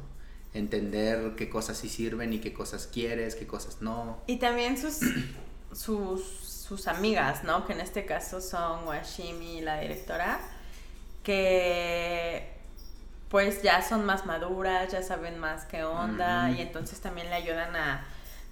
entender 0.53 1.33
qué 1.35 1.49
cosas 1.49 1.77
sí 1.77 1.89
sirven 1.89 2.33
y 2.33 2.39
qué 2.39 2.53
cosas 2.53 2.87
quieres, 2.91 3.35
qué 3.35 3.47
cosas 3.47 3.81
no. 3.81 4.21
Y 4.27 4.37
también 4.37 4.77
sus, 4.77 4.99
sus, 5.73 6.23
sus 6.23 6.87
amigas, 6.87 7.43
¿no? 7.43 7.65
Que 7.65 7.73
en 7.73 7.81
este 7.81 8.05
caso 8.05 8.41
son 8.41 8.87
Washimi 8.87 9.59
y 9.59 9.61
la 9.61 9.79
directora, 9.79 10.39
que 11.23 12.57
pues 13.29 13.61
ya 13.61 13.81
son 13.81 14.05
más 14.05 14.25
maduras, 14.25 14.91
ya 14.91 15.03
saben 15.03 15.37
más 15.37 15.65
qué 15.65 15.83
onda 15.83 16.49
y 16.51 16.61
entonces 16.61 16.99
también 17.01 17.29
le 17.29 17.35
ayudan 17.35 17.75
a 17.75 18.07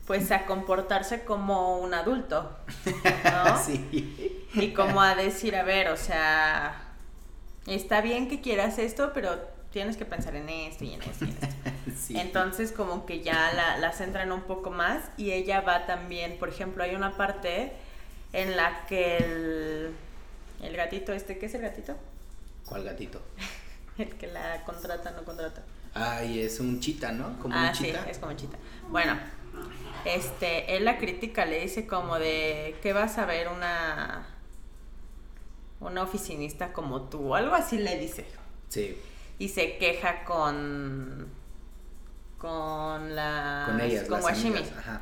pues 0.06 0.32
a 0.32 0.46
comportarse 0.46 1.24
como 1.24 1.80
un 1.80 1.94
adulto, 1.94 2.56
¿no? 2.86 3.58
sí. 3.66 4.48
Y 4.54 4.74
como 4.74 5.02
a 5.02 5.16
decir, 5.16 5.56
a 5.56 5.64
ver, 5.64 5.90
o 5.90 5.98
sea, 5.98 6.94
está 7.66 8.02
bien 8.02 8.30
que 8.30 8.40
quieras 8.40 8.78
esto, 8.78 9.12
pero 9.14 9.40
tienes 9.72 9.98
que 9.98 10.06
pensar 10.06 10.36
en 10.36 10.48
esto 10.48 10.84
y 10.84 10.94
en 10.94 11.02
esto 11.02 11.26
y 11.26 11.30
en 11.30 11.38
esto. 11.38 11.56
Entonces 12.10 12.72
como 12.72 13.06
que 13.06 13.22
ya 13.22 13.54
la, 13.54 13.78
la 13.78 13.92
centran 13.92 14.32
un 14.32 14.42
poco 14.42 14.72
más 14.72 15.04
y 15.18 15.32
ella 15.32 15.62
va 15.62 15.86
también, 15.86 16.38
por 16.38 16.50
ejemplo, 16.50 16.84
hay 16.84 16.96
una 16.96 17.16
parte 17.18 17.74
en 18.34 18.56
la 18.58 18.86
que 18.88 19.18
el, 19.18 19.96
el 20.62 20.76
gatito 20.76 21.14
este, 21.14 21.38
¿qué 21.38 21.46
es 21.46 21.54
el 21.56 21.62
gatito? 21.62 21.96
¿Cuál 22.66 22.84
gatito? 22.84 23.22
el 23.98 24.16
que 24.16 24.28
la 24.28 24.64
contrata, 24.66 25.12
no 25.12 25.24
contrata. 25.24 25.64
Ay, 25.94 26.42
es 26.42 26.60
un 26.60 26.80
chita, 26.82 27.12
¿no? 27.12 27.40
Como 27.40 27.56
ah, 27.56 27.68
un 27.68 27.72
chita. 27.72 28.04
sí, 28.04 28.10
es 28.10 28.18
como 28.18 28.32
un 28.32 28.38
chita. 28.38 28.58
Bueno, 28.90 29.18
este, 30.04 30.76
él 30.76 30.84
la 30.84 30.98
crítica 30.98 31.46
le 31.46 31.62
dice 31.62 31.88
como 31.88 32.20
de, 32.20 32.76
¿qué 32.82 32.92
vas 32.92 33.18
a 33.18 33.26
ver 33.26 33.48
una 33.48 34.28
una 35.80 36.04
oficinista 36.04 36.74
como 36.74 37.04
tú? 37.04 37.30
O 37.30 37.36
algo 37.36 37.56
así 37.56 37.78
le 37.78 37.98
dice. 37.98 38.26
Sí. 38.70 38.98
Y 39.40 39.50
se 39.50 39.78
queja 39.78 40.24
con 40.26 41.30
con 42.46 43.16
la 43.16 43.64
con 43.68 43.82
ellas, 43.82 44.08
con 44.08 44.22
Washimi. 44.22 44.60
Ajá. 44.78 45.02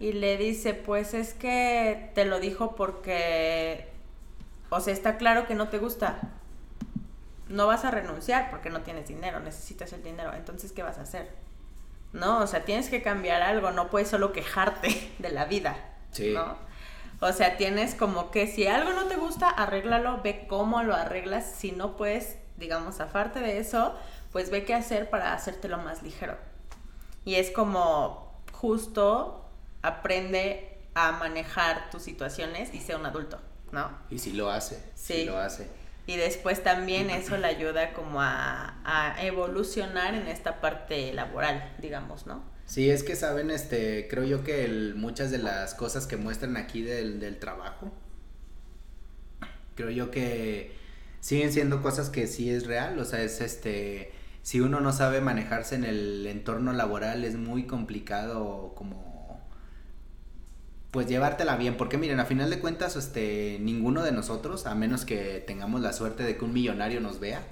Y 0.00 0.12
le 0.12 0.36
dice, 0.36 0.74
pues 0.74 1.14
es 1.14 1.34
que 1.34 2.10
te 2.14 2.24
lo 2.24 2.40
dijo 2.40 2.74
porque, 2.76 3.88
o 4.70 4.80
sea, 4.80 4.92
está 4.92 5.16
claro 5.16 5.46
que 5.46 5.54
no 5.54 5.68
te 5.68 5.78
gusta 5.78 6.20
no 7.48 7.66
vas 7.66 7.84
a 7.84 7.90
renunciar 7.90 8.50
porque 8.50 8.70
no 8.70 8.82
tienes 8.82 9.08
dinero, 9.08 9.40
necesitas 9.40 9.92
el 9.92 10.02
dinero. 10.02 10.32
Entonces, 10.34 10.72
¿qué 10.72 10.82
vas 10.82 10.98
a 10.98 11.02
hacer? 11.02 11.30
No, 12.12 12.40
o 12.40 12.46
sea, 12.46 12.64
tienes 12.64 12.88
que 12.88 13.02
cambiar 13.02 13.42
algo, 13.42 13.70
no 13.70 13.88
puedes 13.88 14.08
solo 14.08 14.32
quejarte 14.32 15.12
de 15.18 15.30
la 15.30 15.44
vida. 15.44 15.76
Sí. 16.12 16.32
¿no? 16.34 16.56
O 17.20 17.32
sea, 17.32 17.56
tienes 17.56 17.94
como 17.94 18.30
que 18.30 18.46
si 18.46 18.66
algo 18.66 18.92
no 18.92 19.06
te 19.06 19.16
gusta, 19.16 19.48
arréglalo, 19.48 20.20
ve 20.22 20.46
cómo 20.48 20.82
lo 20.82 20.94
arreglas. 20.94 21.50
Si 21.50 21.72
no 21.72 21.96
puedes, 21.96 22.36
digamos, 22.56 22.96
zafarte 22.96 23.40
de 23.40 23.58
eso, 23.58 23.94
pues 24.30 24.50
ve 24.50 24.64
qué 24.64 24.74
hacer 24.74 25.10
para 25.10 25.32
hacértelo 25.32 25.78
más 25.78 26.02
ligero. 26.02 26.36
Y 27.24 27.34
es 27.34 27.50
como 27.50 28.42
justo 28.52 29.44
aprende 29.82 30.78
a 30.94 31.12
manejar 31.12 31.90
tus 31.90 32.02
situaciones 32.02 32.74
y 32.74 32.80
sea 32.80 32.96
un 32.96 33.06
adulto, 33.06 33.38
¿no? 33.72 33.90
Y 34.10 34.18
si 34.18 34.32
lo 34.32 34.50
hace, 34.50 34.82
sí. 34.94 35.14
si 35.14 35.24
lo 35.24 35.38
hace 35.38 35.68
y 36.08 36.16
después 36.16 36.64
también 36.64 37.10
eso 37.10 37.36
le 37.36 37.46
ayuda 37.46 37.92
como 37.92 38.20
a, 38.20 38.74
evolucionar 39.20 40.14
en 40.14 40.26
esta 40.26 40.60
parte 40.60 41.12
laboral, 41.12 41.76
digamos, 41.80 42.26
¿no? 42.26 42.42
Sí, 42.64 42.90
es 42.90 43.02
que 43.02 43.14
saben, 43.16 43.50
este, 43.50 44.08
creo 44.08 44.24
yo 44.24 44.44
que 44.44 44.92
muchas 44.96 45.30
de 45.30 45.38
las 45.38 45.74
cosas 45.74 46.06
que 46.06 46.16
muestran 46.16 46.56
aquí 46.56 46.82
del, 46.82 47.20
del 47.20 47.38
trabajo, 47.38 47.92
creo 49.74 49.90
yo 49.90 50.10
que 50.10 50.76
siguen 51.20 51.52
siendo 51.52 51.82
cosas 51.82 52.10
que 52.10 52.26
sí 52.26 52.50
es 52.50 52.66
real, 52.66 52.98
o 52.98 53.04
sea, 53.04 53.22
es 53.22 53.40
este, 53.40 54.12
si 54.42 54.60
uno 54.60 54.80
no 54.80 54.92
sabe 54.92 55.20
manejarse 55.20 55.74
en 55.74 55.84
el 55.84 56.26
entorno 56.26 56.72
laboral 56.72 57.24
es 57.24 57.36
muy 57.36 57.64
complicado 57.64 58.72
como 58.74 59.08
pues 60.90 61.06
llevártela 61.06 61.56
bien, 61.56 61.76
porque 61.76 61.98
miren, 61.98 62.18
a 62.18 62.24
final 62.24 62.48
de 62.48 62.60
cuentas, 62.60 62.96
este, 62.96 63.58
ninguno 63.60 64.02
de 64.02 64.12
nosotros, 64.12 64.66
a 64.66 64.74
menos 64.74 65.04
que 65.04 65.44
tengamos 65.46 65.82
la 65.82 65.92
suerte 65.92 66.22
de 66.22 66.36
que 66.38 66.44
un 66.44 66.54
millonario 66.54 67.00
nos 67.00 67.20
vea, 67.20 67.42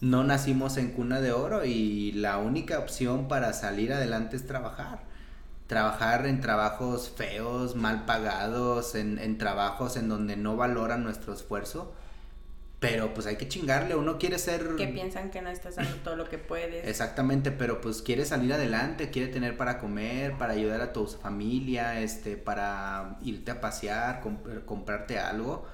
no 0.00 0.24
nacimos 0.24 0.76
en 0.78 0.92
cuna 0.92 1.20
de 1.20 1.32
oro 1.32 1.64
y 1.64 2.12
la 2.12 2.38
única 2.38 2.78
opción 2.78 3.28
para 3.28 3.52
salir 3.52 3.92
adelante 3.92 4.36
es 4.36 4.46
trabajar. 4.46 5.00
Trabajar 5.66 6.26
en 6.26 6.40
trabajos 6.40 7.12
feos, 7.14 7.76
mal 7.76 8.06
pagados, 8.06 8.94
en, 8.94 9.18
en 9.18 9.36
trabajos 9.36 9.96
en 9.98 10.08
donde 10.08 10.36
no 10.36 10.56
valoran 10.56 11.04
nuestro 11.04 11.34
esfuerzo 11.34 11.92
pero 12.80 13.12
pues 13.12 13.26
hay 13.26 13.36
que 13.36 13.48
chingarle, 13.48 13.96
uno 13.96 14.18
quiere 14.18 14.38
ser... 14.38 14.76
Que 14.76 14.86
piensan 14.86 15.30
que 15.30 15.42
no 15.42 15.50
estás 15.50 15.76
dando 15.76 15.96
todo 15.96 16.14
lo 16.14 16.28
que 16.28 16.38
puedes. 16.38 16.86
Exactamente, 16.86 17.50
pero 17.50 17.80
pues 17.80 18.02
quiere 18.02 18.24
salir 18.24 18.52
adelante, 18.52 19.10
quiere 19.10 19.32
tener 19.32 19.56
para 19.56 19.78
comer, 19.78 20.38
para 20.38 20.52
ayudar 20.52 20.80
a 20.80 20.92
tu 20.92 21.06
familia, 21.06 22.00
este, 22.00 22.36
para 22.36 23.18
irte 23.22 23.50
a 23.50 23.60
pasear, 23.60 24.22
comprarte 24.64 25.18
algo. 25.18 25.66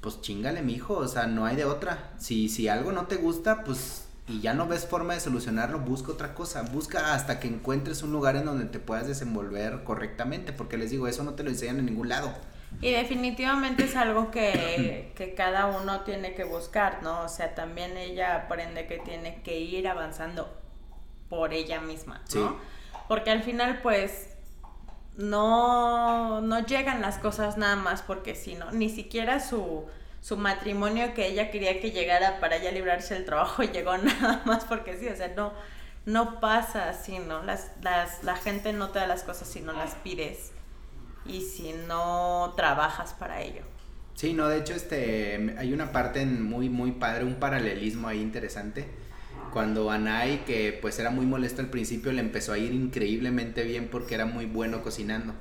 Pues 0.00 0.20
chingale, 0.20 0.62
mijo, 0.62 0.94
o 0.94 1.08
sea, 1.08 1.26
no 1.26 1.46
hay 1.46 1.56
de 1.56 1.64
otra. 1.64 2.12
Si, 2.18 2.48
si 2.48 2.68
algo 2.68 2.92
no 2.92 3.06
te 3.06 3.16
gusta, 3.16 3.64
pues 3.64 4.04
y 4.30 4.40
ya 4.40 4.54
no 4.54 4.68
ves 4.68 4.86
forma 4.86 5.14
de 5.14 5.20
solucionarlo, 5.20 5.80
busca 5.80 6.12
otra 6.12 6.34
cosa, 6.34 6.62
busca 6.62 7.14
hasta 7.14 7.40
que 7.40 7.48
encuentres 7.48 8.04
un 8.04 8.12
lugar 8.12 8.36
en 8.36 8.44
donde 8.44 8.66
te 8.66 8.78
puedas 8.78 9.08
desenvolver 9.08 9.82
correctamente, 9.82 10.52
porque 10.52 10.78
les 10.78 10.90
digo, 10.90 11.08
eso 11.08 11.24
no 11.24 11.34
te 11.34 11.42
lo 11.42 11.50
enseñan 11.50 11.80
en 11.80 11.86
ningún 11.86 12.08
lado. 12.08 12.32
Y 12.80 12.92
definitivamente 12.92 13.84
es 13.84 13.96
algo 13.96 14.30
que, 14.30 15.12
que, 15.14 15.34
cada 15.34 15.66
uno 15.66 16.00
tiene 16.00 16.34
que 16.34 16.44
buscar, 16.44 17.02
¿no? 17.02 17.22
O 17.22 17.28
sea, 17.28 17.54
también 17.54 17.96
ella 17.96 18.36
aprende 18.36 18.86
que 18.86 18.98
tiene 18.98 19.42
que 19.42 19.58
ir 19.58 19.86
avanzando 19.86 20.56
por 21.28 21.52
ella 21.52 21.80
misma, 21.80 22.22
¿no? 22.34 22.56
Porque 23.06 23.30
al 23.30 23.42
final, 23.42 23.80
pues, 23.82 24.30
no, 25.16 26.40
no 26.40 26.60
llegan 26.60 27.02
las 27.02 27.18
cosas 27.18 27.58
nada 27.58 27.76
más 27.76 28.02
porque 28.02 28.34
si 28.34 28.54
no, 28.54 28.70
ni 28.72 28.88
siquiera 28.88 29.40
su, 29.40 29.84
su 30.20 30.36
matrimonio 30.36 31.12
que 31.14 31.26
ella 31.26 31.50
quería 31.50 31.80
que 31.80 31.90
llegara 31.90 32.40
para 32.40 32.56
ya 32.58 32.70
librarse 32.70 33.14
del 33.14 33.24
trabajo 33.24 33.62
llegó 33.64 33.96
nada 33.98 34.42
más 34.46 34.64
porque 34.64 34.96
sí, 34.96 35.08
o 35.08 35.16
sea, 35.16 35.28
no, 35.36 35.52
no 36.06 36.40
pasa 36.40 36.88
así, 36.88 37.18
¿no? 37.18 37.42
Las, 37.42 37.72
las, 37.82 38.24
la 38.24 38.36
gente 38.36 38.72
no 38.72 38.88
te 38.90 38.98
da 38.98 39.06
las 39.06 39.22
cosas 39.22 39.48
si 39.48 39.60
no 39.60 39.72
las 39.72 39.94
pides 39.96 40.52
y 41.26 41.42
si 41.42 41.72
no 41.86 42.52
trabajas 42.56 43.14
para 43.14 43.42
ello. 43.42 43.62
Sí, 44.14 44.34
no, 44.34 44.48
de 44.48 44.58
hecho 44.58 44.74
este 44.74 45.54
hay 45.58 45.72
una 45.72 45.92
parte 45.92 46.26
muy 46.26 46.68
muy 46.68 46.92
padre, 46.92 47.24
un 47.24 47.36
paralelismo 47.36 48.08
ahí 48.08 48.20
interesante. 48.20 48.86
Cuando 49.52 49.90
Anai, 49.90 50.44
que 50.44 50.78
pues 50.80 50.98
era 50.98 51.10
muy 51.10 51.26
molesto 51.26 51.60
al 51.60 51.68
principio, 51.68 52.12
le 52.12 52.20
empezó 52.20 52.52
a 52.52 52.58
ir 52.58 52.72
increíblemente 52.72 53.64
bien 53.64 53.88
porque 53.90 54.14
era 54.14 54.26
muy 54.26 54.46
bueno 54.46 54.82
cocinando. 54.82 55.34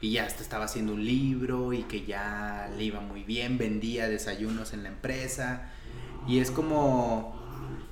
Y 0.00 0.12
ya 0.12 0.24
hasta 0.24 0.42
estaba 0.42 0.66
haciendo 0.66 0.94
un 0.94 1.04
libro 1.04 1.72
y 1.72 1.82
que 1.84 2.04
ya 2.04 2.70
le 2.76 2.84
iba 2.84 3.00
muy 3.00 3.24
bien, 3.24 3.58
vendía 3.58 4.08
desayunos 4.08 4.72
en 4.72 4.84
la 4.84 4.90
empresa. 4.90 5.72
Y 6.28 6.38
es 6.38 6.50
como 6.50 7.34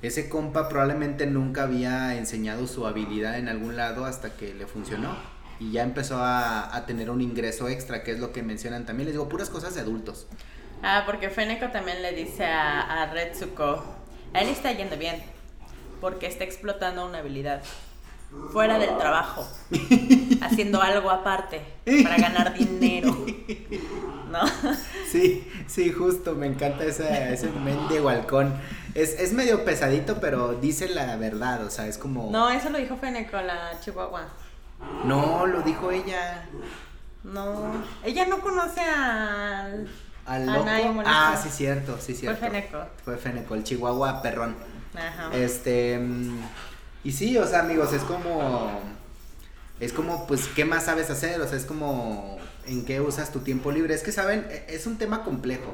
ese 0.01 0.29
compa 0.29 0.69
probablemente 0.69 1.25
nunca 1.25 1.63
había 1.63 2.15
enseñado 2.17 2.67
su 2.67 2.85
habilidad 2.85 3.37
en 3.37 3.49
algún 3.49 3.75
lado 3.75 4.05
hasta 4.05 4.35
que 4.37 4.53
le 4.53 4.67
funcionó 4.67 5.36
y 5.59 5.71
ya 5.71 5.83
empezó 5.83 6.17
a, 6.19 6.83
tener 6.85 7.09
un 7.09 7.21
ingreso 7.21 7.67
extra, 7.67 8.03
que 8.03 8.11
es 8.11 8.19
lo 8.19 8.31
que 8.31 8.43
mencionan 8.43 8.85
también. 8.85 9.07
Les 9.07 9.13
digo, 9.13 9.29
puras 9.29 9.49
cosas 9.49 9.75
de 9.75 9.81
adultos. 9.81 10.27
Ah, 10.83 11.03
porque 11.05 11.29
Feneko 11.29 11.69
también 11.69 12.01
le 12.01 12.13
dice 12.13 12.45
a, 12.45 13.03
a 13.03 13.11
Retsuko, 13.11 13.83
a 14.33 14.41
él 14.41 14.49
está 14.49 14.71
yendo 14.71 14.97
bien, 14.97 15.21
porque 15.99 16.27
está 16.27 16.43
explotando 16.43 17.05
una 17.05 17.19
habilidad 17.19 17.63
fuera 18.51 18.77
del 18.77 18.97
trabajo, 18.97 19.47
haciendo 20.41 20.81
algo 20.81 21.09
aparte 21.09 21.61
para 22.03 22.17
ganar 22.17 22.53
dinero. 22.53 23.25
¿No? 24.31 24.41
Sí, 25.09 25.49
sí, 25.67 25.93
justo, 25.93 26.35
me 26.35 26.47
encanta 26.47 26.83
ese, 26.83 27.31
ese 27.31 27.49
mendigo 27.49 28.09
halcón. 28.09 28.53
Es, 28.93 29.17
es 29.21 29.31
medio 29.31 29.63
pesadito, 29.63 30.19
pero 30.19 30.53
dice 30.55 30.89
la 30.89 31.15
verdad, 31.15 31.63
o 31.63 31.69
sea, 31.69 31.87
es 31.87 31.97
como... 31.97 32.29
No, 32.29 32.49
eso 32.49 32.69
lo 32.69 32.77
dijo 32.77 32.97
Feneko, 32.97 33.39
la 33.39 33.79
chihuahua. 33.79 34.27
No, 35.05 35.45
lo 35.45 35.61
dijo 35.61 35.91
ella. 35.91 36.47
No, 37.23 37.71
ella 38.03 38.25
no 38.27 38.39
conoce 38.39 38.81
al... 38.81 39.87
¿Al 40.25 40.45
loco? 40.45 40.65
Ah, 41.05 41.39
sí, 41.41 41.49
cierto, 41.49 41.97
sí, 41.99 42.13
cierto. 42.13 42.39
Fue 42.39 42.49
Feneco. 42.49 42.85
Fue 43.03 43.17
Feneco, 43.17 43.55
el 43.55 43.63
chihuahua 43.63 44.21
perrón. 44.21 44.55
Ajá. 44.95 45.33
Este... 45.33 45.99
Y 47.03 47.11
sí, 47.11 47.37
o 47.37 47.47
sea, 47.47 47.59
amigos, 47.61 47.93
es 47.93 48.03
como... 48.03 48.81
Es 49.79 49.93
como, 49.93 50.25
pues, 50.27 50.47
¿qué 50.47 50.65
más 50.65 50.85
sabes 50.85 51.09
hacer? 51.09 51.39
O 51.41 51.47
sea, 51.47 51.57
es 51.57 51.65
como... 51.65 52.37
¿En 52.65 52.83
qué 52.83 52.99
usas 52.99 53.31
tu 53.31 53.39
tiempo 53.39 53.71
libre? 53.71 53.93
Es 53.93 54.03
que, 54.03 54.11
¿saben? 54.11 54.45
E, 54.49 54.65
es 54.69 54.87
un 54.87 54.97
tema 54.97 55.23
complejo. 55.23 55.73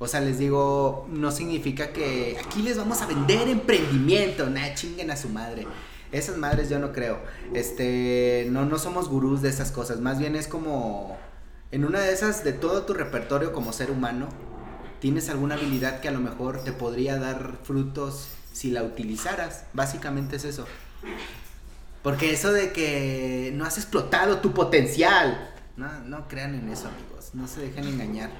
O 0.00 0.08
sea, 0.08 0.20
les 0.20 0.38
digo, 0.38 1.06
no 1.10 1.30
significa 1.30 1.92
que 1.92 2.36
aquí 2.44 2.62
les 2.62 2.76
vamos 2.76 3.00
a 3.02 3.06
vender 3.06 3.48
emprendimiento, 3.48 4.50
nada, 4.50 4.74
chinguen 4.74 5.12
a 5.12 5.16
su 5.16 5.28
madre. 5.28 5.64
Esas 6.12 6.36
madres 6.36 6.68
yo 6.68 6.78
no 6.78 6.92
creo. 6.92 7.18
Este, 7.54 8.46
no, 8.50 8.66
no 8.66 8.78
somos 8.78 9.08
gurús 9.08 9.42
de 9.42 9.48
esas 9.48 9.72
cosas. 9.72 10.00
Más 10.00 10.18
bien 10.18 10.36
es 10.36 10.46
como, 10.46 11.16
en 11.70 11.84
una 11.84 12.00
de 12.00 12.12
esas, 12.12 12.44
de 12.44 12.52
todo 12.52 12.82
tu 12.82 12.92
repertorio 12.92 13.52
como 13.52 13.72
ser 13.72 13.90
humano, 13.90 14.28
tienes 15.00 15.30
alguna 15.30 15.54
habilidad 15.54 16.00
que 16.00 16.08
a 16.08 16.12
lo 16.12 16.20
mejor 16.20 16.62
te 16.62 16.72
podría 16.72 17.18
dar 17.18 17.54
frutos 17.62 18.28
si 18.52 18.70
la 18.70 18.82
utilizaras. 18.82 19.64
Básicamente 19.72 20.36
es 20.36 20.44
eso. 20.44 20.66
Porque 22.02 22.32
eso 22.32 22.52
de 22.52 22.72
que 22.72 23.52
no 23.54 23.64
has 23.64 23.78
explotado 23.78 24.38
tu 24.38 24.52
potencial. 24.52 25.50
No, 25.76 25.88
no 26.00 26.28
crean 26.28 26.54
en 26.54 26.68
eso, 26.68 26.88
amigos. 26.88 27.30
No 27.32 27.48
se 27.48 27.62
dejen 27.62 27.88
engañar. 27.88 28.30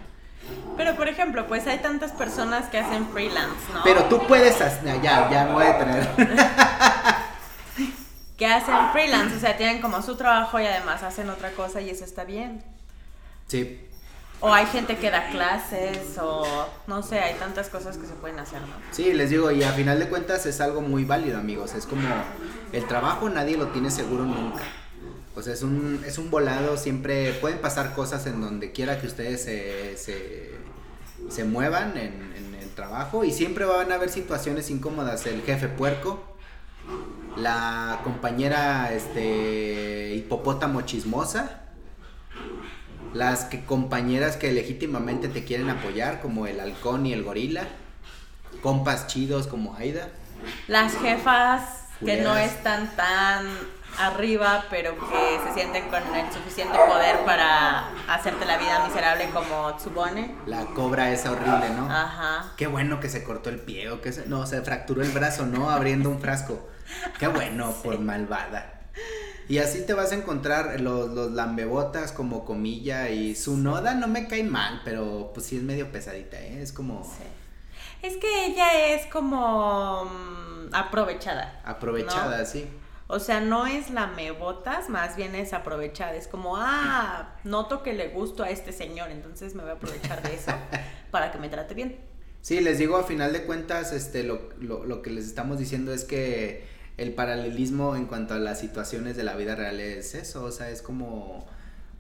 Pero 0.77 0.97
por 0.97 1.09
ejemplo, 1.09 1.47
pues 1.47 1.67
hay 1.67 1.79
tantas 1.79 2.13
personas 2.13 2.69
que 2.69 2.79
hacen 2.79 3.09
freelance, 3.09 3.73
¿no? 3.73 3.83
Pero 3.85 4.05
tú 4.05 4.27
puedes 4.27 4.61
hacer. 4.61 5.01
Ya, 5.01 5.31
ya 5.31 5.47
me 5.47 5.53
voy 5.53 5.65
a 5.65 5.73
detener. 5.73 6.09
que 8.37 8.47
hacen 8.47 8.75
freelance, 8.93 9.37
o 9.37 9.41
sea, 9.41 9.57
tienen 9.57 9.81
como 9.81 10.03
su 10.03 10.17
trabajo 10.17 10.59
y 10.61 10.67
además 10.67 11.03
hacen 11.03 11.29
otra 11.31 11.53
cosa 11.53 11.81
y 11.81 11.91
eso 11.91 12.05
está 12.05 12.25
bien. 12.25 12.63
Sí. 13.47 13.81
O 14.41 14.53
hay 14.53 14.67
gente 14.67 14.97
que 14.97 15.11
da 15.11 15.29
clases, 15.31 16.19
o 16.21 16.45
no 16.89 17.03
sé, 17.05 17.21
hay 17.21 17.35
tantas 17.35 17.69
cosas 17.69 17.97
que 17.97 18.07
se 18.07 18.15
pueden 18.15 18.41
hacer, 18.41 18.61
¿no? 18.63 18.75
Sí, 18.91 19.13
les 19.13 19.31
digo, 19.31 19.53
y 19.53 19.63
a 19.63 19.71
final 19.71 20.01
de 20.01 20.09
cuentas 20.09 20.47
es 20.47 20.61
algo 20.61 20.81
muy 20.81 21.05
válido, 21.05 21.39
amigos. 21.39 21.75
Es 21.75 21.87
como 21.87 22.09
el 22.73 22.85
trabajo 22.89 23.29
nadie 23.29 23.57
lo 23.57 23.69
tiene 23.69 23.91
seguro 23.91 24.25
nunca. 24.25 24.63
O 25.37 25.43
sea, 25.43 25.55
es 25.55 25.63
un, 25.63 26.03
es 26.05 26.19
un 26.19 26.31
volado, 26.31 26.77
siempre 26.77 27.33
pueden 27.35 27.59
pasar 27.61 27.95
cosas 27.95 28.27
en 28.27 28.41
donde 28.41 28.73
quiera 28.73 29.01
que 29.01 29.07
ustedes 29.07 29.45
se, 29.45 29.97
se, 29.97 30.51
se 31.31 31.45
muevan 31.45 31.97
en, 31.97 32.33
en 32.37 32.55
el 32.61 32.69
trabajo 32.71 33.23
y 33.23 33.31
siempre 33.31 33.65
van 33.65 33.93
a 33.93 33.95
haber 33.95 34.11
situaciones 34.11 34.71
incómodas. 34.71 35.25
El 35.27 35.43
jefe 35.43 35.69
puerco, 35.69 36.32
la 37.37 38.01
compañera 38.05 38.93
este, 38.93 40.15
hipopótamo 40.15 40.83
chismosa, 40.83 41.61
las 43.15 43.45
que, 43.45 43.65
compañeras 43.65 44.37
que 44.37 44.53
legítimamente 44.53 45.29
te 45.29 45.45
quieren 45.45 45.71
apoyar, 45.71 46.21
como 46.21 46.47
el 46.47 46.61
halcón 46.61 47.07
y 47.07 47.13
el 47.13 47.23
gorila, 47.23 47.65
compas 48.63 49.07
chidos 49.07 49.47
como 49.47 49.75
Aida. 49.77 50.09
Las 50.67 50.97
jefas 50.97 51.83
que 52.05 52.21
no 52.21 52.37
están 52.37 52.91
tan 52.97 53.47
arriba, 53.99 54.65
pero 54.71 54.95
que 54.99 55.41
se 55.47 55.55
sienten 55.55 55.89
con 55.89 56.03
el 56.15 56.33
suficiente 56.33 56.77
poder 56.77 57.25
para 57.25 57.91
hacerte 58.09 58.45
la 58.47 58.57
vida 58.57 58.85
miserable 58.87 59.29
como 59.33 59.77
Tsubone. 59.77 60.35
La 60.47 60.65
cobra 60.67 61.13
esa 61.13 61.33
horrible, 61.33 61.71
¿no? 61.77 61.91
Ajá. 61.91 62.53
Qué 62.57 62.67
bueno 62.67 63.01
que 63.01 63.09
se 63.09 63.23
cortó 63.23 63.51
el 63.51 63.61
pie 63.61 63.91
o 63.91 64.01
que 64.01 64.13
se... 64.13 64.27
No, 64.27 64.47
se 64.47 64.63
fracturó 64.63 65.03
el 65.03 65.11
brazo, 65.11 65.47
¿no? 65.47 65.71
Abriendo 65.71 66.09
un 66.09 66.21
frasco. 66.21 66.69
Qué 67.19 67.27
bueno 67.29 67.73
por 67.83 67.99
malvada. 67.99 68.81
Y 69.49 69.59
así 69.59 69.85
te 69.85 69.95
vas 69.95 70.13
a 70.13 70.15
encontrar 70.15 70.81
los, 70.81 71.11
los 71.11 71.33
lambebotas 71.33 72.13
como 72.13 72.45
Comilla 72.45 73.11
y 73.11 73.35
su 73.35 73.57
noda 73.57 73.95
no 73.95 74.07
me 74.09 74.29
cae 74.29 74.45
mal, 74.45 74.81
pero 74.85 75.33
pues 75.35 75.47
sí 75.47 75.57
es 75.57 75.63
medio 75.63 75.91
pesadita, 75.91 76.41
¿eh? 76.41 76.63
Es 76.63 76.73
como 76.73 77.05
Sí. 77.05 77.25
Es 78.03 78.17
que 78.17 78.47
ella 78.47 78.95
es 78.95 79.07
como 79.07 80.05
mm, 80.07 80.75
aprovechada. 80.75 81.61
aprovechada, 81.65 82.39
¿no? 82.39 82.47
sí. 82.47 82.67
O 83.07 83.21
sea, 83.21 83.41
no 83.41 83.67
es 83.67 83.91
la 83.91 84.07
me 84.07 84.31
botas, 84.31 84.89
más 84.89 85.17
bien 85.17 85.35
es 85.35 85.53
aprovechada. 85.53 86.15
Es 86.15 86.27
como, 86.27 86.57
ah, 86.57 87.35
noto 87.45 87.83
que 87.83 87.93
le 87.93 88.09
gusto 88.09 88.43
a 88.43 88.51
este 88.51 88.73
señor, 88.73 89.11
entonces 89.11 89.55
me 89.55 89.63
voy 89.63 89.73
a 89.73 89.75
aprovechar 89.75 90.23
de 90.23 90.35
eso 90.35 90.53
para 91.11 91.31
que 91.31 91.39
me 91.39 91.49
trate 91.49 91.75
bien. 91.75 91.99
Sí, 92.41 92.61
les 92.61 92.79
digo, 92.79 92.97
a 92.97 93.05
final 93.05 93.33
de 93.33 93.45
cuentas, 93.45 93.93
este, 93.93 94.25
lo, 94.25 94.49
lo, 94.59 94.85
lo 94.85 95.03
que 95.03 95.11
les 95.11 95.27
estamos 95.27 95.59
diciendo 95.59 95.93
es 95.93 96.05
que 96.05 96.67
el 97.03 97.15
paralelismo 97.15 97.97
en 97.97 98.07
cuanto 98.07 98.35
a 98.35 98.39
las 98.39 98.61
situaciones 98.61 99.17
de 99.17 99.25
la 99.25 99.37
vida 99.37 99.55
real 99.57 99.81
es 99.81 100.15
eso, 100.15 100.45
o 100.45 100.53
sea, 100.53 100.71
es 100.71 100.83
como 100.83 101.47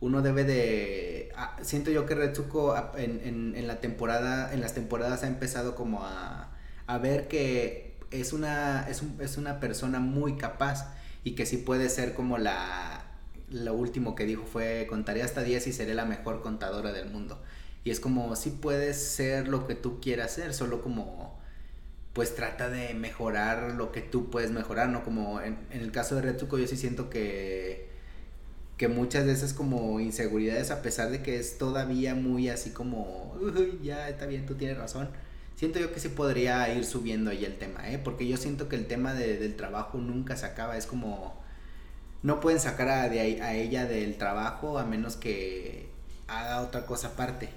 uno 0.01 0.23
debe 0.23 0.45
de... 0.45 1.33
ah, 1.37 1.57
siento 1.63 1.91
yo 1.91 2.07
que 2.07 2.15
Retsuko 2.15 2.75
en, 2.97 3.21
en, 3.25 3.55
en 3.57 3.67
la 3.69 3.81
temporada, 3.81 4.53
en 4.53 4.61
las 4.61 4.75
temporadas 4.75 5.23
ha 5.23 5.29
empezado 5.29 5.75
como 5.75 6.05
a, 6.05 6.51
a 6.87 6.99
ver 6.99 7.29
que 7.29 7.97
es 8.11 8.33
una, 8.33 8.87
es, 8.89 9.03
un- 9.03 9.17
es 9.21 9.37
una 9.39 9.61
persona 9.61 10.01
muy 10.01 10.37
capaz 10.37 10.93
y 11.25 11.33
que 11.35 11.47
sí 11.47 11.57
puede 11.59 11.89
ser 11.89 12.15
como 12.15 12.39
la... 12.39 13.05
Lo 13.51 13.75
último 13.75 14.15
que 14.15 14.25
dijo 14.25 14.45
fue, 14.47 14.87
contaré 14.89 15.23
hasta 15.23 15.43
10 15.43 15.67
y 15.67 15.73
seré 15.75 15.95
la 15.95 16.07
mejor 16.07 16.41
contadora 16.43 16.91
del 16.93 17.11
mundo. 17.11 17.41
Y 17.85 17.91
es 17.91 18.01
como, 18.01 18.35
sí 18.37 18.51
puedes 18.51 18.97
ser 19.15 19.49
lo 19.49 19.67
que 19.67 19.75
tú 19.75 20.01
quieras 20.01 20.33
ser, 20.33 20.55
solo 20.55 20.81
como, 20.81 21.32
pues 22.13 22.35
trata 22.35 22.69
de 22.71 22.95
mejorar 22.95 23.73
lo 23.75 23.93
que 23.93 24.03
tú 24.03 24.31
puedes 24.31 24.51
mejorar, 24.51 24.89
¿no? 24.89 25.05
Como 25.05 25.41
en, 25.41 25.59
en 25.71 25.81
el 25.81 25.93
caso 25.93 26.15
de 26.17 26.23
Retsuko 26.23 26.59
yo 26.59 26.67
sí 26.67 26.77
siento 26.77 27.09
que, 27.11 27.89
que 28.77 28.89
muchas 28.89 29.27
esas 29.27 29.53
como 29.55 30.01
inseguridades, 30.01 30.71
a 30.71 30.83
pesar 30.83 31.11
de 31.11 31.23
que 31.23 31.39
es 31.39 31.59
todavía 31.59 32.15
muy 32.15 32.49
así 32.49 32.71
como, 32.71 33.35
"Uy, 33.41 33.81
ya 33.83 34.09
está 34.09 34.27
bien, 34.27 34.47
tú 34.47 34.55
tienes 34.57 34.79
razón. 34.79 35.09
Siento 35.57 35.79
yo 35.79 35.93
que 35.93 36.01
sí 36.01 36.09
podría 36.09 36.73
ir 36.75 36.85
subiendo 36.85 37.31
ahí 37.31 37.45
el 37.45 37.57
tema, 37.59 37.91
¿eh? 37.91 37.99
Porque 37.99 38.27
yo 38.29 38.37
siento 38.37 38.69
que 38.69 38.77
el 38.77 38.87
tema 38.87 39.15
de- 39.15 39.37
del 39.39 39.55
trabajo 39.57 39.99
nunca 39.99 40.37
se 40.37 40.47
acaba, 40.47 40.77
es 40.77 40.87
como, 40.87 41.41
no 42.23 42.41
pueden 42.41 42.61
sacar 42.61 42.89
a, 42.89 43.09
de 43.09 43.43
a 43.43 43.55
ella 43.55 43.87
del 43.87 44.17
trabajo 44.19 44.79
a 44.79 44.85
menos 44.85 45.17
que 45.17 45.89
haga 46.29 46.63
otra 46.63 46.87
cosa 46.87 47.09
aparte. 47.09 47.51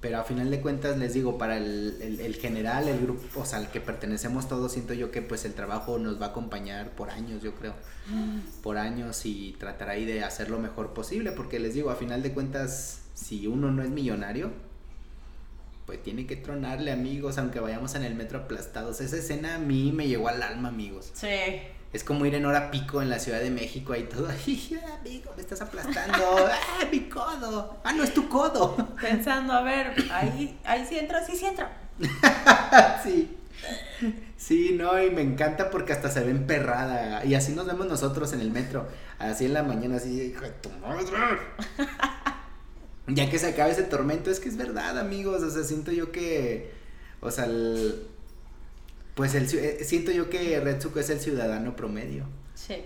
Pero 0.00 0.18
a 0.18 0.24
final 0.24 0.50
de 0.50 0.60
cuentas 0.62 0.96
les 0.96 1.12
digo, 1.12 1.36
para 1.36 1.58
el, 1.58 1.98
el- 2.00 2.20
el 2.20 2.34
general, 2.36 2.88
el 2.88 3.00
grupo, 3.00 3.40
o 3.40 3.44
sea, 3.44 3.58
al 3.58 3.70
que 3.70 3.80
pertenecemos 3.82 4.48
todos, 4.48 4.72
siento 4.72 4.94
yo 4.94 5.10
que 5.10 5.20
pues 5.20 5.44
el 5.44 5.52
trabajo 5.52 5.98
nos 5.98 6.20
va 6.20 6.26
a 6.26 6.28
acompañar 6.30 6.90
por 6.92 7.10
años, 7.10 7.42
yo 7.42 7.54
creo. 7.54 7.74
Por 8.62 8.78
años 8.78 9.26
y 9.26 9.54
tratar 9.58 9.90
ahí 9.90 10.04
de 10.06 10.24
hacer 10.24 10.48
lo 10.50 10.58
mejor 10.58 10.94
posible, 10.94 11.32
porque 11.32 11.58
les 11.60 11.74
digo, 11.74 11.90
a 11.90 11.96
final 11.96 12.22
de 12.22 12.32
cuentas, 12.32 13.02
si 13.14 13.46
uno 13.46 13.70
no 13.70 13.82
es 13.82 13.90
millonario, 13.90 14.50
pues 15.86 16.02
tiene 16.02 16.26
que 16.26 16.36
tronarle 16.36 16.92
amigos, 16.92 17.36
aunque 17.38 17.60
vayamos 17.60 17.94
en 17.94 18.04
el 18.04 18.14
metro 18.14 18.38
aplastados. 18.38 19.00
Esa 19.00 19.16
escena 19.18 19.56
a 19.56 19.58
mí 19.58 19.92
me 19.92 20.08
llegó 20.08 20.28
al 20.28 20.42
alma, 20.42 20.68
amigos. 20.68 21.10
Sí. 21.14 21.26
Es 21.92 22.04
como 22.04 22.24
ir 22.24 22.34
en 22.36 22.46
hora 22.46 22.70
pico 22.70 23.02
en 23.02 23.10
la 23.10 23.18
Ciudad 23.18 23.40
de 23.40 23.50
México 23.50 23.92
ahí 23.92 24.04
todo. 24.04 24.28
Amigo, 25.00 25.32
me 25.36 25.42
estás 25.42 25.60
aplastando. 25.60 26.18
¡Ah, 26.52 26.84
mi 26.90 27.00
codo! 27.08 27.78
¡Ah, 27.82 27.92
no 27.92 28.04
es 28.04 28.14
tu 28.14 28.28
codo! 28.28 28.76
Pensando, 29.00 29.52
a 29.52 29.62
ver, 29.62 29.94
ahí, 30.12 30.58
ahí 30.64 30.86
sí 30.88 30.98
entra, 30.98 31.24
sí, 31.24 31.36
sí 31.36 31.46
entra. 31.46 31.70
sí. 33.02 33.36
Sí, 34.36 34.74
no, 34.78 35.02
y 35.02 35.10
me 35.10 35.20
encanta 35.20 35.68
porque 35.68 35.92
hasta 35.92 36.08
se 36.10 36.20
ve 36.20 36.30
emperrada. 36.30 37.24
Y 37.24 37.34
así 37.34 37.52
nos 37.52 37.66
vemos 37.66 37.86
nosotros 37.88 38.32
en 38.32 38.40
el 38.40 38.50
metro. 38.50 38.86
Así 39.18 39.44
en 39.46 39.52
la 39.54 39.62
mañana, 39.62 39.96
así, 39.96 40.22
hijo 40.22 40.42
de 40.42 40.50
tu 40.50 40.70
madre. 40.70 41.04
Ya 43.08 43.28
que 43.28 43.38
se 43.38 43.48
acabe 43.48 43.72
ese 43.72 43.82
tormento, 43.82 44.30
es 44.30 44.40
que 44.40 44.48
es 44.48 44.56
verdad, 44.56 44.98
amigos. 44.98 45.42
O 45.42 45.50
sea, 45.50 45.64
siento 45.64 45.90
yo 45.92 46.12
que. 46.12 46.72
O 47.20 47.30
sea, 47.30 47.44
el- 47.46 48.06
pues 49.20 49.34
el, 49.34 49.44
eh, 49.58 49.84
siento 49.84 50.12
yo 50.12 50.30
que 50.30 50.58
Retsuko 50.60 50.98
es 50.98 51.10
el 51.10 51.20
ciudadano 51.20 51.76
promedio. 51.76 52.24
Sí. 52.54 52.76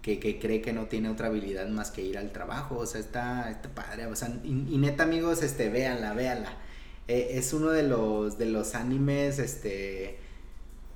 que, 0.00 0.18
que 0.18 0.38
cree 0.38 0.62
que 0.62 0.72
no 0.72 0.86
tiene 0.86 1.10
otra 1.10 1.26
habilidad 1.26 1.68
más 1.68 1.90
que 1.90 2.00
ir 2.00 2.16
al 2.16 2.32
trabajo. 2.32 2.78
O 2.78 2.86
sea, 2.86 2.98
está, 2.98 3.50
está 3.50 3.68
padre. 3.68 4.06
O 4.06 4.16
sea, 4.16 4.30
y, 4.42 4.48
y 4.48 4.78
neta, 4.78 5.02
amigos, 5.02 5.42
este, 5.42 5.68
véanla, 5.68 6.14
véanla. 6.14 6.50
Eh, 7.08 7.32
es 7.32 7.52
uno 7.52 7.68
de 7.72 7.82
los, 7.82 8.38
de 8.38 8.46
los 8.46 8.74
animes, 8.74 9.38
este, 9.38 10.18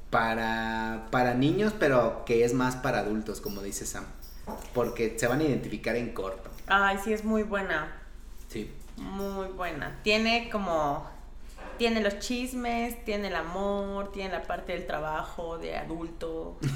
para, 0.09 1.09
para 1.11 1.34
niños, 1.34 1.74
pero 1.78 2.24
que 2.24 2.42
es 2.46 2.55
más 2.55 2.76
para 2.76 3.01
adultos, 3.01 3.42
como 3.42 3.61
dice 3.61 3.84
Sam. 3.84 4.07
Porque 4.72 5.18
se 5.18 5.26
van 5.26 5.40
a 5.40 5.44
identificar 5.44 5.94
en 5.96 6.14
corto. 6.14 6.48
Ay, 6.68 6.96
sí, 7.05 7.12
es 7.12 7.22
muy 7.22 7.42
buena. 7.42 8.01
Sí. 8.48 8.72
Muy 8.96 9.48
buena. 9.48 10.01
Tiene 10.03 10.48
como. 10.48 11.10
Tiene 11.81 12.03
los 12.03 12.18
chismes, 12.18 13.03
tiene 13.07 13.28
el 13.28 13.37
amor, 13.37 14.12
tiene 14.12 14.33
la 14.33 14.43
parte 14.43 14.72
del 14.72 14.87
trabajo, 14.87 15.57
de 15.57 15.78
adulto. 15.78 16.59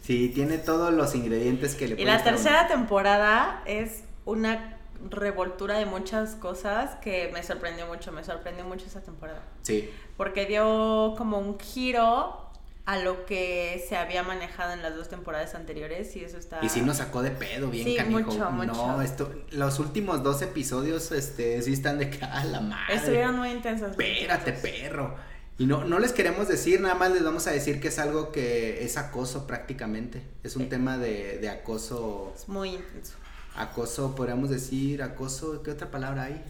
Sí, 0.00 0.30
tiene 0.30 0.56
todos 0.56 0.94
los 0.94 1.14
ingredientes 1.14 1.74
que 1.74 1.88
le 1.88 2.00
Y 2.00 2.04
la 2.06 2.22
tercera 2.22 2.66
temporada 2.66 3.62
es 3.66 4.04
una 4.24 4.78
revoltura 5.10 5.76
de 5.76 5.84
muchas 5.84 6.34
cosas 6.36 6.94
que 7.02 7.30
me 7.34 7.42
sorprendió 7.42 7.86
mucho, 7.88 8.10
me 8.12 8.24
sorprendió 8.24 8.64
mucho 8.64 8.86
esa 8.86 9.02
temporada. 9.02 9.42
Sí. 9.62 9.90
Porque 10.16 10.46
dio 10.46 11.14
como 11.18 11.38
un 11.38 11.58
giro 11.58 12.47
a 12.88 12.96
lo 12.98 13.26
que 13.26 13.84
se 13.86 13.98
había 13.98 14.22
manejado 14.22 14.72
en 14.72 14.80
las 14.80 14.96
dos 14.96 15.10
temporadas 15.10 15.54
anteriores 15.54 16.16
y 16.16 16.24
eso 16.24 16.38
está... 16.38 16.58
Y 16.62 16.70
sí 16.70 16.80
nos 16.80 16.96
sacó 16.96 17.20
de 17.20 17.30
pedo 17.30 17.68
bien 17.68 17.84
Sí, 17.84 17.96
canijo. 17.96 18.20
mucho, 18.20 18.38
No, 18.38 18.50
mucho. 18.50 19.02
esto, 19.02 19.30
los 19.50 19.78
últimos 19.78 20.22
dos 20.22 20.40
episodios, 20.40 21.12
este, 21.12 21.60
sí 21.60 21.74
están 21.74 21.98
de 21.98 22.08
que 22.08 22.24
a 22.24 22.42
la 22.46 22.60
madre. 22.62 22.94
Estuvieron 22.94 23.36
muy 23.36 23.50
intensos. 23.50 23.90
Espérate, 23.90 24.52
perro. 24.54 25.14
Y 25.58 25.66
no, 25.66 25.84
no 25.84 25.98
les 25.98 26.12
queremos 26.12 26.48
decir, 26.48 26.80
nada 26.80 26.94
más 26.94 27.10
les 27.12 27.22
vamos 27.22 27.46
a 27.46 27.50
decir 27.50 27.78
que 27.78 27.88
es 27.88 27.98
algo 27.98 28.32
que 28.32 28.82
es 28.82 28.96
acoso 28.96 29.46
prácticamente. 29.46 30.22
Es 30.42 30.56
un 30.56 30.62
Sí. 30.62 30.68
tema 30.70 30.96
de, 30.96 31.36
de 31.42 31.50
acoso. 31.50 32.32
Es 32.34 32.48
muy 32.48 32.70
intenso. 32.70 33.12
Acoso, 33.54 34.14
podríamos 34.14 34.48
decir, 34.48 35.02
acoso, 35.02 35.62
¿qué 35.62 35.72
otra 35.72 35.90
palabra 35.90 36.22
hay? 36.24 36.42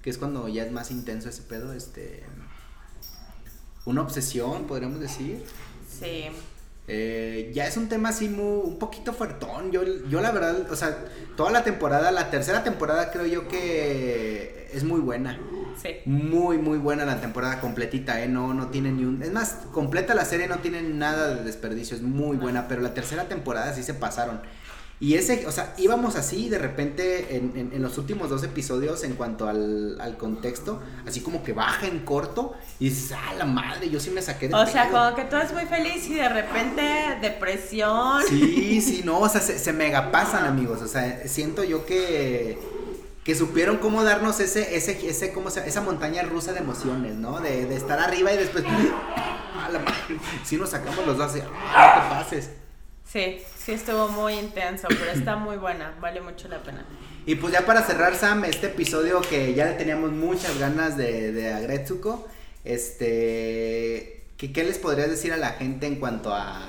que 0.00 0.10
es 0.10 0.16
cuando 0.18 0.46
ya 0.48 0.62
es 0.64 0.70
más 0.72 0.90
intenso 0.92 1.28
ese 1.28 1.42
pedo, 1.42 1.72
este... 1.72 2.22
Una 3.86 4.02
obsesión, 4.02 4.66
podríamos 4.66 5.00
decir. 5.00 5.42
Sí. 5.88 6.24
Eh, 6.88 7.50
ya 7.52 7.66
es 7.66 7.76
un 7.76 7.88
tema 7.88 8.10
así 8.10 8.28
muy, 8.28 8.60
un 8.64 8.78
poquito 8.78 9.12
fuertón. 9.12 9.72
Yo, 9.72 9.82
yo 10.08 10.20
la 10.20 10.30
verdad, 10.30 10.70
o 10.70 10.76
sea, 10.76 11.04
toda 11.36 11.50
la 11.50 11.64
temporada, 11.64 12.10
la 12.10 12.30
tercera 12.30 12.62
temporada 12.62 13.10
creo 13.10 13.26
yo 13.26 13.48
que 13.48 14.70
es 14.72 14.84
muy 14.84 15.00
buena. 15.00 15.38
Sí. 15.80 15.96
Muy, 16.04 16.58
muy 16.58 16.78
buena 16.78 17.04
la 17.04 17.20
temporada 17.20 17.60
completita, 17.60 18.22
¿eh? 18.22 18.28
No, 18.28 18.54
no 18.54 18.68
tiene 18.68 18.92
ni 18.92 19.04
un... 19.04 19.22
Es 19.22 19.32
más, 19.32 19.58
completa 19.72 20.14
la 20.14 20.24
serie 20.24 20.48
no 20.48 20.58
tiene 20.58 20.82
nada 20.82 21.34
de 21.34 21.44
desperdicio, 21.44 21.96
es 21.96 22.02
muy 22.02 22.36
buena, 22.36 22.68
pero 22.68 22.82
la 22.82 22.94
tercera 22.94 23.28
temporada 23.28 23.72
sí 23.74 23.82
se 23.82 23.94
pasaron. 23.94 24.40
Y 24.98 25.14
ese, 25.14 25.46
o 25.46 25.52
sea, 25.52 25.74
íbamos 25.76 26.16
así 26.16 26.48
de 26.48 26.56
repente 26.56 27.36
en, 27.36 27.70
en, 27.70 27.82
los 27.82 27.98
últimos 27.98 28.30
dos 28.30 28.42
episodios 28.42 29.04
en 29.04 29.14
cuanto 29.14 29.46
al, 29.46 30.00
al, 30.00 30.16
contexto, 30.16 30.80
así 31.06 31.20
como 31.20 31.42
que 31.42 31.52
baja 31.52 31.86
en 31.86 31.98
corto 31.98 32.54
y 32.80 32.88
dices, 32.88 33.12
ah, 33.12 33.34
la 33.34 33.44
madre, 33.44 33.90
yo 33.90 34.00
sí 34.00 34.08
me 34.10 34.22
saqué 34.22 34.48
de 34.48 34.54
O 34.54 34.66
sea, 34.66 34.88
como 34.88 35.14
que 35.14 35.24
todo 35.24 35.42
es 35.42 35.52
muy 35.52 35.66
feliz 35.66 36.08
y 36.08 36.14
de 36.14 36.28
repente 36.30 36.82
depresión. 37.20 38.22
Sí, 38.26 38.80
sí, 38.84 39.02
no, 39.04 39.20
o 39.20 39.28
sea, 39.28 39.42
se, 39.42 39.58
se 39.58 39.74
mega 39.74 40.10
pasan, 40.10 40.46
amigos, 40.46 40.80
o 40.80 40.88
sea, 40.88 41.28
siento 41.28 41.62
yo 41.62 41.84
que 41.84 42.58
que 43.26 43.34
supieron 43.34 43.78
cómo 43.78 44.04
darnos 44.04 44.38
ese, 44.38 44.76
ese, 44.76 45.04
ese, 45.04 45.32
¿cómo 45.32 45.50
se, 45.50 45.68
esa 45.68 45.80
montaña 45.80 46.22
rusa 46.22 46.52
de 46.52 46.60
emociones, 46.60 47.16
¿no? 47.16 47.40
De, 47.40 47.66
de 47.66 47.74
estar 47.74 47.98
arriba 47.98 48.32
y 48.32 48.36
después, 48.36 48.64
ah, 48.68 49.68
la 49.72 49.80
madre, 49.80 50.20
si 50.44 50.56
nos 50.56 50.70
sacamos 50.70 51.04
los 51.04 51.18
dos, 51.18 51.32
ah, 51.74 51.94
no 51.96 52.02
te 52.02 52.08
pases. 52.08 52.50
Sí, 53.06 53.38
sí 53.56 53.72
estuvo 53.72 54.08
muy 54.08 54.34
intenso, 54.34 54.88
pero 54.88 55.12
está 55.12 55.36
muy 55.36 55.56
buena, 55.56 55.94
vale 56.00 56.20
mucho 56.20 56.48
la 56.48 56.62
pena. 56.62 56.84
Y 57.24 57.36
pues 57.36 57.52
ya 57.52 57.64
para 57.64 57.82
cerrar, 57.82 58.16
Sam, 58.16 58.44
este 58.44 58.66
episodio 58.66 59.20
que 59.20 59.54
ya 59.54 59.66
le 59.66 59.72
teníamos 59.74 60.10
muchas 60.12 60.58
ganas 60.58 60.96
de, 60.96 61.32
de 61.32 61.52
Agretsuko, 61.52 62.26
este, 62.64 64.24
¿qué, 64.36 64.52
¿qué 64.52 64.64
les 64.64 64.78
podrías 64.78 65.08
decir 65.08 65.32
a 65.32 65.36
la 65.36 65.50
gente 65.50 65.86
en 65.86 65.96
cuanto 65.96 66.34
a, 66.34 66.60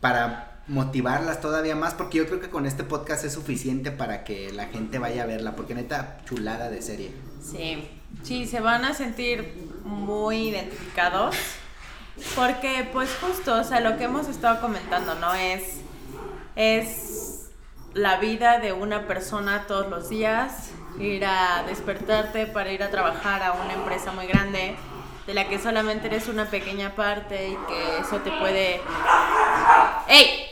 para 0.00 0.60
motivarlas 0.66 1.40
todavía 1.40 1.76
más? 1.76 1.94
Porque 1.94 2.18
yo 2.18 2.26
creo 2.26 2.40
que 2.40 2.50
con 2.50 2.66
este 2.66 2.82
podcast 2.82 3.24
es 3.24 3.32
suficiente 3.32 3.92
para 3.92 4.24
que 4.24 4.52
la 4.52 4.66
gente 4.66 4.98
vaya 4.98 5.22
a 5.22 5.26
verla, 5.26 5.54
porque 5.54 5.74
neta, 5.74 6.20
chulada 6.24 6.68
de 6.68 6.82
serie. 6.82 7.12
Sí, 7.40 7.88
sí, 8.24 8.46
se 8.46 8.60
van 8.60 8.84
a 8.84 8.92
sentir 8.92 9.70
muy 9.84 10.48
identificados 10.48 11.36
porque 12.34 12.88
pues 12.92 13.10
justo, 13.20 13.54
o 13.54 13.64
sea, 13.64 13.80
lo 13.80 13.96
que 13.96 14.04
hemos 14.04 14.28
estado 14.28 14.60
comentando, 14.60 15.14
¿no? 15.14 15.34
Es, 15.34 15.80
es 16.56 17.50
la 17.94 18.16
vida 18.18 18.58
de 18.58 18.72
una 18.72 19.06
persona 19.06 19.66
todos 19.66 19.88
los 19.88 20.08
días, 20.08 20.70
ir 20.98 21.24
a 21.24 21.64
despertarte 21.66 22.46
para 22.46 22.72
ir 22.72 22.82
a 22.82 22.90
trabajar 22.90 23.42
a 23.42 23.52
una 23.52 23.72
empresa 23.74 24.12
muy 24.12 24.26
grande, 24.26 24.76
de 25.26 25.34
la 25.34 25.48
que 25.48 25.58
solamente 25.58 26.08
eres 26.08 26.28
una 26.28 26.46
pequeña 26.46 26.94
parte 26.94 27.50
y 27.50 27.56
que 27.68 27.98
eso 27.98 28.18
te 28.18 28.30
puede... 28.30 28.80
¡Ey! 30.08 30.46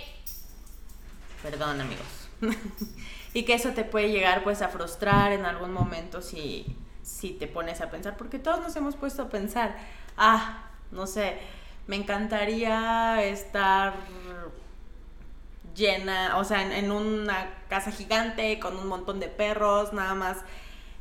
Perdón 1.42 1.80
amigos. 1.80 2.06
y 3.34 3.44
que 3.44 3.54
eso 3.54 3.70
te 3.70 3.84
puede 3.84 4.10
llegar 4.10 4.42
pues 4.44 4.62
a 4.62 4.68
frustrar 4.68 5.32
en 5.32 5.44
algún 5.44 5.72
momento 5.72 6.22
si, 6.22 6.76
si 7.02 7.30
te 7.32 7.46
pones 7.46 7.80
a 7.80 7.90
pensar, 7.90 8.16
porque 8.16 8.38
todos 8.38 8.60
nos 8.60 8.76
hemos 8.76 8.96
puesto 8.96 9.22
a 9.22 9.28
pensar, 9.28 9.76
ah, 10.16 10.69
no 10.90 11.06
sé, 11.06 11.36
me 11.86 11.96
encantaría 11.96 13.22
estar 13.24 13.94
llena, 15.74 16.36
o 16.38 16.44
sea, 16.44 16.76
en, 16.76 16.90
una 16.90 17.50
casa 17.68 17.90
gigante 17.90 18.58
con 18.58 18.76
un 18.76 18.86
montón 18.86 19.20
de 19.20 19.28
perros, 19.28 19.92
nada 19.92 20.14
más 20.14 20.38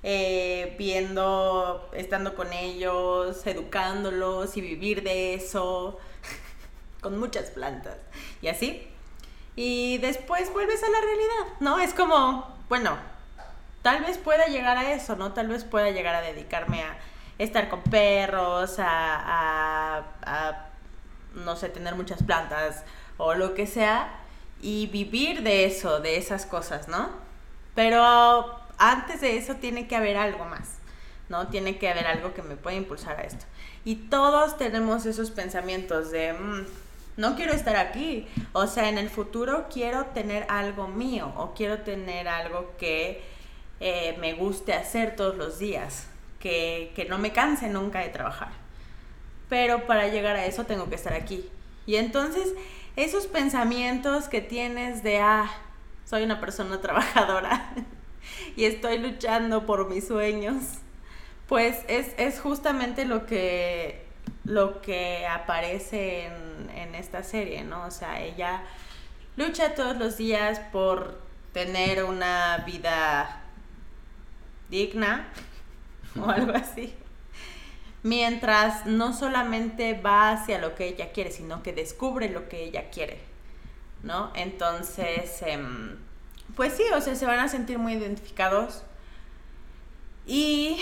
eh, 0.04 0.76
viendo, 0.78 1.90
estando 1.94 2.36
con 2.36 2.54
ellos, 2.54 3.46
educándolos 3.46 4.56
y 4.58 4.62
vivir 4.62 5.04
de 5.04 5.34
eso, 5.34 6.00
con 7.02 7.20
muchas 7.20 7.50
plantas 7.50 7.98
y 8.42 8.48
así. 8.48 8.88
Y 9.56 9.98
después 9.98 10.52
vuelves 10.54 10.82
a 10.84 10.90
la 10.90 11.02
realidad, 11.02 11.60
¿no? 11.60 11.80
Es 11.80 11.94
como, 11.94 12.48
bueno, 12.70 12.98
tal 13.82 14.04
vez 14.04 14.18
pueda 14.18 14.46
llegar 14.46 14.78
a 14.78 14.94
eso, 14.94 15.16
¿no? 15.16 15.34
Tal 15.34 15.50
vez 15.50 15.66
pueda 15.66 15.92
llegar 15.92 16.16
a 16.16 16.22
dedicarme 16.22 16.84
a 16.84 16.98
estar 17.40 17.70
con 17.70 17.82
perros, 17.82 18.76
a, 18.80 20.04
no 21.34 21.56
sé, 21.56 21.70
tener 21.70 21.96
muchas 21.96 22.22
plantas 22.22 22.84
o 23.18 23.34
lo 23.34 23.56
que 23.56 23.66
sea 23.66 24.20
y 24.62 24.88
vivir 24.88 25.42
de 25.42 25.66
eso, 25.66 26.02
de 26.02 26.18
esas 26.18 26.46
cosas, 26.46 26.90
¿no? 26.90 27.10
Pero 27.76 28.60
antes 28.78 29.22
de 29.22 29.38
eso 29.38 29.56
tiene 29.56 29.88
que 29.88 29.96
haber 29.96 30.18
algo 30.18 30.46
más, 30.46 30.76
¿no? 31.30 31.48
Tiene 31.48 31.78
que 31.78 31.90
haber 31.90 32.08
algo 32.08 32.34
que 32.34 32.42
me 32.42 32.58
pueda 32.58 32.76
impulsar 32.76 33.18
a 33.18 33.24
esto. 33.24 33.46
Y 33.86 33.96
todos 33.96 34.58
tenemos 34.58 35.06
esos 35.06 35.32
pensamientos 35.32 36.12
de, 36.12 36.34
mm, 36.34 36.66
no 37.16 37.36
quiero 37.38 37.54
estar 37.54 37.78
aquí, 37.78 38.28
o 38.52 38.68
sea, 38.68 38.90
en 38.90 38.98
el 38.98 39.10
futuro 39.10 39.68
quiero 39.72 40.08
tener 40.08 40.46
algo 40.50 40.90
mío 40.90 41.32
o 41.38 41.54
quiero 41.54 41.80
tener 41.80 42.28
algo 42.28 42.74
que 42.78 43.24
eh, 43.80 44.18
me 44.20 44.34
guste 44.34 44.74
hacer 44.74 45.16
todos 45.16 45.38
los 45.38 45.58
días 45.58 46.09
que, 46.40 47.06
no 47.10 47.18
me 47.18 47.32
canse 47.32 47.70
nunca 47.70 48.00
de 48.00 48.10
trabajar. 48.10 48.50
Pero 49.50 49.86
para 49.86 50.08
llegar 50.08 50.36
a 50.36 50.46
eso 50.46 50.66
tengo 50.66 50.90
que 50.90 50.96
estar 50.96 51.14
aquí. 51.14 51.50
Y 51.86 51.96
entonces 51.96 52.54
esos 52.96 53.28
pensamientos 53.28 54.28
que 54.28 54.42
tienes 54.42 55.04
de, 55.04 55.20
ah, 55.20 55.50
soy 56.06 56.24
una 56.24 56.40
persona 56.40 56.82
trabajadora 56.82 57.74
y 58.56 58.66
estoy 58.66 59.00
luchando 59.00 59.66
por 59.66 59.90
mis 59.90 60.08
sueños, 60.08 60.64
pues 61.48 61.80
es, 61.88 62.40
justamente 62.40 63.06
lo 63.06 63.26
que, 63.26 64.06
lo 64.44 64.82
que 64.82 65.26
aparece 65.26 66.26
en, 66.26 66.70
en, 66.76 66.96
esta 66.96 67.24
serie, 67.24 67.64
¿no? 67.64 67.86
O 67.86 67.92
sea, 67.92 68.22
ella 68.22 68.62
lucha 69.36 69.74
todos 69.74 69.98
los 69.98 70.18
días 70.18 70.60
por 70.72 71.20
tener 71.54 72.04
una 72.04 72.64
vida 72.68 73.42
digna, 74.70 75.28
o 76.20 76.30
algo 76.30 76.54
así. 76.54 76.94
Mientras 78.02 78.86
no 78.86 79.14
solamente 79.14 79.94
va 79.94 80.32
hacia 80.32 80.58
lo 80.60 80.76
que 80.76 80.88
ella 80.88 81.12
quiere, 81.12 81.32
sino 81.32 81.62
que 81.64 81.74
descubre 81.74 82.30
lo 82.30 82.48
que 82.48 82.64
ella 82.64 82.90
quiere, 82.90 83.20
¿no? 84.04 84.32
Entonces, 84.36 85.42
em, 85.42 85.98
pues 86.56 86.74
sí, 86.74 86.84
o 86.96 87.02
sea, 87.02 87.16
se 87.16 87.26
van 87.26 87.40
a 87.40 87.50
sentir 87.50 87.78
muy 87.78 87.94
identificados 87.94 88.84
y 90.26 90.80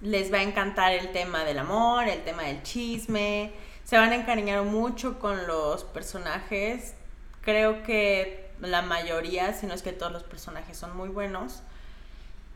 les 0.00 0.32
va 0.32 0.38
a 0.38 0.42
encantar 0.42 0.92
el 0.92 1.12
tema 1.12 1.44
del 1.44 1.58
amor, 1.58 2.08
el 2.08 2.22
tema 2.24 2.42
del 2.42 2.62
chisme, 2.62 3.52
se 3.84 3.96
van 3.96 4.10
a 4.10 4.16
encariñar 4.16 4.62
mucho 4.64 5.18
con 5.20 5.46
los 5.46 5.84
personajes. 5.84 6.94
Creo 7.42 7.84
que 7.84 8.50
la 8.60 8.82
mayoría, 8.82 9.52
si 9.52 9.66
no 9.66 9.74
es 9.74 9.82
que 9.82 9.92
todos 9.92 10.12
los 10.12 10.24
personajes 10.24 10.76
son 10.76 10.96
muy 10.96 11.08
buenos. 11.08 11.62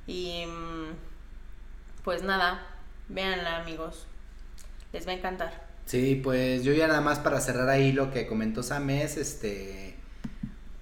Y 0.09 0.44
mm, 0.47 1.10
pues 2.05 2.22
nada, 2.22 2.66
véanla 3.09 3.59
amigos, 3.59 4.06
les 4.93 5.06
va 5.06 5.12
a 5.12 5.14
encantar. 5.14 5.70
Sí, 5.86 6.20
pues 6.22 6.62
yo 6.62 6.72
ya 6.72 6.86
nada 6.86 7.01
más 7.01 7.18
para 7.18 7.40
cerrar 7.40 7.68
ahí 7.68 7.93
lo 7.93 8.12
que 8.12 8.27
comentó 8.27 8.62
Sam 8.62 8.90
es, 8.90 9.16
este, 9.16 9.97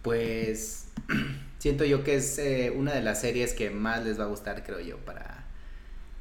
pues 0.03 0.89
siento 1.59 1.85
yo 1.85 2.05
que 2.05 2.16
es 2.16 2.39
eh, 2.39 2.73
una 2.77 2.93
de 2.93 3.03
las 3.03 3.20
series 3.20 3.55
que 3.55 3.70
más 3.70 4.05
les 4.05 4.20
va 4.20 4.24
a 4.24 4.28
gustar, 4.28 4.65
creo 4.65 4.81
yo, 4.81 4.99
para, 4.99 5.45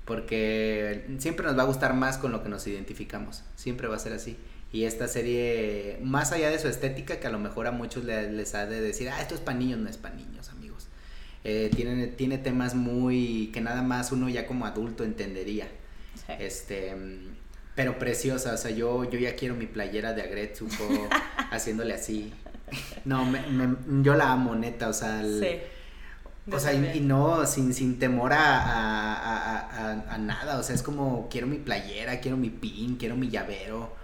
porque 0.06 1.06
siempre 1.20 1.46
nos 1.46 1.58
va 1.58 1.64
a 1.64 1.66
gustar 1.66 1.94
más 1.94 2.18
con 2.18 2.32
lo 2.32 2.42
que 2.44 2.50
nos 2.50 2.66
identificamos, 2.66 3.44
siempre 3.56 3.88
va 3.88 3.98
a 3.98 4.00
ser 4.00 4.14
así. 4.14 4.38
Y 4.72 4.84
esta 4.84 5.08
serie, 5.08 5.98
más 6.02 6.34
allá 6.34 6.50
de 6.50 6.60
su 6.60 6.68
estética, 6.68 7.20
que 7.20 7.28
a 7.28 7.30
lo 7.30 7.40
mejor 7.40 7.68
a 7.68 7.72
muchos 7.72 8.04
les, 8.04 8.54
ha 8.54 8.66
de 8.66 8.82
decir, 8.82 9.10
ah, 9.10 9.22
esto 9.22 9.36
es 9.36 9.42
para 9.42 9.58
niños, 9.58 9.80
no 9.80 9.90
es 9.90 9.98
para 9.98 10.16
niños. 10.16 10.50
Eh, 11.50 11.72
tiene, 11.74 12.08
tiene 12.08 12.38
temas 12.38 12.76
muy 12.76 13.52
que 13.54 13.62
nada 13.62 13.82
más 13.82 14.12
uno 14.12 14.28
ya 14.28 14.46
como 14.46 14.66
adulto 14.66 15.06
entendería. 15.06 15.66
Este, 16.40 16.94
pero 17.74 17.98
preciosa, 17.98 18.54
o 18.54 18.58
sea, 18.58 18.72
yo, 18.72 19.10
yo 19.10 19.18
ya 19.18 19.34
quiero 19.38 19.56
mi 19.56 19.66
playera 19.66 20.12
de 20.12 20.24
Agretsuko 20.24 21.08
haciéndole 21.52 21.94
así. 21.94 22.34
No, 23.06 23.24
me, 23.24 23.42
yo 24.04 24.16
la 24.16 24.34
amo, 24.34 24.56
neta, 24.56 24.90
o 24.90 24.94
sea, 24.94 25.24
o 26.52 26.60
sea, 26.60 26.74
y, 26.74 27.00
no, 27.00 27.46
sin, 27.46 27.74
sin 27.74 27.98
temor 27.98 28.34
a, 28.34 29.16
a, 29.16 30.14
a, 30.14 30.18
nada, 30.18 30.60
o 30.60 30.64
sea, 30.64 30.76
es 30.76 30.84
como, 30.84 31.30
quiero 31.30 31.48
mi 31.48 31.60
playera, 31.60 32.20
quiero 32.20 32.36
mi 32.36 32.50
pin, 32.50 32.98
quiero 32.98 33.16
mi 33.16 33.30
llavero. 33.30 33.96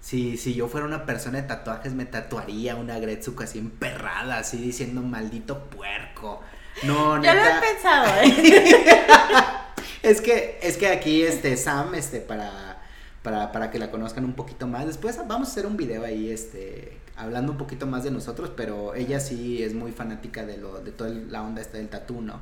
Si, 0.00 0.36
si 0.36 0.54
yo 0.54 0.68
fuera 0.68 0.86
una 0.86 1.06
persona 1.06 1.42
de 1.42 1.48
tatuajes, 1.48 1.92
me 1.94 2.06
tatuaría 2.06 2.76
una 2.76 3.00
Gretsuko 3.00 3.42
así 3.42 3.58
emperrada, 3.58 4.38
así 4.38 4.58
diciendo 4.58 5.02
maldito 5.02 5.64
puerco. 5.70 6.40
No, 6.82 7.22
Ya 7.22 7.34
lo 7.34 7.40
he 7.42 7.60
pensado, 7.60 8.22
¿eh? 8.22 8.84
es 10.02 10.20
que, 10.20 10.58
es 10.62 10.76
que 10.76 10.88
aquí, 10.88 11.22
este, 11.22 11.56
Sam, 11.56 11.94
este, 11.94 12.20
para, 12.20 12.82
para, 13.22 13.52
para 13.52 13.70
que 13.70 13.78
la 13.78 13.90
conozcan 13.90 14.24
un 14.24 14.34
poquito 14.34 14.66
más. 14.66 14.86
Después 14.86 15.18
vamos 15.26 15.48
a 15.48 15.50
hacer 15.52 15.66
un 15.66 15.76
video 15.76 16.04
ahí, 16.04 16.30
este, 16.30 16.98
hablando 17.16 17.52
un 17.52 17.58
poquito 17.58 17.86
más 17.86 18.04
de 18.04 18.10
nosotros, 18.10 18.52
pero 18.56 18.94
ella 18.94 19.20
sí 19.20 19.62
es 19.62 19.74
muy 19.74 19.92
fanática 19.92 20.46
de 20.46 20.56
lo, 20.56 20.80
de 20.80 20.92
toda 20.92 21.10
la 21.10 21.42
onda 21.42 21.60
esta 21.60 21.78
del 21.78 21.88
tatú, 21.88 22.20
¿no? 22.20 22.40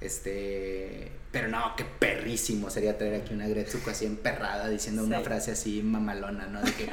Este, 0.00 1.10
pero 1.32 1.48
no, 1.48 1.74
qué 1.74 1.84
perrísimo 1.84 2.68
sería 2.68 2.98
traer 2.98 3.22
aquí 3.22 3.32
una 3.32 3.48
Gretsuko 3.48 3.90
así 3.90 4.04
emperrada 4.04 4.68
diciendo 4.68 5.02
una 5.02 5.20
frase 5.20 5.52
así 5.52 5.82
mamalona, 5.82 6.46
¿no? 6.46 6.60
De 6.60 6.72
que, 6.72 6.90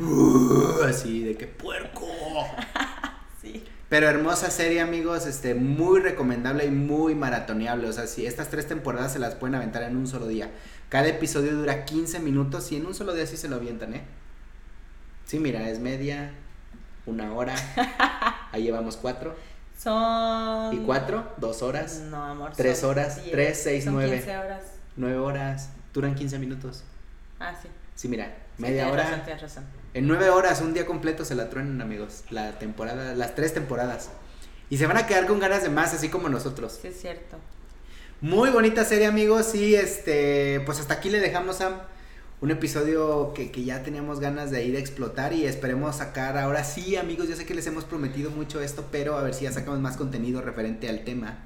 uh, 0.00 0.82
así, 0.88 1.24
de 1.24 1.36
que 1.36 1.48
puerco. 1.48 2.06
Sí. 3.84 3.86
Pero 3.88 4.08
hermosa 4.08 4.50
serie, 4.50 4.80
amigos, 4.80 5.26
este, 5.26 5.54
muy 5.54 6.00
recomendable 6.00 6.64
y 6.66 6.70
muy 6.70 7.14
maratoneable. 7.14 7.88
O 7.88 7.92
sea, 7.92 8.06
si 8.06 8.26
estas 8.26 8.48
tres 8.48 8.66
temporadas 8.66 9.12
se 9.12 9.18
las 9.18 9.34
pueden 9.34 9.54
aventar 9.54 9.82
en 9.82 9.96
un 9.96 10.06
solo 10.06 10.26
día. 10.26 10.50
Cada 10.88 11.08
episodio 11.08 11.54
dura 11.54 11.84
15 11.84 12.20
minutos 12.20 12.70
y 12.72 12.76
en 12.76 12.86
un 12.86 12.94
solo 12.94 13.14
día 13.14 13.26
sí 13.26 13.36
se 13.36 13.48
lo 13.48 13.56
avientan, 13.56 13.94
¿eh? 13.94 14.02
Sí, 15.24 15.38
mira, 15.38 15.68
es 15.68 15.80
media, 15.80 16.32
una 17.06 17.32
hora. 17.32 17.54
Ahí 18.52 18.62
llevamos 18.62 18.96
cuatro. 18.96 19.34
Son. 19.78 20.74
¿Y 20.74 20.78
cuatro? 20.84 21.32
¿Dos 21.38 21.62
horas? 21.62 22.00
No, 22.10 22.22
amor. 22.22 22.52
¿Tres 22.56 22.84
horas? 22.84 23.20
¿Tres, 23.30 23.60
seis, 23.62 23.84
son 23.84 23.94
nueve? 23.94 24.16
15 24.16 24.36
horas. 24.36 24.62
Nueve 24.96 25.18
horas. 25.18 25.70
Duran 25.92 26.14
15 26.14 26.38
minutos. 26.38 26.84
Ah, 27.40 27.54
sí. 27.60 27.68
Sí, 27.94 28.08
mira, 28.08 28.34
media 28.58 28.88
hora. 28.88 29.04
Razón, 29.04 29.24
tienes 29.24 29.42
razón. 29.42 29.64
En 29.94 30.08
nueve 30.08 30.28
horas, 30.28 30.60
un 30.60 30.74
día 30.74 30.86
completo 30.86 31.24
se 31.24 31.36
la 31.36 31.48
truenan, 31.48 31.80
amigos. 31.80 32.24
La 32.30 32.58
temporada, 32.58 33.14
las 33.14 33.36
tres 33.36 33.54
temporadas. 33.54 34.10
Y 34.68 34.76
se 34.76 34.88
van 34.88 34.96
a 34.96 35.06
quedar 35.06 35.26
con 35.26 35.38
ganas 35.38 35.62
de 35.62 35.68
más, 35.68 35.94
así 35.94 36.08
como 36.08 36.28
nosotros. 36.28 36.80
Sí, 36.82 36.88
es 36.88 37.00
cierto. 37.00 37.36
Muy 38.20 38.50
bonita 38.50 38.84
serie, 38.84 39.06
amigos. 39.06 39.54
Y 39.54 39.76
este, 39.76 40.60
pues 40.66 40.80
hasta 40.80 40.94
aquí 40.94 41.10
le 41.10 41.20
dejamos 41.20 41.60
a 41.60 41.86
un 42.40 42.50
episodio 42.50 43.32
que, 43.34 43.52
que, 43.52 43.62
ya 43.62 43.84
teníamos 43.84 44.18
ganas 44.18 44.50
de 44.50 44.64
ir 44.64 44.74
a 44.74 44.80
explotar 44.80 45.32
y 45.32 45.46
esperemos 45.46 45.94
sacar 45.94 46.38
ahora 46.38 46.64
sí, 46.64 46.96
amigos. 46.96 47.28
Yo 47.28 47.36
sé 47.36 47.46
que 47.46 47.54
les 47.54 47.68
hemos 47.68 47.84
prometido 47.84 48.32
mucho 48.32 48.60
esto, 48.60 48.86
pero 48.90 49.16
a 49.16 49.22
ver 49.22 49.32
si 49.32 49.44
ya 49.44 49.52
sacamos 49.52 49.78
más 49.78 49.96
contenido 49.96 50.42
referente 50.42 50.88
al 50.88 51.04
tema 51.04 51.38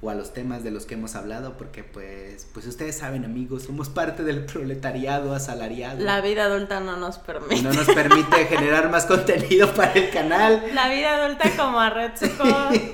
o 0.00 0.10
a 0.10 0.14
los 0.14 0.32
temas 0.32 0.62
de 0.62 0.70
los 0.70 0.86
que 0.86 0.94
hemos 0.94 1.16
hablado, 1.16 1.56
porque 1.56 1.82
pues, 1.82 2.46
pues 2.54 2.66
ustedes 2.66 2.96
saben, 2.96 3.24
amigos, 3.24 3.64
somos 3.64 3.88
parte 3.88 4.22
del 4.22 4.44
proletariado 4.44 5.34
asalariado. 5.34 6.00
La 6.04 6.20
vida 6.20 6.44
adulta 6.44 6.80
no 6.80 6.96
nos 6.96 7.18
permite. 7.18 7.62
No 7.62 7.72
nos 7.72 7.86
permite 7.86 8.46
generar 8.46 8.90
más 8.90 9.06
contenido 9.06 9.72
para 9.74 9.92
el 9.92 10.10
canal. 10.10 10.62
La 10.74 10.88
vida 10.88 11.16
adulta 11.16 11.50
como 11.56 11.80
a 11.80 11.90
Retsuko 11.90 12.44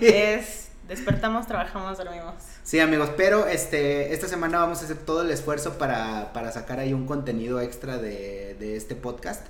es 0.01 0.65
despertamos, 0.89 1.47
trabajamos, 1.47 1.99
dormimos. 1.99 2.35
Sí, 2.63 2.81
amigos, 2.81 3.11
pero 3.17 3.47
este, 3.47 4.13
esta 4.13 4.29
semana 4.29 4.59
vamos 4.59 4.81
a 4.81 4.85
hacer 4.85 4.97
todo 4.99 5.23
el 5.23 5.31
esfuerzo 5.31 5.79
para, 5.79 6.33
para 6.33 6.53
sacar 6.53 6.79
ahí 6.79 6.93
un 6.93 7.07
contenido 7.07 7.61
extra 7.61 7.99
de, 7.99 8.57
de, 8.59 8.77
este 8.77 8.95
podcast 8.95 9.47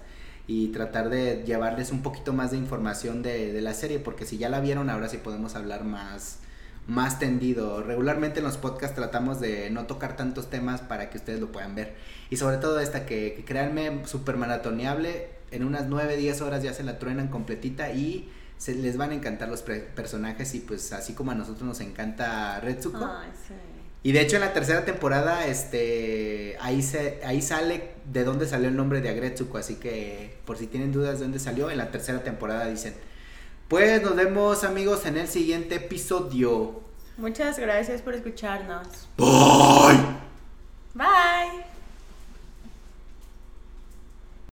y 0.47 0.69
tratar 0.69 1.09
de 1.11 1.43
llevarles 1.45 1.91
un 1.91 2.03
poquito 2.03 2.33
más 2.33 2.51
de 2.51 2.59
información 2.59 3.23
de, 3.23 3.53
de, 3.53 3.61
la 3.63 3.75
serie, 3.75 3.99
porque 3.99 4.27
si 4.27 4.39
ya 4.39 4.49
la 4.49 4.61
vieron, 4.61 4.91
ahora 4.91 5.09
sí 5.09 5.19
podemos 5.19 5.55
hablar 5.57 5.85
más, 5.85 6.39
más 6.87 7.19
tendido. 7.19 7.83
Regularmente 7.83 8.41
en 8.41 8.45
los 8.45 8.57
podcasts 8.57 8.95
tratamos 8.97 9.41
de 9.41 9.71
no 9.71 9.87
tocar 9.87 10.17
tantos 10.17 10.51
temas 10.51 10.81
para 10.81 11.11
que 11.11 11.19
ustedes 11.19 11.41
lo 11.41 11.53
puedan 11.53 11.75
ver. 11.75 11.95
Y 12.31 12.37
sobre 12.37 12.59
todo 12.59 12.81
esta 12.81 13.07
que, 13.07 13.35
que 13.35 13.45
créanme, 13.45 14.07
súper 14.07 14.37
maratoneable, 14.37 15.29
en 15.51 15.65
unas 15.65 15.87
9, 15.87 16.17
10 16.17 16.41
horas 16.41 16.63
ya 16.63 16.73
se 16.75 16.83
la 16.83 16.99
truenan 16.99 17.29
completita 17.29 17.93
y 17.93 18.31
se 18.59 18.75
les 18.75 18.97
van 18.97 19.11
a 19.11 19.15
encantar 19.15 19.49
los 19.49 19.63
personajes 19.63 20.55
y 20.55 20.61
pues 20.61 20.93
así 20.93 21.13
como 21.13 21.31
a 21.33 21.35
nosotros 21.35 21.65
nos 21.65 21.81
encanta 21.81 22.61
Retsuko. 22.61 23.05
Ay, 23.05 23.31
sí. 23.47 23.55
Y 24.03 24.13
de 24.13 24.21
hecho 24.21 24.37
en 24.37 24.43
la 24.43 24.53
tercera 24.53 24.85
temporada, 24.85 25.47
este, 25.47 26.59
ahí 26.61 26.83
se, 26.83 27.21
ahí 27.25 27.41
sale 27.41 27.95
de 28.13 28.25
dónde 28.25 28.47
salió 28.47 28.69
el 28.69 28.77
nombre 28.77 29.01
de 29.01 29.09
Agretsuko, 29.09 29.57
así 29.57 29.77
que 29.77 30.37
por 30.45 30.59
si 30.59 30.67
tienen 30.67 30.93
dudas 30.93 31.19
de 31.19 31.25
dónde 31.25 31.39
salió, 31.39 31.71
en 31.71 31.79
la 31.79 31.91
tercera 31.91 32.23
temporada 32.23 32.67
dicen. 32.67 32.95
Pues 33.69 34.03
nos 34.03 34.15
vemos 34.15 34.63
amigos 34.65 35.07
en 35.07 35.17
el 35.17 35.29
siguiente 35.29 35.77
episodio. 35.77 36.81
Muchas 37.17 37.59
gracias 37.59 38.03
por 38.03 38.15
escucharnos. 38.15 39.09
Bye. 39.17 39.99
Bye. 40.95 41.74